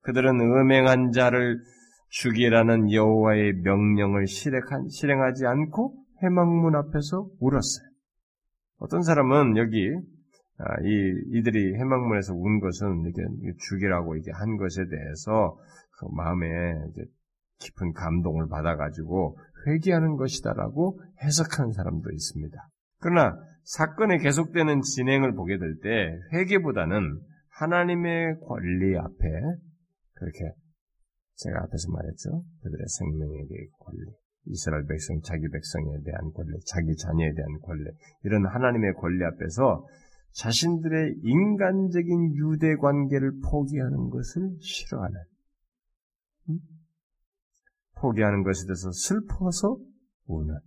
그들은 0.00 0.40
음행한 0.40 1.12
자를 1.12 1.60
죽이라는 2.08 2.92
여호와의 2.92 3.52
명령을 3.62 4.26
실행하지 4.26 5.46
않고 5.46 6.01
해망문 6.22 6.74
앞에서 6.76 7.28
울었어요. 7.40 7.88
어떤 8.78 9.02
사람은 9.02 9.56
여기 9.56 9.88
아, 10.58 10.80
이 10.82 11.38
이들이 11.38 11.74
해망문에서 11.76 12.34
운 12.34 12.60
것은 12.60 13.06
이게 13.08 13.22
죽이라고 13.68 14.16
이게 14.16 14.30
한 14.32 14.56
것에 14.56 14.84
대해서 14.88 15.58
그 15.98 16.06
마음에 16.14 16.46
깊은 17.58 17.92
감동을 17.92 18.48
받아가지고 18.48 19.38
회개하는 19.66 20.16
것이다라고 20.16 21.00
해석하는 21.22 21.72
사람도 21.72 22.10
있습니다. 22.10 22.56
그러나 23.00 23.36
사건의 23.64 24.18
계속되는 24.18 24.82
진행을 24.82 25.34
보게 25.34 25.58
될 25.58 25.80
때 25.80 26.18
회개보다는 26.32 27.20
하나님의 27.50 28.40
권리 28.46 28.96
앞에 28.98 29.26
그렇게 30.14 30.52
제가 31.36 31.58
앞에서 31.64 31.90
말했죠. 31.90 32.42
그들의 32.62 32.86
생명에 32.98 33.36
대한 33.48 33.66
권리, 33.80 33.98
이스라엘 34.46 34.86
백성, 34.86 35.20
자기 35.22 35.48
백성에 35.48 36.02
대한 36.04 36.32
권리, 36.32 36.58
자기 36.66 36.96
자녀에 36.96 37.32
대한 37.34 37.60
권리, 37.62 37.84
이런 38.24 38.46
하나님의 38.46 38.94
권리 38.94 39.24
앞에서 39.24 39.86
자신들의 40.32 41.20
인간적인 41.22 42.34
유대 42.36 42.74
관계를 42.76 43.40
포기하는 43.50 44.10
것을 44.10 44.56
싫어하는, 44.60 45.16
포기하는 47.96 48.42
것에 48.42 48.66
대해서 48.66 48.90
슬퍼서 48.90 49.78
우는 50.26 50.58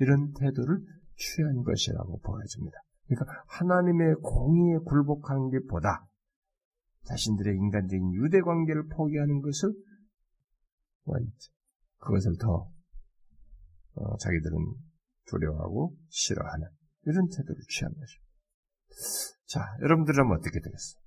이런 0.00 0.32
태도를 0.32 0.80
취한 1.16 1.62
것이라고 1.62 2.20
보여집니다. 2.20 2.78
그러니까 3.06 3.44
하나님의 3.48 4.16
공의에 4.22 4.78
굴복하는 4.78 5.50
게 5.50 5.58
보다 5.68 6.06
자신들의 7.04 7.54
인간적인 7.54 8.14
유대 8.14 8.40
관계를 8.40 8.88
포기하는 8.88 9.42
것을 9.42 9.74
그것을 11.98 12.36
더 12.40 12.70
어, 13.94 14.16
자기들은 14.18 14.56
두려워하고 15.26 15.96
싫어하는 16.08 16.68
이런 17.06 17.28
태도를 17.28 17.62
취한 17.68 17.92
것입니다. 17.92 18.24
자, 19.46 19.60
여러분들은 19.82 20.30
어떻게 20.32 20.60
되겠어요? 20.60 21.00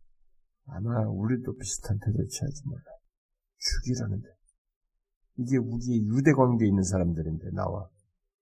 아마 0.68 1.08
우리도 1.08 1.56
비슷한 1.56 1.98
태도를 2.00 2.28
취할지 2.28 2.62
몰라요. 2.66 2.98
죽이라는데 3.58 4.28
이게 5.38 5.58
우리의 5.58 6.08
유대 6.08 6.32
관계에 6.34 6.68
있는 6.68 6.84
사람들인데 6.84 7.52
나와 7.52 7.90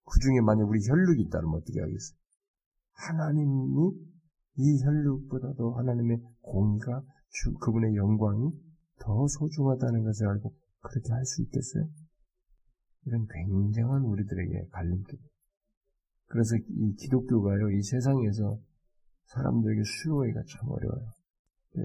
그 0.06 0.20
중에 0.20 0.42
만약 0.42 0.68
우리 0.68 0.80
혈육이 0.88 1.22
있다면 1.24 1.54
어떻게 1.54 1.80
하겠어요? 1.80 2.18
하나님이 2.94 3.92
이 4.58 4.84
혈육보다도 4.84 5.74
하나님의 5.74 6.22
공의가 6.42 7.02
주, 7.30 7.54
그분의 7.56 7.96
영광이 7.96 8.52
더 9.00 9.28
소중하다는 9.28 10.04
것을 10.04 10.28
알고 10.28 10.54
그렇게 10.80 11.12
할 11.12 11.26
수 11.26 11.42
있겠어요? 11.44 11.90
이런 13.06 13.28
굉장한 13.28 14.04
우리들에게 14.04 14.68
갈림길. 14.72 15.20
그래서 16.28 16.56
이 16.58 16.96
기독교가요, 16.96 17.70
이 17.70 17.82
세상에서 17.82 18.60
사람들에게 19.28 19.82
수요하기가 19.84 20.42
참 20.48 20.70
어려워요. 20.70 21.12
예, 21.78 21.82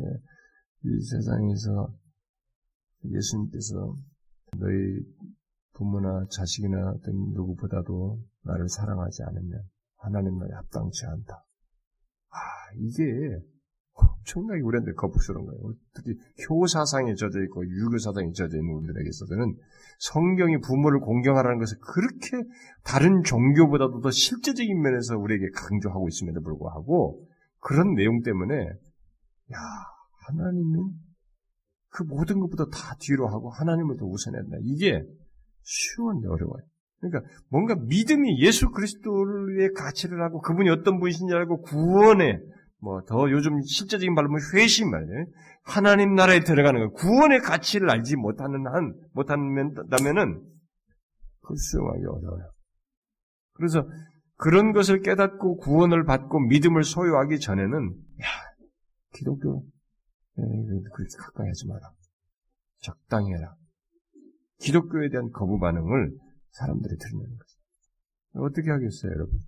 이 0.85 1.01
세상에서 1.03 1.95
예수님께서 3.05 3.97
너희 4.59 5.05
부모나 5.75 6.27
자식이나 6.31 6.91
어떤 6.91 7.15
누구보다도 7.33 8.21
나를 8.43 8.69
사랑하지 8.69 9.23
않으면 9.23 9.63
하나님 9.97 10.39
너희 10.39 10.51
합당치 10.53 11.07
않다. 11.07 11.45
아, 12.31 12.39
이게 12.77 13.03
엄청나게 14.01 14.61
우리한테 14.63 14.93
거북스러운 14.93 15.47
거예요. 15.47 15.75
특히 15.95 16.15
효사상에 16.49 17.15
젖어 17.15 17.41
있고 17.45 17.67
유교사상에 17.67 18.33
젖어 18.33 18.57
있는 18.57 18.75
우리들에게 18.75 19.09
있어서는 19.09 19.57
성경이 19.99 20.61
부모를 20.61 21.01
공경하라는 21.01 21.59
것을 21.59 21.79
그렇게 21.81 22.49
다른 22.85 23.23
종교보다도 23.23 24.01
더 24.01 24.11
실제적인 24.11 24.81
면에서 24.81 25.17
우리에게 25.17 25.51
강조하고 25.55 26.09
있음에도 26.09 26.41
불구하고 26.41 27.27
그런 27.61 27.95
내용 27.95 28.23
때문에 28.23 28.55
야 28.65 29.59
하나님은 30.27 30.91
그 31.91 32.03
모든 32.05 32.41
것보다 32.41 32.65
다 32.67 32.95
뒤로 33.01 33.29
하고 33.29 33.51
하나님을 33.51 33.97
더 33.97 34.07
우선해야. 34.07 34.43
이게 34.63 35.03
쉬운데 35.63 36.29
어려워요. 36.29 36.63
그러니까 37.01 37.29
뭔가 37.49 37.75
믿음이 37.75 38.41
예수 38.43 38.71
그리스도의 38.71 39.73
가치를 39.75 40.23
하고 40.23 40.41
그분이 40.41 40.69
어떤 40.71 41.01
분이신지 41.01 41.35
알고 41.35 41.63
구원에 41.63 42.39
뭐 42.81 43.03
더 43.07 43.31
요즘 43.31 43.61
실제적인 43.63 44.15
말로 44.15 44.29
회심 44.55 44.91
말이에요. 44.91 45.27
하나님 45.63 46.15
나라에 46.15 46.41
들어가는 46.41 46.81
거 46.81 46.93
구원의 46.95 47.41
가치를 47.41 47.91
알지 47.91 48.17
못하는 48.17 48.67
한 48.67 48.95
못한다면은 49.13 50.43
그 51.43 51.55
수용하기 51.57 52.05
어려워요. 52.05 52.51
그래서 53.53 53.87
그런 54.37 54.73
것을 54.73 55.01
깨닫고 55.03 55.59
구원을 55.59 56.05
받고 56.05 56.41
믿음을 56.49 56.83
소유하기 56.83 57.41
전에는 57.41 57.95
야 58.23 58.27
기독교 59.13 59.65
예, 60.39 60.43
그렇게 60.95 61.17
가까이 61.19 61.47
하지 61.47 61.67
마라. 61.67 61.91
적당히 62.79 63.33
해라. 63.35 63.55
기독교에 64.61 65.11
대한 65.11 65.31
거부 65.31 65.59
반응을 65.59 66.17
사람들이 66.53 66.97
들는 66.97 67.25
거죠. 67.25 68.45
어떻게 68.47 68.71
하겠어요, 68.71 69.13
여러분? 69.13 69.39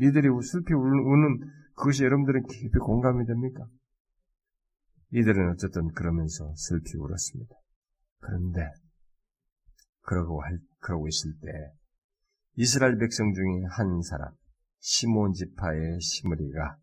이들이 0.00 0.28
슬피 0.42 0.74
우는 0.74 1.40
그것이 1.78 2.02
여러분들은 2.02 2.46
깊이 2.46 2.76
공감이 2.78 3.24
됩니까? 3.24 3.64
이들은 5.12 5.52
어쨌든 5.52 5.88
그러면서 5.92 6.52
슬피 6.56 6.96
울었습니다. 6.98 7.54
그런데 8.18 8.60
그러고 10.02 10.42
할, 10.42 10.58
그러고 10.80 11.06
있을 11.06 11.32
때 11.40 11.48
이스라엘 12.56 12.98
백성 12.98 13.32
중에 13.32 13.62
한 13.70 14.02
사람 14.02 14.32
시몬 14.80 15.32
지파의 15.32 16.00
시므리가 16.00 16.76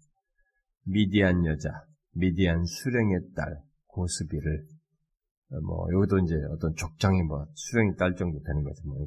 미디안 0.85 1.45
여자 1.45 1.69
미디안 2.13 2.63
수령의 2.65 3.33
딸 3.35 3.61
고스비를 3.87 4.65
어, 5.51 5.61
뭐 5.61 5.87
여기도 5.91 6.19
이제 6.19 6.35
어떤 6.51 6.73
족장이 6.75 7.21
뭐 7.23 7.45
수령의 7.53 7.95
딸 7.97 8.15
정도 8.15 8.41
되는 8.43 8.63
거죠 8.63 8.87
뭐 8.87 8.97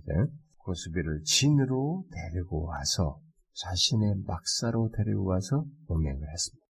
고스비를 0.58 1.22
진으로 1.24 2.04
데리고 2.12 2.66
와서 2.66 3.20
자신의 3.58 4.22
막사로 4.26 4.90
데리고 4.96 5.24
와서 5.24 5.64
음행을 5.90 6.28
했습니다. 6.28 6.66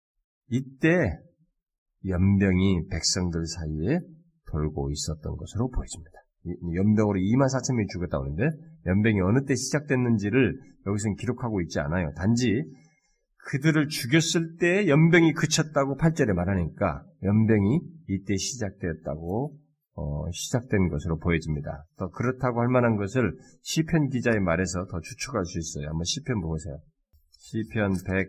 이때 0.50 1.18
연병이 2.06 2.88
백성들 2.88 3.46
사이에 3.46 4.00
돌고 4.50 4.90
있었던 4.90 5.36
것으로 5.36 5.68
보여집니다. 5.70 6.18
연병으로 6.74 7.18
2만 7.18 7.46
4천 7.46 7.74
명이 7.76 7.86
죽었다고 7.92 8.24
하는데 8.24 8.42
연병이 8.86 9.20
어느 9.20 9.44
때 9.44 9.54
시작됐는지를 9.54 10.58
여기서는 10.86 11.16
기록하고 11.16 11.60
있지 11.62 11.78
않아요. 11.80 12.12
단지 12.16 12.62
그들을 13.50 13.88
죽였을 13.88 14.56
때 14.56 14.88
연병이 14.88 15.32
그쳤다고 15.32 15.96
8절에 15.96 16.32
말하니까 16.32 17.04
연병이 17.22 17.80
이때 18.08 18.36
시작되었다고 18.36 19.58
어, 19.98 20.30
시작된 20.30 20.88
것으로 20.90 21.18
보여집니다. 21.18 21.84
더 21.96 22.08
그렇다고 22.10 22.60
할 22.60 22.68
만한 22.68 22.94
것을 22.94 23.36
시편 23.62 24.10
기자의 24.10 24.38
말에서 24.38 24.86
더 24.86 25.00
추측할 25.00 25.44
수 25.44 25.58
있어요. 25.58 25.88
한번 25.88 26.04
시편 26.04 26.40
보세요. 26.40 26.78
시편 27.32 27.94
110 28.06 28.28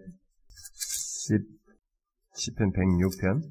시편 2.34 2.72
106편 2.72 3.44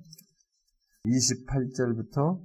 28절부터 1.06 2.40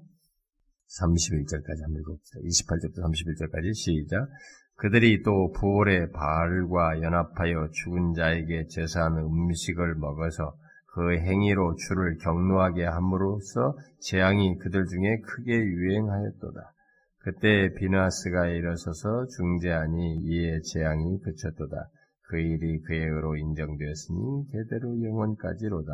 31절까지 0.99 1.81
한번 1.81 2.01
읽어봅시다. 2.01 2.39
28절부터 2.39 3.01
31절까지 3.01 3.73
시작. 3.73 4.29
그들이 4.75 5.23
또 5.23 5.51
부월의 5.53 6.11
바알과 6.11 7.01
연합하여 7.01 7.69
죽은 7.71 8.13
자에게 8.13 8.67
제사하는 8.69 9.23
음식을 9.23 9.95
먹어서 9.95 10.55
그 10.93 11.17
행위로 11.17 11.75
주를 11.75 12.17
경노하게 12.19 12.85
함으로써 12.85 13.75
재앙이 13.99 14.57
그들 14.59 14.85
중에 14.85 15.21
크게 15.21 15.51
유행하였도다. 15.51 16.73
그때 17.17 17.73
비나스가 17.73 18.47
일어서서 18.47 19.25
중재하니 19.25 20.19
이에 20.23 20.59
재앙이 20.61 21.19
그쳤도다. 21.21 21.89
그 22.27 22.37
일이 22.37 22.79
그의 22.81 23.01
의로 23.01 23.35
인정되었으니 23.35 24.47
대대로 24.51 25.01
영원까지로다. 25.01 25.93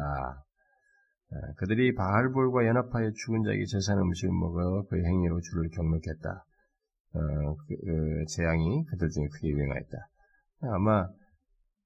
아, 1.32 1.36
그들이 1.58 1.95
바알볼과 1.95 2.66
연합하여 2.66 3.12
죽은 3.12 3.43
자에게 3.43 3.64
제사하는 3.66 4.04
음식을 4.04 4.34
먹어 4.34 4.86
그 4.89 4.97
행위로 5.02 5.39
주를 5.39 5.70
경록했다. 5.70 6.45
어, 7.14 7.56
그, 7.56 7.76
그 7.86 8.26
재앙이 8.36 8.86
그들 8.86 9.10
중에 9.10 9.28
크게 9.32 9.47
유행하였다. 9.47 9.97
아마 10.74 11.08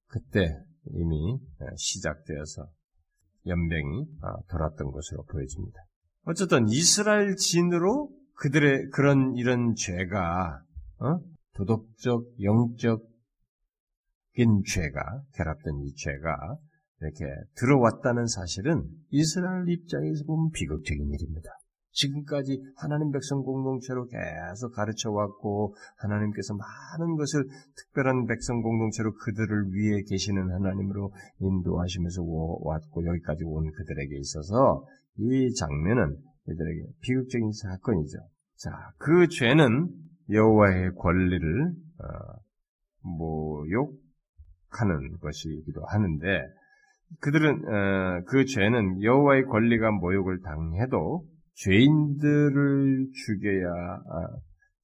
그때 0.07 0.64
이미 0.93 1.39
어, 1.59 1.66
시작되어서 1.76 2.68
연병이 3.45 4.05
아, 4.21 4.35
돌았던 4.49 4.91
것으로 4.91 5.23
보여집니다. 5.25 5.79
어쨌든 6.25 6.67
이스라엘 6.67 7.35
진으로 7.35 8.09
그들의 8.35 8.89
그런 8.91 9.35
이런 9.35 9.75
죄가 9.75 10.61
어? 10.99 11.19
도덕적, 11.55 12.41
영적인 12.41 13.03
죄가 14.65 15.21
결합된 15.35 15.81
이 15.83 15.93
죄가 15.95 16.57
이렇게 17.01 17.25
들어왔다는 17.57 18.27
사실은 18.27 18.87
이스라엘 19.09 19.67
입장에서 19.69 20.23
보면 20.25 20.51
비극적인 20.51 21.11
일입니다. 21.11 21.49
지금까지 21.93 22.61
하나님 22.75 23.11
백성 23.11 23.43
공동체로 23.43 24.07
계속 24.07 24.73
가르쳐 24.73 25.11
왔고 25.11 25.75
하나님께서 25.97 26.55
많은 26.55 27.15
것을 27.15 27.45
특별한 27.77 28.25
백성 28.25 28.61
공동체로 28.61 29.13
그들을 29.13 29.71
위해 29.73 30.01
계시는 30.03 30.51
하나님으로 30.51 31.11
인도하시면서 31.39 32.23
왔고 32.61 33.05
여기까지 33.05 33.43
온 33.45 33.71
그들에게 33.71 34.17
있어서 34.19 34.85
이 35.17 35.53
장면은 35.53 36.17
이들에게 36.47 36.81
비극적인 37.01 37.51
사건이죠. 37.51 38.17
자, 38.57 38.71
그 38.97 39.27
죄는 39.27 39.89
여호와의 40.29 40.95
권리를 40.95 41.73
어, 41.99 42.05
모욕하는 43.01 43.97
것이기도 45.21 45.85
하는데 45.85 46.25
그들은 47.19 47.65
어, 47.67 48.21
그 48.25 48.45
죄는 48.45 49.03
여호와의 49.03 49.45
권리가 49.45 49.91
모욕을 49.91 50.41
당해도 50.41 51.25
죄인들을 51.56 53.08
죽여야 53.12 53.70
아, 53.70 54.28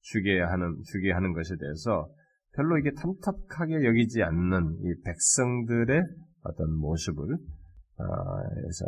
죽여야 0.00 0.50
하는 0.50 0.76
죽여야 0.84 1.16
하는 1.16 1.32
것에 1.32 1.56
대해서 1.56 2.08
별로 2.54 2.78
이게 2.78 2.90
탐탁하게 2.92 3.84
여기지 3.84 4.22
않는 4.22 4.78
이 4.82 4.94
백성들의 5.04 6.02
어떤 6.42 6.74
모습을 6.74 7.36
에서 7.98 8.84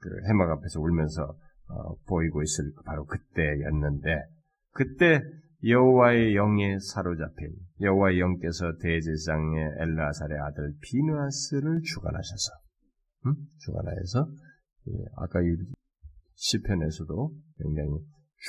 그 0.00 0.10
해막 0.28 0.50
앞에서 0.50 0.80
울면서 0.80 1.34
어, 1.70 1.94
보이고 2.06 2.42
있을 2.42 2.72
바로 2.84 3.04
그때였는데 3.04 4.08
그때 4.72 5.20
여호와의 5.64 6.36
영에 6.36 6.78
사로잡힌 6.78 7.52
여호와의 7.80 8.20
영께서 8.20 8.72
대제사장의 8.80 9.72
엘라살의 9.80 10.38
아들 10.38 10.72
비누아스를 10.80 11.80
주관하셔서 11.82 12.52
음? 13.26 13.34
주관하여서 13.58 14.28
예, 14.88 14.92
아까 15.16 15.40
시편에서도 16.38 17.32
굉장히 17.58 17.90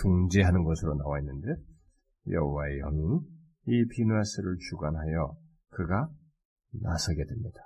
중재하는 0.02 0.64
것으로 0.64 0.96
나와 0.96 1.20
있는데 1.20 1.48
여호와의 2.30 2.80
영이 2.80 3.20
이 3.66 3.88
비누아스를 3.88 4.58
주관하여 4.70 5.36
그가 5.70 6.10
나서게 6.82 7.26
됩니다. 7.26 7.60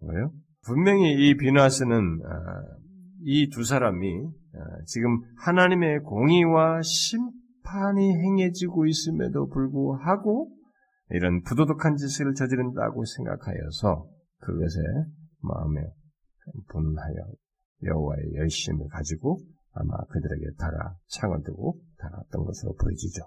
뭐요? 0.00 0.32
분명히 0.66 1.12
이 1.12 1.36
비누아스는 1.36 2.20
아, 2.24 2.62
이두 3.22 3.64
사람이 3.64 4.24
아, 4.54 4.84
지금 4.86 5.20
하나님의 5.38 6.00
공의와 6.00 6.82
심판이 6.82 8.12
행해지고 8.12 8.86
있음에도 8.86 9.48
불구하고 9.48 10.50
이런 11.10 11.42
부도덕한 11.42 11.96
짓을 11.96 12.34
저지른다고 12.34 13.04
생각하여서 13.04 14.08
그것에 14.38 14.78
마음에 15.42 15.80
분하여 16.68 17.14
여호와의 17.84 18.34
열심을 18.34 18.88
가지고 18.88 19.40
아마 19.72 19.96
그들에게 20.10 20.56
달아 20.58 20.96
창을 21.08 21.42
두고 21.44 21.80
달았던 21.98 22.44
것으로 22.44 22.74
보여지죠. 22.74 23.22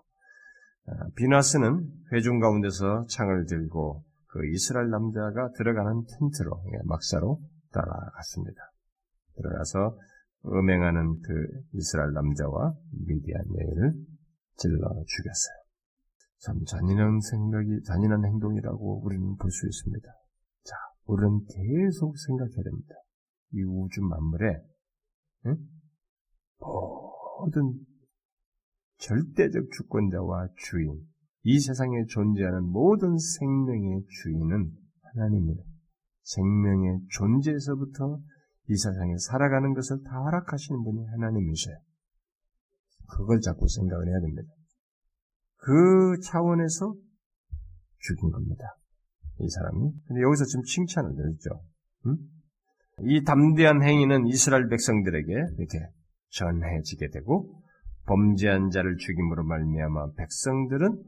아, 0.87 1.07
비나스는 1.15 1.89
회중 2.11 2.39
가운데서 2.39 3.05
창을 3.09 3.45
들고 3.45 4.03
그 4.27 4.45
이스라엘 4.47 4.89
남자가 4.89 5.49
들어가는 5.57 6.03
텐트로 6.05 6.63
예, 6.73 6.79
막사로 6.85 7.39
따라갔습니다. 7.71 8.61
들어가서 9.35 9.97
음행하는 10.45 11.21
그 11.21 11.47
이스라엘 11.73 12.11
남자와 12.13 12.73
미디안 13.07 13.41
여인을 13.55 13.93
찔러 14.57 15.03
죽였어요. 15.07 15.63
참 16.39 16.59
잔인한 16.65 17.21
생각이 17.21 17.83
잔인한 17.85 18.25
행동이라고 18.25 19.01
우리는 19.05 19.37
볼 19.37 19.49
수 19.49 19.65
있습니다. 19.65 20.05
자, 20.65 20.75
우리는 21.05 21.39
계속 21.45 22.17
생각해야 22.17 22.63
됩니다. 22.63 22.95
이 23.53 23.63
우주 23.63 24.01
만물에 24.01 24.61
응? 25.45 25.57
모든 26.63 27.73
절대적 28.97 29.71
주권자와 29.71 30.47
주인, 30.57 31.05
이 31.43 31.59
세상에 31.59 32.05
존재하는 32.05 32.63
모든 32.63 33.17
생명의 33.17 34.05
주인은 34.07 34.71
하나님입니다. 35.01 35.63
생명의 36.23 36.99
존재에서부터 37.09 38.19
이 38.69 38.77
세상에 38.77 39.17
살아가는 39.17 39.73
것을 39.73 40.03
다 40.03 40.21
허락하시는 40.23 40.83
분이 40.83 41.05
하나님이세요. 41.07 41.75
그걸 43.09 43.41
자꾸 43.41 43.67
생각을 43.67 44.07
해야 44.07 44.19
됩니다. 44.21 44.49
그 45.57 46.19
차원에서 46.21 46.95
죽인 47.99 48.31
겁니다. 48.31 48.63
이 49.39 49.49
사람이. 49.49 49.91
근데 50.07 50.21
여기서 50.21 50.45
지금 50.45 50.63
칭찬을 50.63 51.15
드렸죠. 51.15 51.61
음? 52.05 52.17
이 53.01 53.23
담대한 53.23 53.83
행위는 53.83 54.27
이스라엘 54.27 54.69
백성들에게 54.69 55.31
이렇게 55.57 55.79
전해지게 56.33 57.09
되고 57.09 57.61
범죄한 58.05 58.69
자를 58.69 58.97
죽임으로 58.97 59.43
말미암아 59.43 60.13
백성들은 60.17 61.03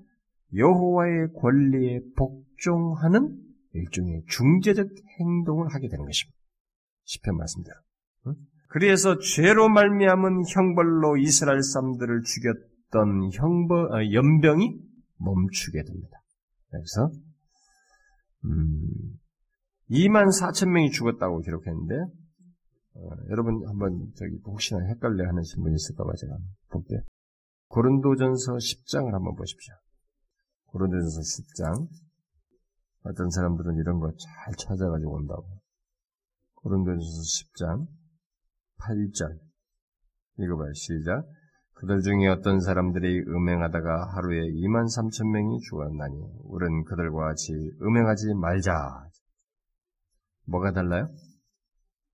여호와의 0.55 1.33
권리에 1.39 1.99
복종하는 2.15 3.37
일종의 3.73 4.23
중재적 4.29 4.87
행동을 5.19 5.73
하게 5.73 5.89
되는 5.89 6.05
것입니다. 6.05 6.37
10편 7.05 7.35
말씀대로. 7.37 7.75
그래서 8.69 9.17
죄로 9.19 9.69
말미암은 9.69 10.43
형벌로 10.47 11.17
이스라엘 11.17 11.61
사람들을 11.61 12.21
죽였던 12.23 13.31
형벌 13.33 13.93
아, 13.93 14.11
연병이 14.11 14.79
멈추게 15.17 15.83
됩니다. 15.83 16.17
그래서 16.69 17.11
음, 18.45 19.19
2만 19.89 20.27
4천 20.27 20.69
명이 20.69 20.91
죽었다고 20.91 21.41
기록했는데 21.41 21.95
어, 22.95 23.09
여러분 23.29 23.67
한번 23.67 24.11
저기 24.15 24.39
혹시나 24.45 24.79
헷갈려 24.87 25.27
하는 25.27 25.43
신분 25.43 25.73
있을까봐 25.73 26.13
제가 26.15 26.37
볼게요. 26.69 27.01
고른도전서 27.67 28.53
10장을 28.53 29.11
한번 29.11 29.35
보십시오. 29.35 29.73
고른도전서 30.67 31.19
10장 31.19 31.87
어떤 33.03 33.29
사람들은 33.29 33.75
이런 33.75 33.99
거 33.99 34.09
잘 34.11 34.55
찾아가지고 34.57 35.13
온다고. 35.13 35.45
고린도전서 36.55 37.05
10장 37.05 37.87
8절 38.79 39.39
읽어봐요. 40.39 40.73
시작. 40.73 41.25
그들 41.73 42.01
중에 42.01 42.27
어떤 42.27 42.61
사람들이 42.61 43.23
음행하다가 43.27 44.15
하루에 44.15 44.39
2만 44.39 44.85
3천 44.85 45.29
명이 45.31 45.59
죽었나니 45.59 46.15
우리는 46.43 46.83
그들과 46.85 47.27
같이 47.27 47.51
음행하지 47.81 48.33
말자. 48.35 49.09
뭐가 50.47 50.71
달라요? 50.71 51.09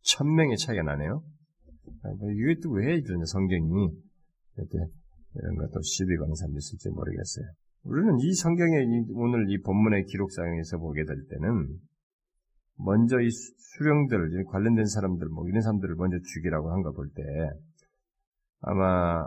천 0.03 0.33
명의 0.33 0.57
차이가 0.57 0.83
나네요. 0.83 1.23
아, 2.03 2.09
뭐 2.19 2.29
이게 2.31 2.59
또 2.61 2.71
왜 2.71 2.95
이러냐 2.95 3.25
성경이 3.25 3.63
이렇게 4.57 4.77
이런 5.35 5.55
것도 5.55 5.81
시비 5.81 6.15
거는 6.17 6.35
사람도 6.35 6.57
있을지 6.57 6.89
모르겠어요. 6.89 7.45
우리는 7.83 8.19
이 8.19 8.33
성경의 8.33 9.05
오늘 9.13 9.49
이 9.49 9.59
본문의 9.61 10.05
기록상에서 10.05 10.77
보게 10.77 11.03
될 11.05 11.15
때는 11.29 11.67
먼저 12.77 13.19
이 13.19 13.29
수령들, 13.29 14.43
관련된 14.51 14.85
사람들, 14.85 15.27
뭐 15.29 15.47
이런 15.47 15.61
사람들을 15.61 15.95
먼저 15.95 16.17
죽이라고 16.33 16.71
한 16.71 16.81
거 16.83 16.91
볼 16.93 17.09
때, 17.09 17.23
아마 18.61 19.23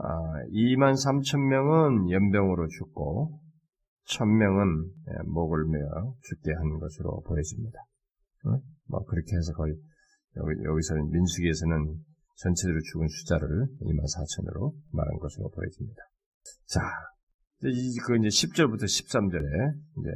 2만 0.52 0.94
3천 0.94 1.38
명은 1.48 2.10
연병으로 2.10 2.68
죽고 2.68 3.40
1,000명은 4.08 4.86
예, 5.08 5.22
목을 5.26 5.64
메어 5.66 6.14
죽게 6.22 6.52
한 6.52 6.78
것으로 6.78 7.20
보여집니다. 7.26 7.78
뭐 8.88 9.04
그렇게 9.04 9.34
해서 9.36 9.52
거의 9.54 9.74
여기, 10.36 10.64
여기서는 10.64 11.10
민수기에서는 11.10 11.96
전체적으로 12.36 12.80
죽은 12.80 13.08
숫자를 13.08 13.48
2만 13.82 14.02
4천으로 14.02 14.74
말한 14.92 15.18
것으로 15.18 15.50
보여집니다. 15.50 16.02
자, 16.66 16.80
이, 17.62 17.96
그 18.04 18.16
이제 18.16 18.28
10절부터 18.28 18.84
13절에 18.84 19.74
이제 19.98 20.10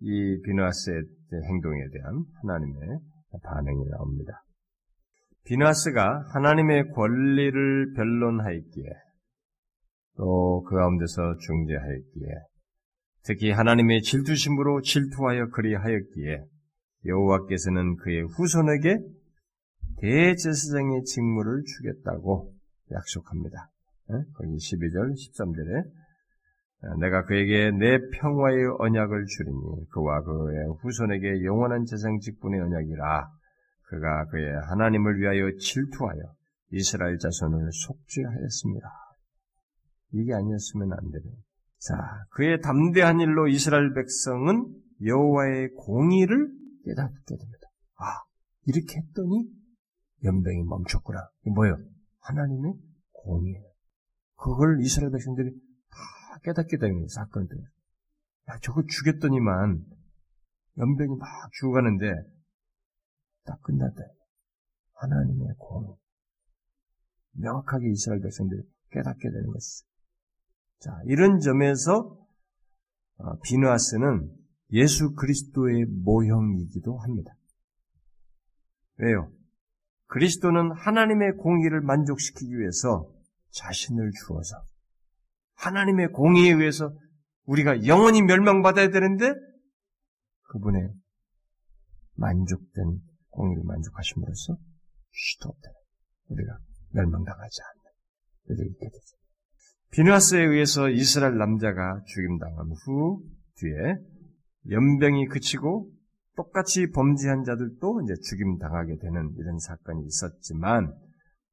이 0.00 0.40
비누아스의 0.42 1.02
행동에 1.32 1.80
대한 1.92 2.24
하나님의 2.42 2.98
반응이 3.42 3.88
나옵니다. 3.90 4.42
비누아스가 5.44 6.26
하나님의 6.34 6.90
권리를 6.90 7.94
변론하였기에 7.94 8.90
또 10.16 10.62
그 10.64 10.76
가운데서 10.76 11.36
중재하였기에 11.38 12.28
특히 13.24 13.50
하나님의 13.50 14.02
질투심으로 14.02 14.82
질투하여 14.82 15.48
그리하였기에 15.50 16.44
여호와께서는 17.06 17.96
그의 17.96 18.22
후손에게 18.22 18.98
대제사장의 20.02 21.04
직무를 21.04 21.62
주겠다고 21.64 22.52
약속합니다. 22.90 23.70
거기 24.34 24.56
12절, 24.56 25.14
13절에 25.14 25.84
내가 27.00 27.24
그에게 27.24 27.70
내 27.70 27.98
평화의 28.18 28.76
언약을 28.80 29.24
주리니 29.26 29.88
그와 29.90 30.22
그의 30.22 30.66
후손에게 30.82 31.44
영원한 31.44 31.84
재상 31.84 32.18
직분의 32.18 32.60
언약이라 32.60 33.30
그가 33.82 34.26
그의 34.26 34.52
하나님을 34.70 35.20
위하여 35.20 35.56
질투하여 35.56 36.34
이스라엘 36.72 37.18
자손을 37.18 37.70
속죄하였습니다. 37.70 38.88
이게 40.14 40.34
아니었으면 40.34 40.92
안 40.92 41.10
되는. 41.10 41.24
자, 41.78 41.94
그의 42.30 42.60
담대한 42.60 43.20
일로 43.20 43.46
이스라엘 43.46 43.92
백성은 43.94 44.74
여호와의 45.04 45.70
공의를 45.76 46.50
깨닫게 46.84 47.36
됩니다. 47.36 47.68
아, 47.98 48.22
이렇게 48.66 48.98
했더니 48.98 49.61
연병이 50.24 50.62
멈췄구나. 50.64 51.28
이 51.46 51.50
뭐예요? 51.50 51.76
하나님의 52.20 52.74
공의예요. 53.12 53.64
그걸 54.36 54.80
이스라엘 54.80 55.12
백성들이 55.12 55.50
다 55.90 56.38
깨닫게 56.42 56.78
되는 56.78 57.06
사건들. 57.08 57.56
야, 58.48 58.58
저거 58.62 58.82
죽였더니만 58.86 59.84
연병이 60.78 61.16
막 61.16 61.28
죽어가는데 61.52 62.12
딱 63.44 63.62
끝났다. 63.62 64.02
하나님의 64.94 65.54
공의. 65.58 65.96
명확하게 67.32 67.90
이스라엘 67.90 68.20
백성들이 68.20 68.62
깨닫게 68.90 69.30
되는 69.30 69.46
것이죠. 69.50 69.86
자, 70.80 71.00
이런 71.06 71.38
점에서 71.40 72.18
어, 73.18 73.38
비누아스는 73.40 74.36
예수 74.72 75.14
그리스도의 75.14 75.84
모형이기도 75.86 76.98
합니다. 76.98 77.32
왜요? 78.96 79.30
그리스도는 80.12 80.72
하나님의 80.72 81.36
공의를 81.38 81.80
만족시키기 81.80 82.58
위해서 82.58 83.10
자신을 83.50 84.10
주어서 84.26 84.56
하나님의 85.54 86.08
공의에 86.12 86.52
의해서 86.52 86.94
우리가 87.44 87.86
영원히 87.86 88.20
멸망받아야 88.20 88.90
되는데 88.90 89.32
그분의 90.50 90.90
만족된 92.14 93.00
공의를 93.30 93.64
만족하심으로써 93.64 94.58
슈톱다 95.12 95.70
우리가 96.28 96.58
멸망당하지 96.90 97.60
않는 97.62 98.58
일을 98.58 98.70
있게 98.70 98.84
되죠. 98.84 99.16
비누아스에 99.92 100.42
의해서 100.42 100.90
이스라엘 100.90 101.38
남자가 101.38 102.02
죽임당한 102.06 102.66
후 102.84 103.24
뒤에 103.56 103.94
연병이 104.70 105.28
그치고 105.28 105.90
똑같이 106.36 106.90
범죄한 106.90 107.44
자들도 107.44 108.02
이제 108.02 108.14
죽임 108.22 108.58
당하게 108.58 108.96
되는 108.96 109.30
이런 109.38 109.58
사건이 109.58 110.04
있었지만 110.06 110.94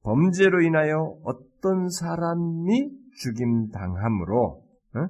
범죄로 0.04 0.62
인하여 0.62 1.18
어떤 1.24 1.90
사람이 1.90 2.90
죽임 3.18 3.70
당함으로 3.70 4.64
어? 4.96 5.08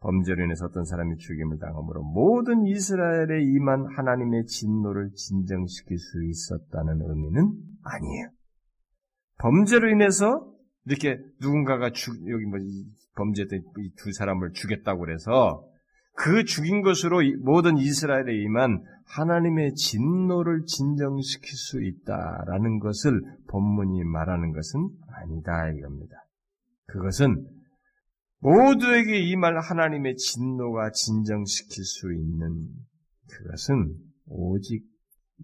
범죄로 0.00 0.44
인해서 0.44 0.66
어떤 0.66 0.84
사람이 0.84 1.16
죽임을 1.16 1.58
당함으로 1.58 2.02
모든 2.02 2.66
이스라엘에 2.66 3.42
임한 3.42 3.86
하나님의 3.96 4.46
진노를 4.46 5.10
진정시킬 5.14 5.98
수 5.98 6.24
있었다는 6.24 7.00
의미는 7.02 7.52
아니에요. 7.82 8.28
범죄로 9.38 9.88
인해서 9.90 10.52
이렇게 10.86 11.18
누군가가 11.40 11.90
죽, 11.92 12.14
여기 12.28 12.44
뭐 12.46 12.58
범죄된 13.16 13.60
이 13.78 13.90
두 13.96 14.12
사람을 14.12 14.52
죽였다고 14.52 15.00
그래서 15.00 15.67
그 16.20 16.44
죽인 16.44 16.82
것으로 16.82 17.20
모든 17.44 17.78
이스라엘에 17.78 18.42
임한 18.42 18.82
하나님의 19.06 19.74
진노를 19.74 20.64
진정시킬 20.66 21.48
수 21.48 21.80
있다라는 21.80 22.80
것을 22.80 23.22
본문이 23.48 24.02
말하는 24.02 24.52
것은 24.52 24.88
아니다 25.12 25.70
이겁니다. 25.70 26.16
그것은 26.86 27.46
모두에게 28.40 29.20
임할 29.20 29.60
하나님의 29.60 30.16
진노가 30.16 30.90
진정시킬 30.90 31.84
수 31.84 32.12
있는 32.12 32.66
그것은 33.28 33.94
오직 34.26 34.84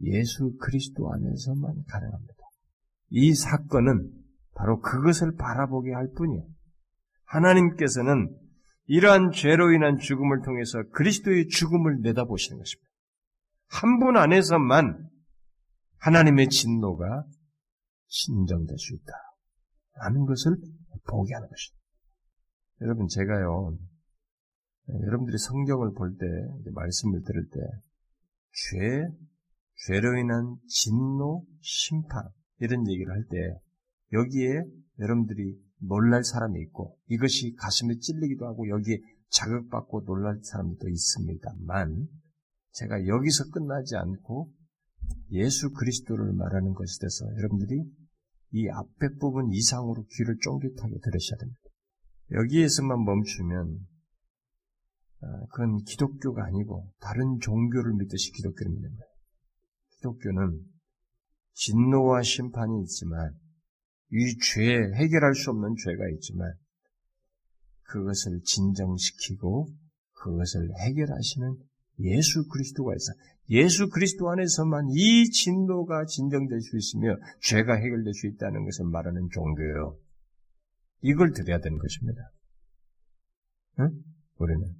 예수 0.03 0.57
그리스도 0.61 1.12
안에서만 1.12 1.85
가능합니다. 1.87 2.35
이 3.11 3.33
사건은 3.33 4.11
바로 4.57 4.81
그것을 4.81 5.37
바라보게 5.37 5.93
할 5.93 6.09
뿐이에요. 6.16 6.45
하나님께서는 7.27 8.43
이러한 8.87 9.32
죄로 9.32 9.72
인한 9.72 9.99
죽음을 9.99 10.43
통해서 10.43 10.82
그리스도의 10.93 11.49
죽음을 11.49 12.01
내다보시는 12.03 12.59
것입니다. 12.59 12.91
한 13.68 13.99
분 13.99 14.16
안에서만 14.16 15.09
하나님의 15.99 16.49
진노가 16.49 17.24
진정될 18.07 18.76
수 18.78 18.95
있다. 18.95 19.12
라는 19.97 20.26
것을 20.26 20.57
보게 21.09 21.35
하는 21.35 21.49
것입니다. 21.49 21.85
여러분, 22.82 23.09
제가요, 23.09 23.76
여러분들이 24.89 25.39
성경을 25.39 25.93
볼 25.95 26.16
때, 26.18 26.26
말씀을 26.72 27.22
들을 27.22 27.49
때, 27.49 27.61
죄, 28.53 29.09
죄로 29.87 30.18
인한 30.18 30.57
진노, 30.68 31.45
심판, 31.61 32.22
이런 32.61 32.89
얘기를 32.91 33.12
할 33.12 33.24
때, 33.30 33.37
여기에 34.12 34.62
여러분들이 34.99 35.57
놀랄 35.87 36.24
사람이 36.24 36.61
있고, 36.62 36.99
이것이 37.09 37.55
가슴에 37.57 37.97
찔리기도 37.99 38.47
하고, 38.47 38.68
여기에 38.68 38.99
자극받고 39.30 40.05
놀랄 40.05 40.41
사람도 40.43 40.89
있습니다만, 40.89 42.09
제가 42.72 43.07
여기서 43.07 43.51
끝나지 43.53 43.97
않고, 43.97 44.53
예수 45.32 45.70
그리스도를 45.72 46.32
말하는 46.32 46.74
것에 46.74 46.99
대해서 47.01 47.26
여러분들이 47.37 47.85
이 48.53 48.68
앞에 48.68 49.16
부분 49.18 49.51
이상으로 49.51 50.07
귀를 50.12 50.37
쫑긋하게 50.41 50.99
들으셔야 51.03 51.39
됩니다. 51.39 51.61
여기에서만 52.30 53.05
멈추면 53.05 53.87
아, 55.20 55.47
그건 55.51 55.82
기독교가 55.82 56.45
아니고 56.45 56.89
다른 57.01 57.39
종교를 57.41 57.95
믿듯이 57.95 58.30
기독교를 58.32 58.72
믿는 58.72 58.91
거예요. 58.91 59.12
기독교는 59.97 60.61
진노와 61.55 62.22
심판이 62.22 62.82
있지만 62.82 63.35
이 64.17 64.39
죄, 64.39 64.93
해결할 64.95 65.35
수 65.35 65.51
없는 65.51 65.75
죄가 65.85 66.09
있지만 66.15 66.53
그것을 67.83 68.41
진정시키고 68.45 69.69
그것을 70.12 70.71
해결하시는 70.87 71.57
예수 72.01 72.47
그리스도가 72.49 72.93
있어. 72.95 73.12
예수 73.51 73.89
그리스도 73.91 74.31
안에서만 74.31 74.87
이 74.91 75.29
진노가 75.31 76.07
진정될 76.07 76.61
수 76.61 76.77
있으며 76.77 77.17
죄가 77.43 77.75
해결될 77.75 78.15
수 78.15 78.29
있다는 78.29 78.65
것을 78.65 78.87
말하는 78.87 79.29
종교예요. 79.33 79.99
이걸 81.03 81.33
드려야 81.33 81.59
되는 81.59 81.77
것입니다. 81.77 82.31
응? 83.81 83.91
우리는. 84.37 84.75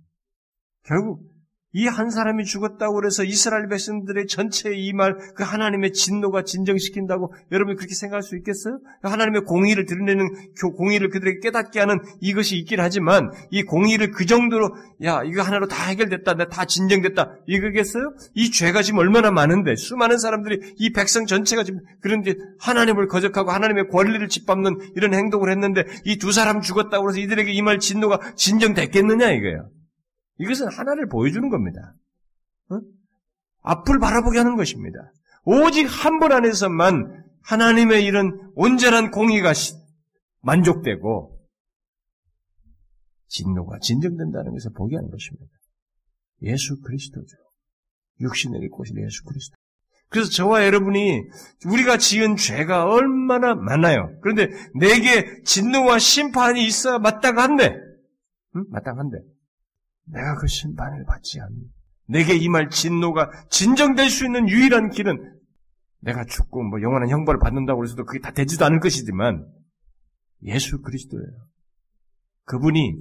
결국 0.85 1.34
이 1.75 1.87
한 1.89 2.11
사람이 2.11 2.45
죽었다고 2.45 2.95
그래서 2.95 3.25
이스라엘 3.25 3.69
백성들의 3.69 4.27
전체의 4.27 4.85
이 4.85 4.93
말, 4.93 5.17
그 5.35 5.43
하나님의 5.43 5.93
진노가 5.93 6.43
진정시킨다고 6.43 7.35
여러분이 7.53 7.77
그렇게 7.77 7.95
생각할 7.95 8.23
수 8.23 8.37
있겠어요? 8.37 8.79
그 9.03 9.09
하나님의 9.09 9.43
공의를 9.43 9.85
드러내는 9.85 10.29
공의를 10.77 11.11
그들에게 11.11 11.41
깨닫게 11.41 11.81
하는 11.81 11.99
이것이 12.21 12.57
있긴 12.57 12.81
하지만 12.81 13.31
이 13.51 13.63
공의를 13.63 14.11
그 14.13 14.25
정도로 14.27 14.75
야 15.05 15.23
이거 15.25 15.43
하나로 15.43 15.69
다 15.69 15.85
해결됐다, 15.89 16.35
다 16.49 16.65
진정됐다 16.65 17.39
이거겠어요? 17.47 18.15
이 18.35 18.51
죄가 18.51 18.83
지금 18.83 19.01
얼마나 19.01 19.31
많은데 19.31 19.77
수많은 19.77 20.19
사람들이 20.19 20.75
이 20.79 20.93
백성 20.93 21.27
전체가 21.27 21.65
지금 21.65 21.81
그런데 22.01 22.35
하나님을 22.61 23.09
거적하고 23.09 23.51
하나님의 23.51 23.89
권리를 23.89 24.27
짓밟는 24.29 24.93
이런 24.97 25.13
행동을 25.15 25.51
했는데 25.51 25.85
이 26.05 26.19
두 26.19 26.33
사람 26.33 26.61
죽었다고 26.63 27.11
해서 27.11 27.19
이들에게 27.19 27.53
이 27.53 27.61
말 27.61 27.79
진노가 27.79 28.19
진정됐겠느냐 28.37 29.31
이거예요. 29.33 29.69
이것은 30.39 30.69
하나를 30.69 31.09
보여주는 31.09 31.49
겁니다. 31.49 31.95
어? 32.71 32.81
앞을 33.63 33.99
바라보게 33.99 34.39
하는 34.39 34.57
것입니다. 34.57 35.13
오직 35.45 35.85
한분 35.85 36.33
안에서만 36.33 37.25
하나님의 37.43 38.05
이런 38.05 38.53
온전한 38.55 39.11
공의가 39.11 39.53
만족되고 40.41 41.35
진노가 43.29 43.79
진정된다는 43.81 44.53
것을 44.53 44.73
보게 44.73 44.97
하는 44.97 45.11
것입니다. 45.11 45.53
예수 46.43 46.81
그리스도죠. 46.81 47.37
입고 48.21 48.83
오신 48.83 48.97
예수 49.05 49.25
그리스도. 49.25 49.57
그래서 50.09 50.31
저와 50.31 50.65
여러분이 50.67 51.23
우리가 51.67 51.99
지은 51.99 52.37
죄가 52.37 52.85
얼마나 52.85 53.55
많아요. 53.55 54.17
그런데 54.23 54.51
내게 54.79 55.43
진노와 55.43 55.99
심판이 55.99 56.65
있어야 56.65 56.99
마땅한데, 56.99 57.77
응? 58.57 58.65
마땅한데, 58.69 59.19
내가 60.05 60.37
그 60.37 60.47
심판을 60.47 61.05
받지 61.05 61.41
않는, 61.41 61.63
내게 62.07 62.35
이말 62.37 62.71
진노가 62.71 63.49
진정될 63.49 64.11
수 64.11 64.25
있는 64.25 64.49
유일한 64.49 64.91
길은 64.91 65.41
내가 66.01 66.25
죽고 66.25 66.63
뭐 66.63 66.83
영원한 66.83 67.09
형벌을 67.09 67.41
받는다고 67.41 67.85
해서도 67.85 68.05
그게 68.05 68.21
다 68.21 68.31
되지도 68.31 68.65
않을 68.67 68.81
것이지만 68.81 69.51
예수 70.43 70.83
그리스도예요. 70.83 71.49
그분이 72.45 72.95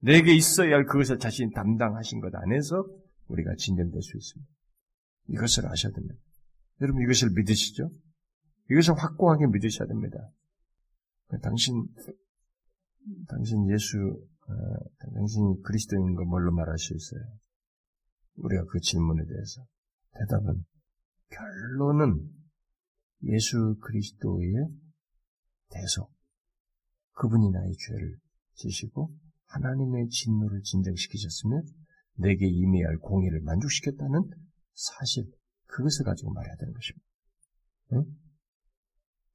내게 0.00 0.34
있어야 0.34 0.74
할 0.74 0.84
그것을 0.86 1.18
자신이 1.18 1.52
담당하신 1.52 2.20
것 2.20 2.34
안에서 2.34 2.84
우리가 3.28 3.54
진정될 3.56 4.02
수 4.02 4.16
있습니다. 4.16 4.52
이것을 5.28 5.66
아셔야 5.66 5.92
됩니다. 5.92 6.14
여러분 6.80 7.02
이것을 7.02 7.30
믿으시죠? 7.34 7.90
이것을 8.70 8.94
확고하게 8.94 9.46
믿으셔야 9.46 9.88
됩니다. 9.88 10.18
당신, 11.42 11.86
당신 13.28 13.70
예수, 13.70 13.96
어, 13.98 14.35
당신이 14.46 15.62
그리스도인 15.62 16.14
거 16.14 16.24
뭘로 16.24 16.52
말할 16.52 16.78
수 16.78 16.94
있어요? 16.94 17.22
우리가 18.36 18.64
그 18.66 18.80
질문에 18.80 19.24
대해서 19.26 19.66
대답은 20.12 20.64
결론은 21.30 22.30
예수 23.24 23.76
그리스도의 23.80 24.68
대속, 25.70 26.12
그분이 27.12 27.50
나의 27.50 27.72
죄를 27.76 28.18
지시고 28.54 29.12
하나님의 29.46 30.08
진노를 30.08 30.62
진정시키셨으며 30.62 31.62
내게 32.18 32.46
임해야 32.46 32.88
할 32.88 32.98
공의를 32.98 33.40
만족시켰다는 33.40 34.30
사실, 34.74 35.30
그것을 35.66 36.04
가지고 36.04 36.32
말해야 36.32 36.56
되는 36.56 36.72
것입니다. 36.72 37.06
응? 37.92 38.25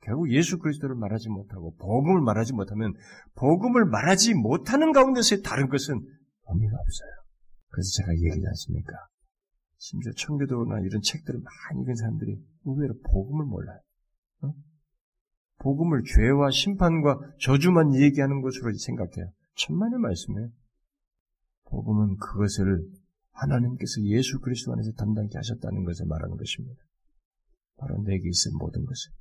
결국 0.01 0.31
예수 0.31 0.57
그리스도를 0.57 0.95
말하지 0.95 1.29
못하고 1.29 1.75
복음을 1.75 2.21
말하지 2.21 2.53
못하면 2.53 2.93
복음을 3.35 3.85
말하지 3.85 4.33
못하는 4.33 4.91
가운데서의 4.91 5.41
다른 5.43 5.69
것은 5.69 5.95
의미가 5.95 6.75
없어요. 6.75 7.09
그래서 7.69 7.89
제가 7.97 8.13
얘기하지 8.13 8.41
않습니까? 8.47 8.93
심지어 9.77 10.11
청교도나 10.13 10.79
이런 10.81 11.01
책들을 11.01 11.39
많이 11.39 11.81
읽은 11.81 11.95
사람들이 11.95 12.37
의외로 12.65 12.95
복음을 12.99 13.45
몰라요. 13.45 13.79
어? 14.41 14.53
복음을 15.59 16.03
죄와 16.03 16.51
심판과 16.51 17.19
저주만 17.39 17.95
얘기하는 17.95 18.41
것으로 18.41 18.73
생각해요. 18.73 19.31
천만의 19.55 19.99
말씀이에요. 19.99 20.49
복음은 21.65 22.17
그것을 22.17 22.85
하나님께서 23.31 24.01
예수 24.03 24.39
그리스도 24.39 24.73
안에서 24.73 24.91
담당케 24.91 25.37
하셨다는 25.37 25.83
것을 25.83 26.05
말하는 26.05 26.37
것입니다. 26.37 26.81
바로 27.77 28.01
내게 28.03 28.29
있을 28.29 28.51
모든 28.59 28.85
것을. 28.85 29.11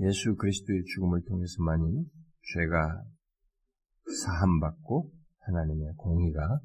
예수 0.00 0.34
그리스도의 0.36 0.84
죽음을 0.84 1.22
통해서만이 1.26 2.04
죄가 2.54 3.04
사함받고 4.24 5.12
하나님의 5.40 5.92
공의가 5.96 6.60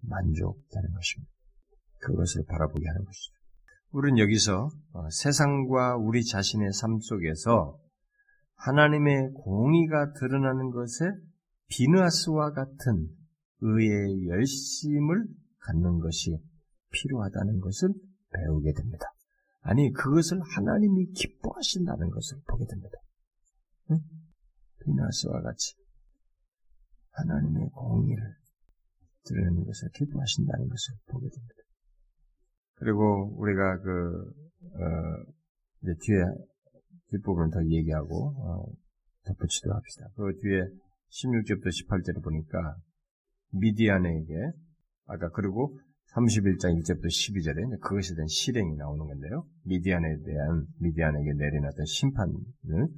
만족되는 0.00 0.92
것입니다. 0.92 1.32
그것을 2.00 2.44
바라보게 2.46 2.86
하는 2.86 3.04
것이죠. 3.04 3.34
우리는 3.90 4.18
여기서 4.18 4.70
어, 4.92 5.10
세상과 5.10 5.96
우리 5.96 6.24
자신의 6.24 6.72
삶 6.72 6.98
속에서 7.00 7.78
하나님의 8.56 9.32
공의가 9.34 10.12
드러나는 10.12 10.70
것에 10.70 11.06
비누아스와 11.68 12.52
같은 12.52 13.08
의의 13.60 14.28
열심을 14.28 15.26
갖는 15.60 16.00
것이 16.00 16.36
필요하다는 16.90 17.60
것을 17.60 17.88
배우게 18.30 18.72
됩니다. 18.72 19.06
아니, 19.64 19.90
그것을 19.92 20.40
하나님이 20.42 21.12
기뻐하신다는 21.12 22.10
것을 22.10 22.38
보게 22.46 22.66
됩니다. 22.66 22.96
응? 23.90 23.98
비나스와 24.80 25.40
같이 25.40 25.74
하나님의 27.12 27.70
공의를 27.70 28.22
드러내는 29.24 29.64
것을 29.64 29.88
기뻐하신다는 29.94 30.68
것을 30.68 30.94
보게 31.06 31.28
됩니다. 31.28 31.54
그리고 32.74 33.34
우리가 33.38 33.78
그, 33.80 34.32
어, 34.74 35.32
이제 35.82 35.94
뒤에 36.00 36.22
뒷부분을 37.08 37.50
더 37.50 37.64
얘기하고, 37.64 38.34
어, 38.36 38.66
덧붙이도록 39.24 39.76
합시다. 39.76 40.08
그 40.14 40.38
뒤에 40.42 40.60
16절부터 41.08 41.68
18절을 41.68 42.22
보니까 42.22 42.76
미디안에게 43.52 44.34
아까 45.06 45.30
그리고 45.30 45.78
31장 46.14 46.80
1절부터 46.80 47.06
12절에 47.06 47.80
그것에 47.80 48.14
대한 48.14 48.28
실행이 48.28 48.76
나오는 48.76 49.04
건데요. 49.06 49.46
미디안에 49.64 50.22
대한 50.24 50.66
미디안에게 50.80 51.32
내려놨던 51.34 51.84
심판을 51.86 52.88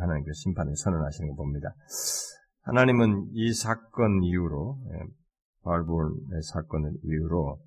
하나님께서 0.00 0.32
심판을 0.34 0.74
선언하시는 0.76 1.30
거 1.30 1.36
봅니다. 1.36 1.74
하나님은 2.62 3.30
이 3.32 3.52
사건 3.54 4.22
이후로 4.24 4.80
바울의 5.62 6.42
사건을 6.42 6.92
이후로 7.04 7.60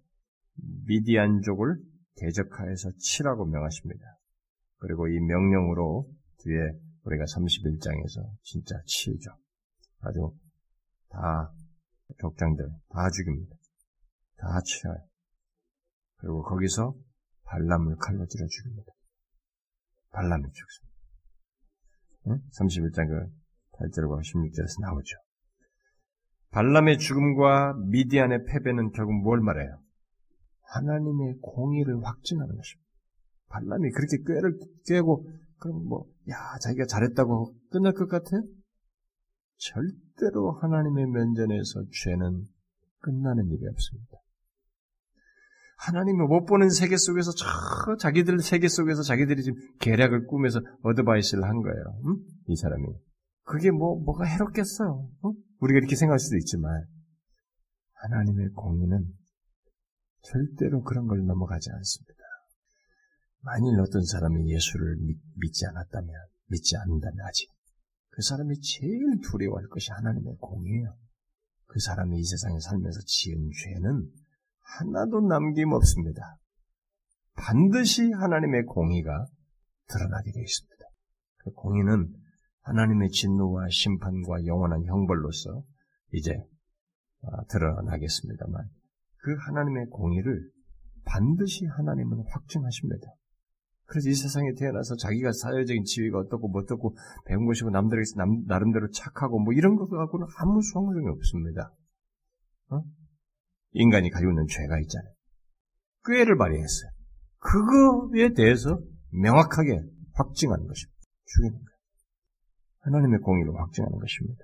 미디안족을 0.86 1.78
대적하여서 2.18 2.92
치라고 2.98 3.46
명하십니다. 3.46 4.02
그리고 4.80 5.08
이 5.08 5.18
명령으로 5.20 6.10
뒤에 6.40 6.56
우리가 7.04 7.24
31장에서 7.24 8.30
진짜 8.44 8.76
치우죠. 8.86 9.32
아주 10.02 10.34
다 11.10 11.54
족장들 12.20 12.66
다 12.90 13.10
죽입니다. 13.10 13.59
다 14.40 14.62
치어요. 14.64 14.98
그리고 16.18 16.44
거기서 16.44 16.96
발람을 17.44 17.96
칼로 17.98 18.26
찔러 18.26 18.48
죽입니다. 18.48 18.92
발람이 20.12 20.44
죽습니다. 20.52 21.00
응? 22.28 22.42
31장 22.52 23.08
그 23.08 23.40
8절과 23.78 24.22
16절에서 24.22 24.82
나오죠. 24.82 25.18
발람의 26.52 26.98
죽음과 26.98 27.76
미디안의 27.88 28.46
패배는 28.46 28.92
결국 28.92 29.14
뭘 29.22 29.40
말해요? 29.40 29.82
하나님의 30.62 31.38
공의를 31.42 32.04
확증하는 32.04 32.56
것입니다. 32.56 32.90
발람이 33.50 33.92
그렇게 33.92 34.18
꾀를 34.26 34.60
꿰고 34.88 35.28
그럼 35.58 35.88
뭐, 35.88 36.06
야, 36.30 36.58
자기가 36.62 36.86
잘했다고 36.86 37.56
끝날 37.72 37.94
것 37.94 38.08
같아요? 38.08 38.44
절대로 39.58 40.52
하나님의 40.52 41.08
면전에서 41.08 41.84
죄는 42.04 42.46
끝나는 43.00 43.50
일이 43.50 43.68
없습니다. 43.68 44.18
하나님을 45.80 46.28
못 46.28 46.46
보는 46.46 46.70
세계 46.70 46.98
속에서 46.98 47.32
저 47.32 47.96
자기들 47.96 48.40
세계 48.40 48.68
속에서 48.68 49.02
자기들이 49.02 49.44
지금 49.44 49.58
계략을 49.80 50.28
꾸면서 50.28 50.60
어드바이스를 50.84 51.44
한 51.44 51.62
거예요. 51.62 52.02
응? 52.06 52.18
이 52.48 52.56
사람이. 52.58 52.86
그게 53.44 53.72
뭐 53.72 53.98
뭐가 54.04 54.26
해롭겠어요. 54.26 55.10
응? 55.26 55.34
우리가 55.60 55.78
이렇게 55.78 55.96
생각할 55.96 56.20
수도 56.20 56.36
있지만 56.38 56.86
하나님의 57.94 58.50
공의는 58.50 59.06
절대로 60.22 60.84
그런 60.84 61.08
걸 61.08 61.26
넘어가지 61.26 61.70
않습니다. 61.72 62.20
만일 63.42 63.80
어떤 63.80 64.04
사람이 64.04 64.52
예수를 64.52 64.98
믿, 64.98 65.54
지 65.54 65.66
않았다면, 65.66 66.14
믿지 66.48 66.76
않는다면 66.76 67.26
아직 67.26 67.50
그 68.10 68.22
사람이 68.22 68.60
제일 68.60 69.00
두려워할 69.24 69.68
것이 69.68 69.92
하나님의 69.92 70.36
공이에요. 70.42 70.98
그 71.68 71.80
사람이 71.80 72.20
이 72.20 72.24
세상에 72.26 72.60
살면서 72.60 73.00
지은 73.06 73.50
죄는 73.64 74.12
하나도 74.78 75.22
남김없습니다. 75.22 76.38
반드시 77.36 78.12
하나님의 78.12 78.66
공의가 78.66 79.26
드러나게 79.88 80.32
되어 80.32 80.44
있습니다. 80.44 80.86
그 81.38 81.52
공의는 81.52 82.14
하나님의 82.62 83.10
진노와 83.10 83.68
심판과 83.70 84.46
영원한 84.46 84.86
형벌로서 84.86 85.64
이제 86.14 86.32
아, 87.22 87.44
드러나겠습니다만 87.50 88.70
그 89.18 89.36
하나님의 89.48 89.88
공의를 89.88 90.50
반드시 91.06 91.66
하나님은 91.66 92.24
확증하십니다. 92.30 93.08
그래서 93.86 94.10
이 94.10 94.14
세상에 94.14 94.54
태어나서 94.54 94.96
자기가 94.98 95.32
사회적인 95.32 95.84
지위가 95.84 96.20
어떻고 96.20 96.48
뭐 96.48 96.62
어떻고 96.62 96.96
배운 97.26 97.48
것이고 97.48 97.72
남들에게 97.72 98.06
남, 98.18 98.44
나름대로 98.46 98.90
착하고 98.92 99.40
뭐 99.40 99.54
이런 99.54 99.76
것 99.76 99.90
갖고는 99.90 100.28
아무 100.38 100.62
소용이 100.62 101.08
없습니다. 101.08 101.74
어? 102.70 102.84
인간이 103.72 104.10
가지고 104.10 104.32
있는 104.32 104.46
죄가 104.48 104.80
있잖아요. 104.80 105.14
꾀를 106.06 106.38
발휘했어요. 106.38 106.92
그거에 107.40 108.34
대해서 108.34 108.80
명확하게 109.12 109.80
확증하는 110.14 110.68
것입니다. 110.68 111.00
죽이는 111.26 111.54
거예요. 111.54 111.80
하나님의 112.80 113.20
공의를 113.20 113.54
확증하는 113.56 113.98
것입니다. 113.98 114.44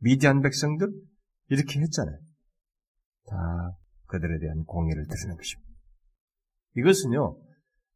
미디안 0.00 0.42
백성들 0.42 0.88
이렇게 1.48 1.80
했잖아요. 1.80 2.18
다 3.26 3.76
그들에 4.06 4.38
대한 4.38 4.64
공의를 4.64 5.06
드리는 5.06 5.36
것입니다. 5.36 5.72
이것은요, 6.76 7.40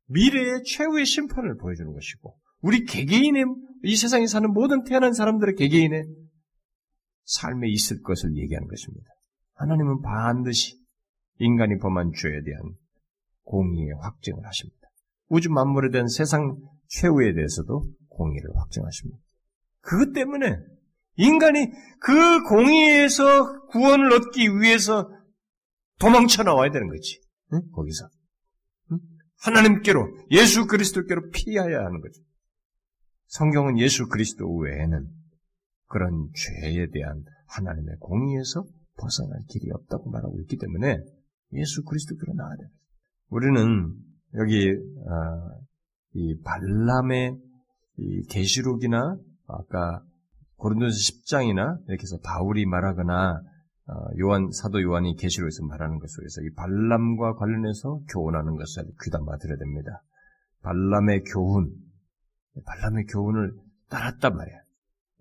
미래의 0.07 0.63
최후의 0.65 1.05
심판을 1.05 1.57
보여주는 1.57 1.93
것이고, 1.93 2.37
우리 2.63 2.85
개개인의, 2.85 3.45
이 3.85 3.97
세상에 3.97 4.27
사는 4.27 4.51
모든 4.53 4.85
태어난 4.85 5.13
사람들의 5.13 5.55
개개인의 5.55 6.07
삶에 7.25 7.69
있을 7.69 8.01
것을 8.03 8.37
얘기하는 8.37 8.67
것입니다. 8.67 9.07
하나님은 9.61 10.01
반드시 10.01 10.81
인간이 11.39 11.77
범한 11.79 12.13
죄에 12.17 12.43
대한 12.43 12.63
공의의 13.45 13.93
확증을 14.01 14.47
하십니다. 14.47 14.89
우주 15.29 15.51
만물에 15.51 15.91
대한 15.91 16.09
세상 16.09 16.57
최후에 16.89 17.35
대해서도 17.35 17.85
공의를 18.09 18.57
확정하십니다. 18.57 19.21
그것 19.83 20.13
때문에 20.13 20.57
인간이 21.17 21.71
그 22.01 22.43
공의에서 22.49 23.67
구원을 23.67 24.13
얻기 24.15 24.49
위해서 24.61 25.11
도망쳐 25.99 26.43
나와야 26.43 26.71
되는 26.71 26.89
거지. 26.89 27.21
응? 27.53 27.61
거기서. 27.73 28.09
응? 28.93 28.99
하나님께로, 29.41 30.09
예수 30.31 30.67
그리스도께로 30.67 31.29
피하여야 31.31 31.85
하는 31.85 32.01
거죠. 32.01 32.23
성경은 33.27 33.79
예수 33.79 34.09
그리스도 34.09 34.57
외에는 34.57 35.07
그런 35.87 36.31
죄에 36.35 36.87
대한 36.91 37.25
하나님의 37.49 37.97
공의에서 38.01 38.65
벗어날 38.97 39.41
길이 39.49 39.71
없다고 39.73 40.11
말하고 40.11 40.41
있기 40.41 40.57
때문에 40.57 40.99
예수 41.53 41.85
그리스도께로 41.85 42.35
나와야 42.35 42.57
됩니다. 42.57 42.79
우리는 43.29 43.95
여기 44.35 44.71
어, 44.71 45.61
이 46.15 46.41
발람의 46.43 47.37
이 47.99 48.23
계시록이나 48.29 49.17
아까 49.47 50.03
고린도서 50.57 50.95
10장이나 50.95 51.79
이렇게 51.89 52.03
해서 52.03 52.19
바울이 52.23 52.67
말하거나 52.67 53.41
어, 53.87 53.93
요한 54.21 54.51
사도 54.53 54.81
요한이 54.83 55.17
계시록에서 55.17 55.65
말하는 55.65 55.99
것 55.99 56.09
속에서 56.09 56.43
이 56.43 56.55
발람과 56.55 57.35
관련해서 57.35 58.01
교훈하는 58.13 58.57
것을 58.57 58.85
귀담아 59.03 59.39
들어야 59.39 59.59
됩니다. 59.59 60.03
발람의 60.63 61.25
교훈, 61.25 61.73
발람의 62.65 63.07
교훈을 63.07 63.53
따랐단 63.89 64.37
말이야. 64.37 64.57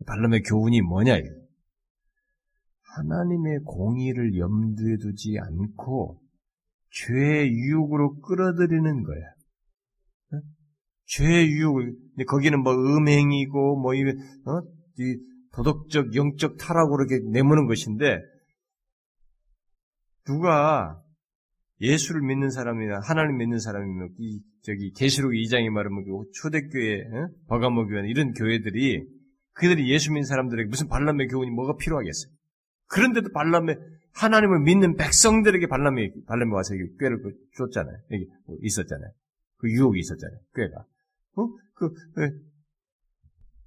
발람의 0.05 0.43
교훈이 0.43 0.81
뭐냐 0.81 1.17
이거. 1.17 1.29
하나님의 2.95 3.59
공의를 3.65 4.37
염두에 4.37 4.97
두지 4.97 5.37
않고 5.39 6.21
죄의 6.91 7.51
유혹으로 7.51 8.19
끌어들이는 8.21 9.03
거야. 9.03 9.21
죄의 11.05 11.49
유혹을 11.51 11.95
거기는 12.27 12.61
뭐 12.61 12.73
음행이고 12.73 13.79
뭐 13.79 13.93
이, 13.95 14.01
어? 14.01 14.61
이 14.99 15.17
도덕적 15.53 16.15
영적 16.15 16.57
타락으로 16.57 17.05
이렇게 17.05 17.25
내무는 17.31 17.67
것인데 17.67 18.21
누가 20.25 21.01
예수를 21.81 22.21
믿는 22.21 22.51
사람이나 22.51 22.99
하나님 23.03 23.37
믿는 23.37 23.59
사람이면 23.59 24.09
이 24.19 24.41
저기 24.61 24.91
계시록 24.91 25.31
2장에 25.31 25.69
말하면 25.69 26.03
그 26.03 26.29
초대교회, 26.33 27.01
어? 27.01 27.29
버가모 27.47 27.87
교회 27.87 28.07
이런 28.07 28.33
교회들이 28.33 29.07
그들이 29.53 29.91
예수 29.91 30.11
믿는 30.11 30.25
사람들에게 30.25 30.69
무슨 30.69 30.87
발람의 30.87 31.27
교훈이 31.27 31.49
뭐가 31.51 31.75
필요하겠어요? 31.77 32.38
그런데도 32.89 33.31
발람의 33.31 33.77
하나님을 34.13 34.59
믿는 34.61 34.95
백성들에게 34.95 35.67
발람이 35.67 36.25
발람이 36.25 36.51
와서 36.51 36.73
꾀를 36.99 37.21
그 37.21 37.33
줬잖아요. 37.57 37.97
여기 38.11 38.27
뭐 38.45 38.57
있었잖아요. 38.61 39.11
그 39.57 39.71
유혹이 39.71 39.99
있었잖아요. 39.99 40.39
꾀가. 40.55 40.85
어? 41.37 41.47
그 41.75 41.93
네. 42.17 42.31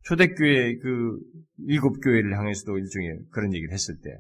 초대교회 0.03 0.79
그 0.79 1.19
일곱 1.59 2.01
교회를 2.01 2.37
향해서도 2.37 2.77
일종의 2.79 3.21
그런 3.31 3.55
얘기를 3.55 3.73
했을 3.73 3.99
때 4.01 4.19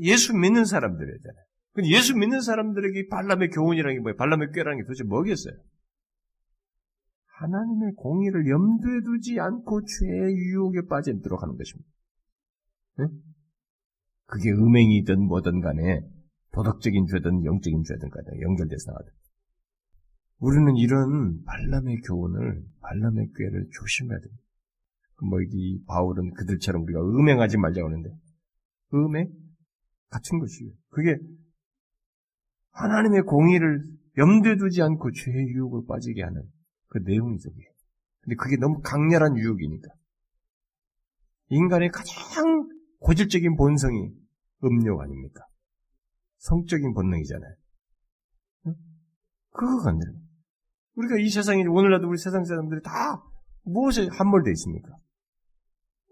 예수 0.00 0.34
믿는 0.34 0.64
사람들이잖아요. 0.64 1.44
근데 1.72 1.90
예수 1.90 2.16
믿는 2.16 2.40
사람들에게 2.40 3.08
발람의 3.08 3.50
교훈이라는 3.50 3.96
게 3.96 4.00
뭐예요? 4.00 4.16
발람의 4.16 4.52
꾀라는 4.52 4.78
게 4.78 4.84
도대체 4.84 5.02
뭐겠어요? 5.04 5.54
하나님의 7.26 7.94
공의를 7.96 8.48
염두에 8.48 9.02
두지 9.04 9.40
않고 9.40 9.80
죄의 9.84 10.36
유혹에 10.36 10.86
빠지도록 10.88 11.42
하는 11.42 11.56
것입니다. 11.56 11.90
네? 12.98 13.06
그게 14.26 14.50
음행이든 14.50 15.20
뭐든 15.26 15.60
간에 15.60 16.00
도덕적인 16.52 17.06
죄든 17.06 17.44
영적인 17.44 17.82
죄든 17.84 18.10
간에 18.10 18.40
연결돼서 18.40 18.90
나가든 18.92 19.12
우리는 20.38 20.76
이런 20.76 21.42
발람의 21.44 22.00
교훈을 22.02 22.64
발람의 22.80 23.30
꾀를 23.36 23.68
조심해야 23.72 24.18
됩니다. 24.18 24.42
뭐 25.22 25.40
이 25.40 25.82
바울은 25.86 26.34
그들처럼 26.34 26.82
우리가 26.82 27.00
음행하지 27.00 27.56
말자고 27.56 27.88
하는데 27.88 28.10
음행 28.94 29.32
같은 30.10 30.38
것이에요. 30.38 30.72
그게 30.90 31.16
하나님의 32.72 33.22
공의를 33.22 33.84
염두에 34.18 34.56
두지 34.56 34.82
않고 34.82 35.10
죄의 35.12 35.48
유혹을 35.48 35.86
빠지게 35.88 36.22
하는 36.22 36.42
그 36.88 36.98
내용이죠. 36.98 37.50
근데 38.20 38.36
그게 38.36 38.56
너무 38.56 38.80
강렬한 38.80 39.36
유혹이니까. 39.36 39.88
인간의 41.48 41.90
가장 41.90 42.68
고질적인 43.04 43.56
본성이 43.56 44.10
음욕 44.64 45.00
아닙니까? 45.00 45.46
성적인 46.38 46.94
본능이잖아요. 46.94 47.54
그거가 49.50 49.90
안 49.90 49.98
돼요. 49.98 50.12
우리가 50.96 51.18
이 51.18 51.28
세상에, 51.28 51.64
오늘날도 51.64 52.08
우리 52.08 52.16
세상 52.16 52.44
사람들이 52.44 52.80
다 52.82 53.22
무엇에 53.62 54.08
함몰되어 54.10 54.52
있습니까? 54.52 54.88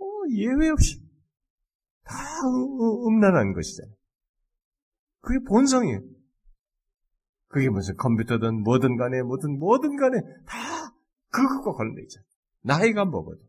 어, 0.01 0.05
예외 0.33 0.69
없이 0.69 1.03
다 2.05 2.15
음란한 3.07 3.55
것이잖아요. 3.55 3.95
그게 5.21 5.43
본성이에요. 5.49 6.01
그게 7.49 7.71
무슨 7.71 7.97
컴퓨터든 7.97 8.63
뭐든 8.63 8.97
간에 8.97 9.23
뭐든 9.23 9.59
뭐든 9.59 9.97
간에 9.97 10.21
다 10.47 10.95
그것과 11.31 11.73
관련돼 11.73 12.03
있잖아요. 12.03 12.29
나이가 12.63 13.05
먹어도. 13.07 13.41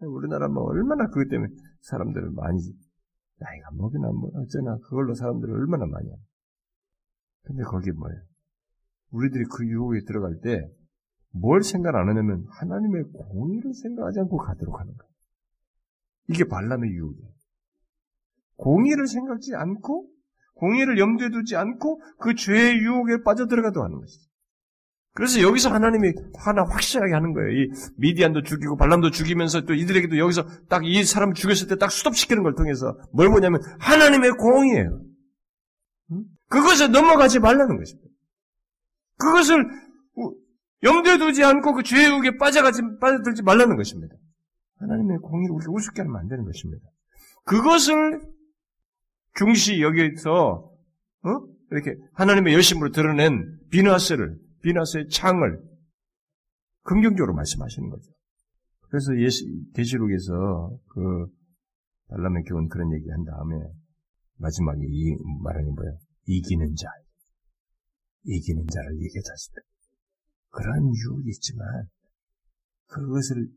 우리나라 0.00 0.48
뭐 0.48 0.64
얼마나 0.64 1.08
그것 1.08 1.28
때문에 1.28 1.52
사람들을 1.80 2.30
많이 2.30 2.60
나이가 3.38 3.70
먹이나 3.72 4.10
뭐 4.12 4.30
어쩌나 4.34 4.78
그걸로 4.78 5.14
사람들을 5.14 5.52
얼마나 5.54 5.86
많이 5.86 6.08
하냐. 6.08 6.22
근데 7.42 7.62
거기 7.62 7.92
뭐예요? 7.92 8.20
우리들이 9.10 9.44
그 9.44 9.66
유혹에 9.66 10.00
들어갈 10.04 10.40
때 10.40 10.76
뭘 11.40 11.62
생각 11.62 11.94
안 11.94 12.08
하냐면 12.08 12.46
하나님의 12.50 13.04
공의를 13.12 13.74
생각하지 13.74 14.20
않고 14.20 14.36
가도록 14.38 14.80
하는 14.80 14.96
거예요. 14.96 15.12
이게 16.28 16.44
발람의 16.44 16.90
유혹이에요. 16.90 17.30
공의를 18.56 19.06
생각지 19.06 19.54
않고 19.54 20.08
공의를 20.54 20.98
염두에 20.98 21.30
두지 21.30 21.56
않고 21.56 22.00
그 22.18 22.34
죄의 22.34 22.78
유혹에 22.78 23.22
빠져들어가도 23.22 23.82
하는 23.82 24.00
것이죠. 24.00 24.30
그래서 25.16 25.40
여기서 25.40 25.72
하나님이 25.72 26.12
하나 26.38 26.62
확실하게 26.64 27.14
하는 27.14 27.32
거예요. 27.32 27.50
이 27.50 27.70
미디안도 27.96 28.42
죽이고 28.42 28.76
발람도 28.76 29.10
죽이면서 29.10 29.62
또 29.62 29.72
이들에게도 29.72 30.18
여기서 30.18 30.44
딱 30.68 30.84
이 30.84 31.02
사람 31.04 31.32
죽였을 31.32 31.68
때 31.68 31.76
딱 31.76 31.90
수톱시키는 31.90 32.42
걸 32.42 32.54
통해서 32.54 32.98
뭘 33.12 33.30
보냐면 33.30 33.62
하나님의 33.80 34.32
공의예요. 34.32 35.00
그것에 36.48 36.88
넘어가지 36.88 37.38
말라는 37.40 37.78
것입니다. 37.78 38.08
그것을 39.18 39.66
염두에 40.82 41.16
두지 41.16 41.42
않고 41.42 41.72
그 41.72 41.82
죄의 41.82 42.10
유혹에 42.10 42.36
빠져가지 42.36 42.82
빠져들지 43.00 43.42
말라는 43.42 43.76
것입니다. 43.76 44.14
하나님의 44.80 45.18
공의를 45.22 45.54
우리가 45.54 45.72
우습게 45.72 46.02
하면 46.02 46.16
안 46.16 46.28
되는 46.28 46.44
것입니다. 46.44 46.84
그것을 47.44 48.20
중시 49.34 49.80
여기서 49.80 50.70
어? 51.22 51.30
이렇게 51.70 51.96
하나님의 52.12 52.52
열심으로 52.52 52.90
드러낸 52.90 53.58
비나스를 53.70 54.36
비나스의 54.66 55.08
창을 55.08 55.62
긍정적으로 56.82 57.34
말씀하시는 57.34 57.88
거죠. 57.88 58.10
그래서 58.88 59.16
예시 59.16 59.44
계시록에서 59.74 60.76
그 60.88 61.26
발람의 62.08 62.42
교훈 62.44 62.68
그런 62.68 62.92
얘기 62.92 63.08
한 63.10 63.24
다음에 63.24 63.56
마지막에 64.38 64.80
이 64.82 65.16
말하는 65.42 65.72
뭐예요? 65.72 65.98
이기는 66.26 66.74
자, 66.74 66.88
이기는 68.24 68.66
자를 68.66 68.96
이게 68.96 69.20
잤습니다. 69.20 69.62
그러한 70.50 70.82
유혹이 70.82 71.28
있지만 71.30 71.88
그것을 72.86 73.48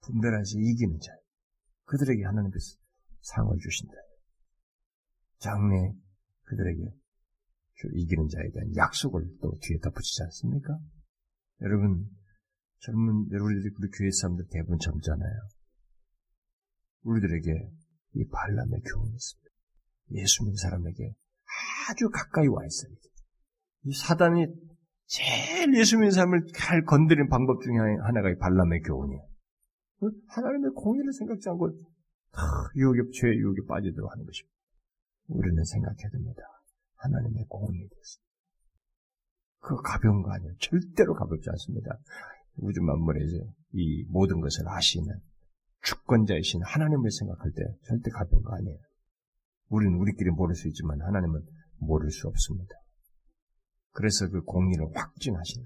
분별하시 0.00 0.56
이기는 0.58 0.98
자, 1.00 1.12
그들에게 1.84 2.24
하나님께서 2.24 2.76
상을 3.20 3.54
주신다. 3.58 3.92
장래 5.38 5.92
그들에게 6.44 6.82
이기는 7.94 8.28
자에 8.28 8.50
대한 8.50 8.74
약속을 8.76 9.38
또 9.40 9.56
뒤에 9.60 9.78
덧붙이지 9.78 10.22
않습니까? 10.24 10.78
여러분, 11.62 12.08
젊은, 12.80 13.30
여러분들이 13.30 13.74
우리 13.78 13.90
교회 13.90 14.10
사람들 14.10 14.46
대부분 14.50 14.78
젊잖아요. 14.78 15.48
우리들에게 17.02 17.70
이 18.14 18.28
반란의 18.28 18.80
교훈이 18.82 19.14
있습니다. 19.14 19.48
예수 20.12 20.42
믿는 20.42 20.56
사람에게 20.56 21.14
아주 21.88 22.08
가까이 22.10 22.48
와 22.48 22.64
있어요. 22.64 22.92
이 23.84 23.92
사단이 23.92 24.46
제일 25.06 25.74
예수 25.76 25.96
믿는 25.96 26.10
사람을 26.10 26.46
잘 26.54 26.84
건드리는 26.84 27.28
방법 27.28 27.62
중에 27.62 27.74
하나가 28.02 28.30
이 28.30 28.36
발람의 28.36 28.82
교훈이에요. 28.82 29.22
하나님의 30.28 30.72
공의를 30.74 31.12
생각지 31.12 31.48
않고 31.48 31.70
유혹에 32.76 33.00
죄의 33.12 33.38
유혹에 33.38 33.62
빠지도록 33.66 34.10
하는 34.10 34.24
것입니다. 34.24 34.56
우리는 35.28 35.64
생각해야 35.64 36.10
됩니다. 36.10 36.42
하나님의 36.98 37.44
공의에 37.48 37.88
대해서. 37.88 38.18
그 39.60 39.76
가벼운 39.82 40.22
거 40.22 40.32
아니에요. 40.32 40.54
절대로 40.58 41.14
가볍지 41.14 41.50
않습니다. 41.50 41.98
우주 42.56 42.80
만물에서 42.82 43.36
이 43.72 44.04
모든 44.08 44.40
것을 44.40 44.68
아시는 44.68 45.20
주권자이신 45.82 46.62
하나님을 46.62 47.10
생각할 47.10 47.52
때 47.52 47.62
절대 47.86 48.10
가벼운 48.10 48.42
거 48.42 48.54
아니에요. 48.54 48.78
우리는 49.68 49.96
우리끼리 49.98 50.30
모를 50.30 50.54
수 50.54 50.68
있지만 50.68 51.00
하나님은 51.00 51.44
모를 51.78 52.10
수 52.10 52.26
없습니다. 52.28 52.74
그래서 53.92 54.28
그 54.28 54.42
공의를 54.42 54.86
확증하신 54.94 55.64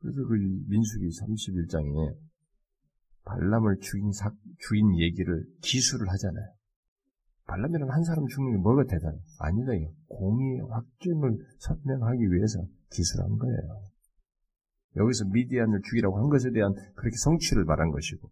그래서 0.00 0.16
그 0.26 0.34
민수기 0.68 1.08
31장에 1.08 2.16
발람을 3.24 3.78
죽인 3.80 4.12
사, 4.12 4.30
죽인 4.58 4.98
얘기를 4.98 5.44
기술을 5.62 6.08
하잖아요. 6.08 6.57
발람이라는 7.48 7.92
한 7.92 8.04
사람 8.04 8.26
죽는 8.26 8.52
게 8.52 8.58
뭐가 8.58 8.84
대단해? 8.84 9.18
아니다. 9.40 9.72
공의의 10.08 10.60
확증을 10.68 11.38
설명하기 11.58 12.30
위해서 12.30 12.60
기술한 12.92 13.36
거예요. 13.38 13.82
여기서 14.96 15.24
미디안을 15.32 15.80
죽이라고 15.82 16.18
한 16.18 16.28
것에 16.28 16.50
대한 16.50 16.74
그렇게 16.94 17.16
성취를 17.16 17.64
말한 17.64 17.90
것이고 17.90 18.30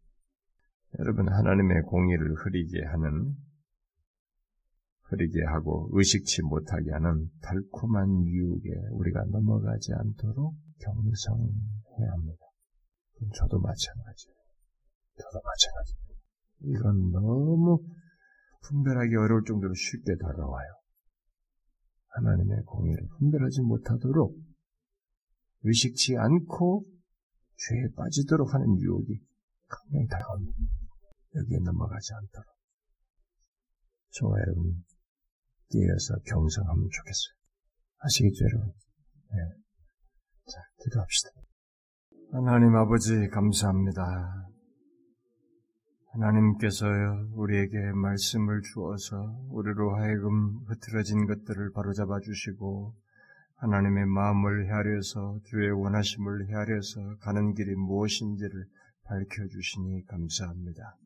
여러분 0.98 1.28
하나님의 1.28 1.82
공의를 1.82 2.34
흐리게 2.34 2.84
하는 2.84 3.34
흐리게 5.04 5.44
하고 5.44 5.88
의식치 5.92 6.42
못하게 6.42 6.90
하는 6.92 7.30
달콤한 7.42 8.26
유혹에 8.26 8.68
우리가 8.90 9.24
넘어가지 9.30 9.92
않도록 9.94 10.54
경성해야 10.78 12.12
합니다. 12.12 12.46
저도 13.34 13.60
마찬가지예요. 13.60 14.36
저도 15.16 15.40
마찬가지예요. 15.44 16.06
이건 16.64 17.12
너무 17.12 17.78
분별하기 18.68 19.14
어려울 19.16 19.44
정도로 19.44 19.74
쉽게 19.74 20.16
다가와요. 20.16 20.68
하나님의 22.08 22.62
공의를 22.64 23.08
분별하지 23.18 23.62
못하도록 23.62 24.36
의식치 25.62 26.16
않고 26.16 26.84
죄에 27.56 27.94
빠지도록 27.96 28.54
하는 28.54 28.78
유혹이 28.80 29.18
굉장히 29.68 30.06
다가옵니다. 30.08 30.58
여기에 31.34 31.58
넘어가지 31.64 32.12
않도록. 32.14 32.56
저와 34.10 34.38
여러분, 34.40 34.84
깨어서 35.70 36.14
경성하면 36.24 36.88
좋겠어요. 36.90 37.34
아시겠죠, 37.98 38.44
여러분? 38.44 38.72
네. 39.32 39.36
자, 40.46 40.60
기도합시다. 40.82 41.30
하나님 42.32 42.74
아버지, 42.76 43.28
감사합니다. 43.28 44.45
하나님께서요, 46.16 47.28
우리에게 47.34 47.92
말씀을 47.92 48.62
주어서 48.62 49.38
우리로 49.50 49.96
하여금 49.96 50.60
흐트러진 50.66 51.26
것들을 51.26 51.72
바로잡아 51.72 52.20
주시고, 52.20 52.94
하나님의 53.56 54.06
마음을 54.06 54.66
헤아려서 54.66 55.40
주의 55.44 55.70
원하심을 55.70 56.48
헤아려서 56.48 57.16
가는 57.20 57.54
길이 57.54 57.74
무엇인지를 57.74 58.64
밝혀 59.04 59.46
주시니 59.46 60.06
감사합니다. 60.06 60.96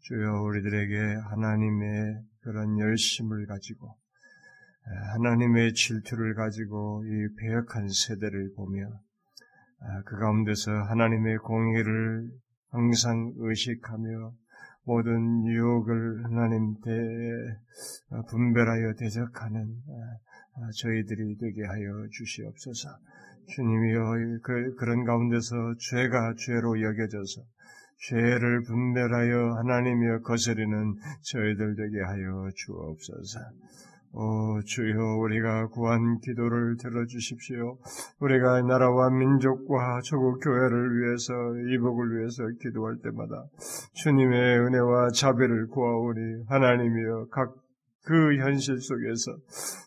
주여 0.00 0.42
우리들에게 0.42 0.96
하나님의 1.30 2.22
그런 2.40 2.78
열심을 2.78 3.46
가지고 3.46 3.96
하나님의 5.12 5.74
질투를 5.74 6.34
가지고 6.34 7.04
이 7.04 7.36
배역한 7.36 7.88
세대를 7.88 8.52
보며 8.56 8.88
그 10.04 10.18
가운데서 10.18 10.70
하나님의 10.70 11.38
공의를 11.38 12.30
항상 12.70 13.32
의식하며 13.36 14.32
모든 14.88 15.44
유혹을 15.44 16.24
하나님 16.24 16.80
대 16.80 16.90
분별하여 18.30 18.94
대적하는 18.94 19.82
저희들이 20.74 21.36
되게 21.36 21.62
하여 21.66 22.08
주시옵소서. 22.10 22.88
주님이여 23.48 24.38
그, 24.42 24.74
그런 24.76 25.04
가운데서 25.04 25.74
죄가 25.78 26.32
죄로 26.38 26.80
여겨져서 26.80 27.42
죄를 28.08 28.62
분별하여 28.62 29.56
하나님이여 29.58 30.22
거스리는 30.22 30.94
저희들 31.20 31.76
되게 31.76 32.00
하여 32.00 32.48
주옵소서. 32.54 33.40
오 34.20 34.60
주여 34.62 34.98
우리가 35.20 35.68
구한 35.68 36.18
기도를 36.18 36.76
들어주십시오. 36.76 37.78
우리가 38.18 38.62
나라와 38.62 39.10
민족과 39.10 40.00
조국 40.02 40.40
교회를 40.40 40.98
위해서 40.98 41.32
이복을 41.72 42.18
위해서 42.18 42.42
기도할 42.60 42.96
때마다 42.96 43.44
주님의 43.92 44.58
은혜와 44.58 45.10
자비를 45.10 45.68
구하오니 45.68 46.46
하나님이여 46.48 47.28
각 47.30 47.54
그 48.08 48.38
현실 48.38 48.80
속에서 48.80 49.36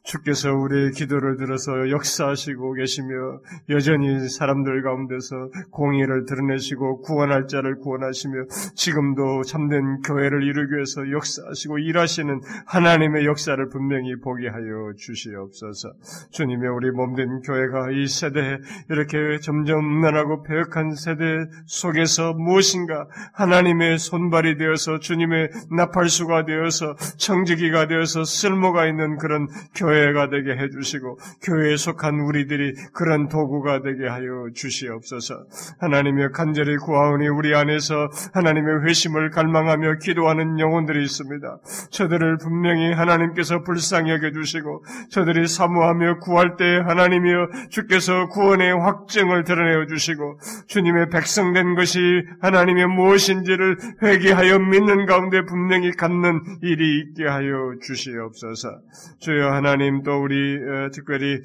주께서 0.03 0.53
우리의 0.53 0.91
기도를 0.91 1.37
들어서 1.37 1.89
역사하시고 1.89 2.73
계시며 2.73 3.39
여전히 3.69 4.29
사람들 4.29 4.83
가운데서 4.83 5.49
공의를 5.71 6.25
드러내시고 6.25 7.01
구원할 7.01 7.47
자를 7.47 7.79
구원하시며 7.79 8.45
지금도 8.75 9.41
참된 9.41 10.01
교회를 10.01 10.43
이루기 10.43 10.75
위해서 10.75 11.09
역사하시고 11.09 11.79
일하시는 11.79 12.41
하나님의 12.67 13.25
역사를 13.25 13.67
분명히 13.69 14.15
보게 14.19 14.47
하여 14.49 14.93
주시옵소서. 14.95 15.93
주님의 16.29 16.69
우리 16.69 16.91
몸된 16.91 17.41
교회가 17.41 17.89
이 17.89 18.05
세대에 18.05 18.59
이렇게 18.91 19.39
점점 19.41 19.79
음란하고 19.79 20.43
배역한 20.43 20.93
세대 20.93 21.23
속에서 21.65 22.33
무엇인가 22.33 23.07
하나님의 23.33 23.97
손발이 23.97 24.57
되어서 24.57 24.99
주님의 24.99 25.49
나팔수가 25.75 26.45
되어서 26.45 26.95
청지기가 27.17 27.87
되어서 27.87 28.10
위해서 28.11 28.23
쓸모가 28.23 28.87
있는 28.87 29.17
그런 29.17 29.47
교회가 29.75 30.29
되게 30.29 30.51
해주시고 30.51 31.17
교회에 31.43 31.77
속한 31.77 32.19
우리들이 32.19 32.73
그런 32.93 33.27
도구가 33.29 33.81
되게 33.81 34.07
하여 34.07 34.47
주시옵소서. 34.53 35.45
하나님의 35.79 36.31
간절히 36.31 36.77
구하오니 36.77 37.27
우리 37.29 37.55
안에서 37.55 38.09
하나님의 38.33 38.85
회심을 38.87 39.29
갈망하며 39.29 39.99
기도하는 40.01 40.59
영혼들이 40.59 41.03
있습니다. 41.03 41.59
저들을 41.89 42.37
분명히 42.37 42.93
하나님께서 42.93 43.63
불쌍히 43.63 44.11
여겨주시고 44.11 44.83
저들이 45.09 45.47
사모하며 45.47 46.19
구할 46.19 46.57
때 46.57 46.65
하나님이여 46.85 47.49
주께서 47.69 48.27
구원의 48.27 48.77
확증을 48.77 49.43
드러내어 49.43 49.87
주시고 49.87 50.39
주님의 50.67 51.09
백성된 51.09 51.75
것이 51.75 51.99
하나님의 52.41 52.87
무엇인지를 52.87 53.77
회개하여 54.03 54.59
믿는 54.59 55.05
가운데 55.05 55.45
분명히 55.45 55.91
갖는 55.91 56.41
일이 56.61 56.99
있게 56.99 57.27
하여 57.27 57.73
주시옵소서. 57.81 58.00
주시옵소서. 58.01 58.81
주여 59.19 59.51
하나님 59.51 60.01
또 60.03 60.21
우리 60.21 60.57
어, 60.57 60.89
특별히 60.91 61.41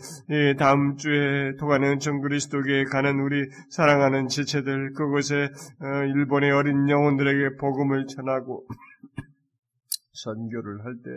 다음 0.59 0.97
주에 0.97 1.57
통하는 1.57 1.99
정그리스도교에 1.99 2.85
가는 2.85 3.21
우리 3.21 3.49
사랑하는 3.69 4.29
지체들 4.29 4.93
그곳에 4.95 5.49
어, 5.81 6.05
일본의 6.15 6.51
어린 6.53 6.89
영혼들에게 6.89 7.57
복음을 7.57 8.07
전하고 8.07 8.67
선교를 10.13 10.85
할 10.85 10.97
때 11.05 11.11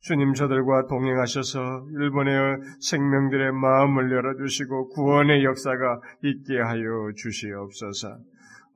주님 0.00 0.32
저들과 0.32 0.86
동행하셔서 0.86 1.88
일본의 1.92 2.60
생명들의 2.80 3.52
마음을 3.52 4.12
열어주시고 4.12 4.90
구원의 4.90 5.44
역사가 5.44 6.00
있게 6.22 6.56
하여 6.56 7.10
주시옵소서. 7.16 8.16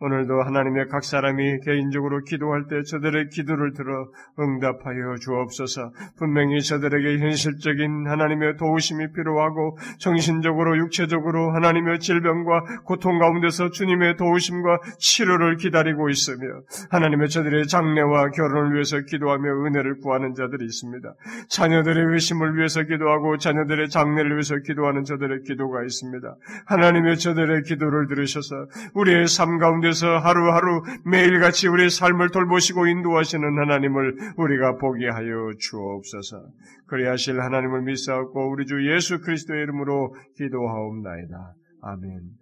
오늘도 0.03 0.43
하나님의 0.43 0.89
각 0.89 1.05
사람이 1.05 1.61
개인적으로 1.61 2.25
기도할 2.25 2.67
때 2.67 2.83
저들의 2.83 3.29
기도를 3.29 3.73
들어 3.73 4.09
응답하여 4.37 5.15
주옵소서. 5.21 5.93
분명히 6.19 6.61
저들에게 6.61 7.19
현실적인 7.23 8.09
하나님의 8.09 8.57
도우심이 8.57 9.13
필요하고 9.13 9.79
정신적으로 10.01 10.77
육체적으로 10.79 11.53
하나님의 11.53 12.01
질병과 12.01 12.83
고통 12.85 13.21
가운데서 13.21 13.71
주님의 13.71 14.17
도우심과 14.17 14.81
치료를 14.99 15.57
기다리고 15.59 16.09
있으며 16.09 16.49
하나님의 16.91 17.29
저들의 17.29 17.69
장래와 17.69 18.31
결혼을 18.31 18.75
위해서 18.75 18.99
기도하며 18.99 19.67
은혜를 19.67 20.01
구하는 20.01 20.35
자들이 20.35 20.65
있습니다. 20.65 21.15
자녀들의 21.49 22.13
의심을 22.15 22.57
위해서 22.57 22.83
기도하고 22.83 23.37
자녀들의 23.37 23.89
장래를 23.89 24.33
위해서 24.33 24.57
기도하는 24.57 25.05
저들의 25.05 25.45
기도가 25.45 25.85
있습니다. 25.85 26.35
하나님의 26.67 27.19
저들의 27.19 27.63
기도를 27.63 28.09
들으셔서 28.09 28.67
우리의 28.95 29.29
삶 29.29 29.59
가운데 29.59 29.92
가운데서 29.93 30.19
하루하루 30.19 30.83
매일같이 31.05 31.69
우리의 31.69 31.91
삶을 31.91 32.31
돌보시고 32.31 32.87
인도하시는 32.87 33.59
하나님을 33.59 34.35
우리가 34.37 34.77
보게 34.79 35.09
하여 35.09 35.53
주옵소서. 35.59 36.49
그리하실 36.87 37.41
하나님을 37.41 37.83
믿사옵고 37.83 38.51
우리 38.51 38.67
주 38.67 38.91
예수 38.93 39.21
그리스도의 39.21 39.63
이름으로 39.63 40.15
기도하옵나이다. 40.37 41.55
아멘. 41.83 42.33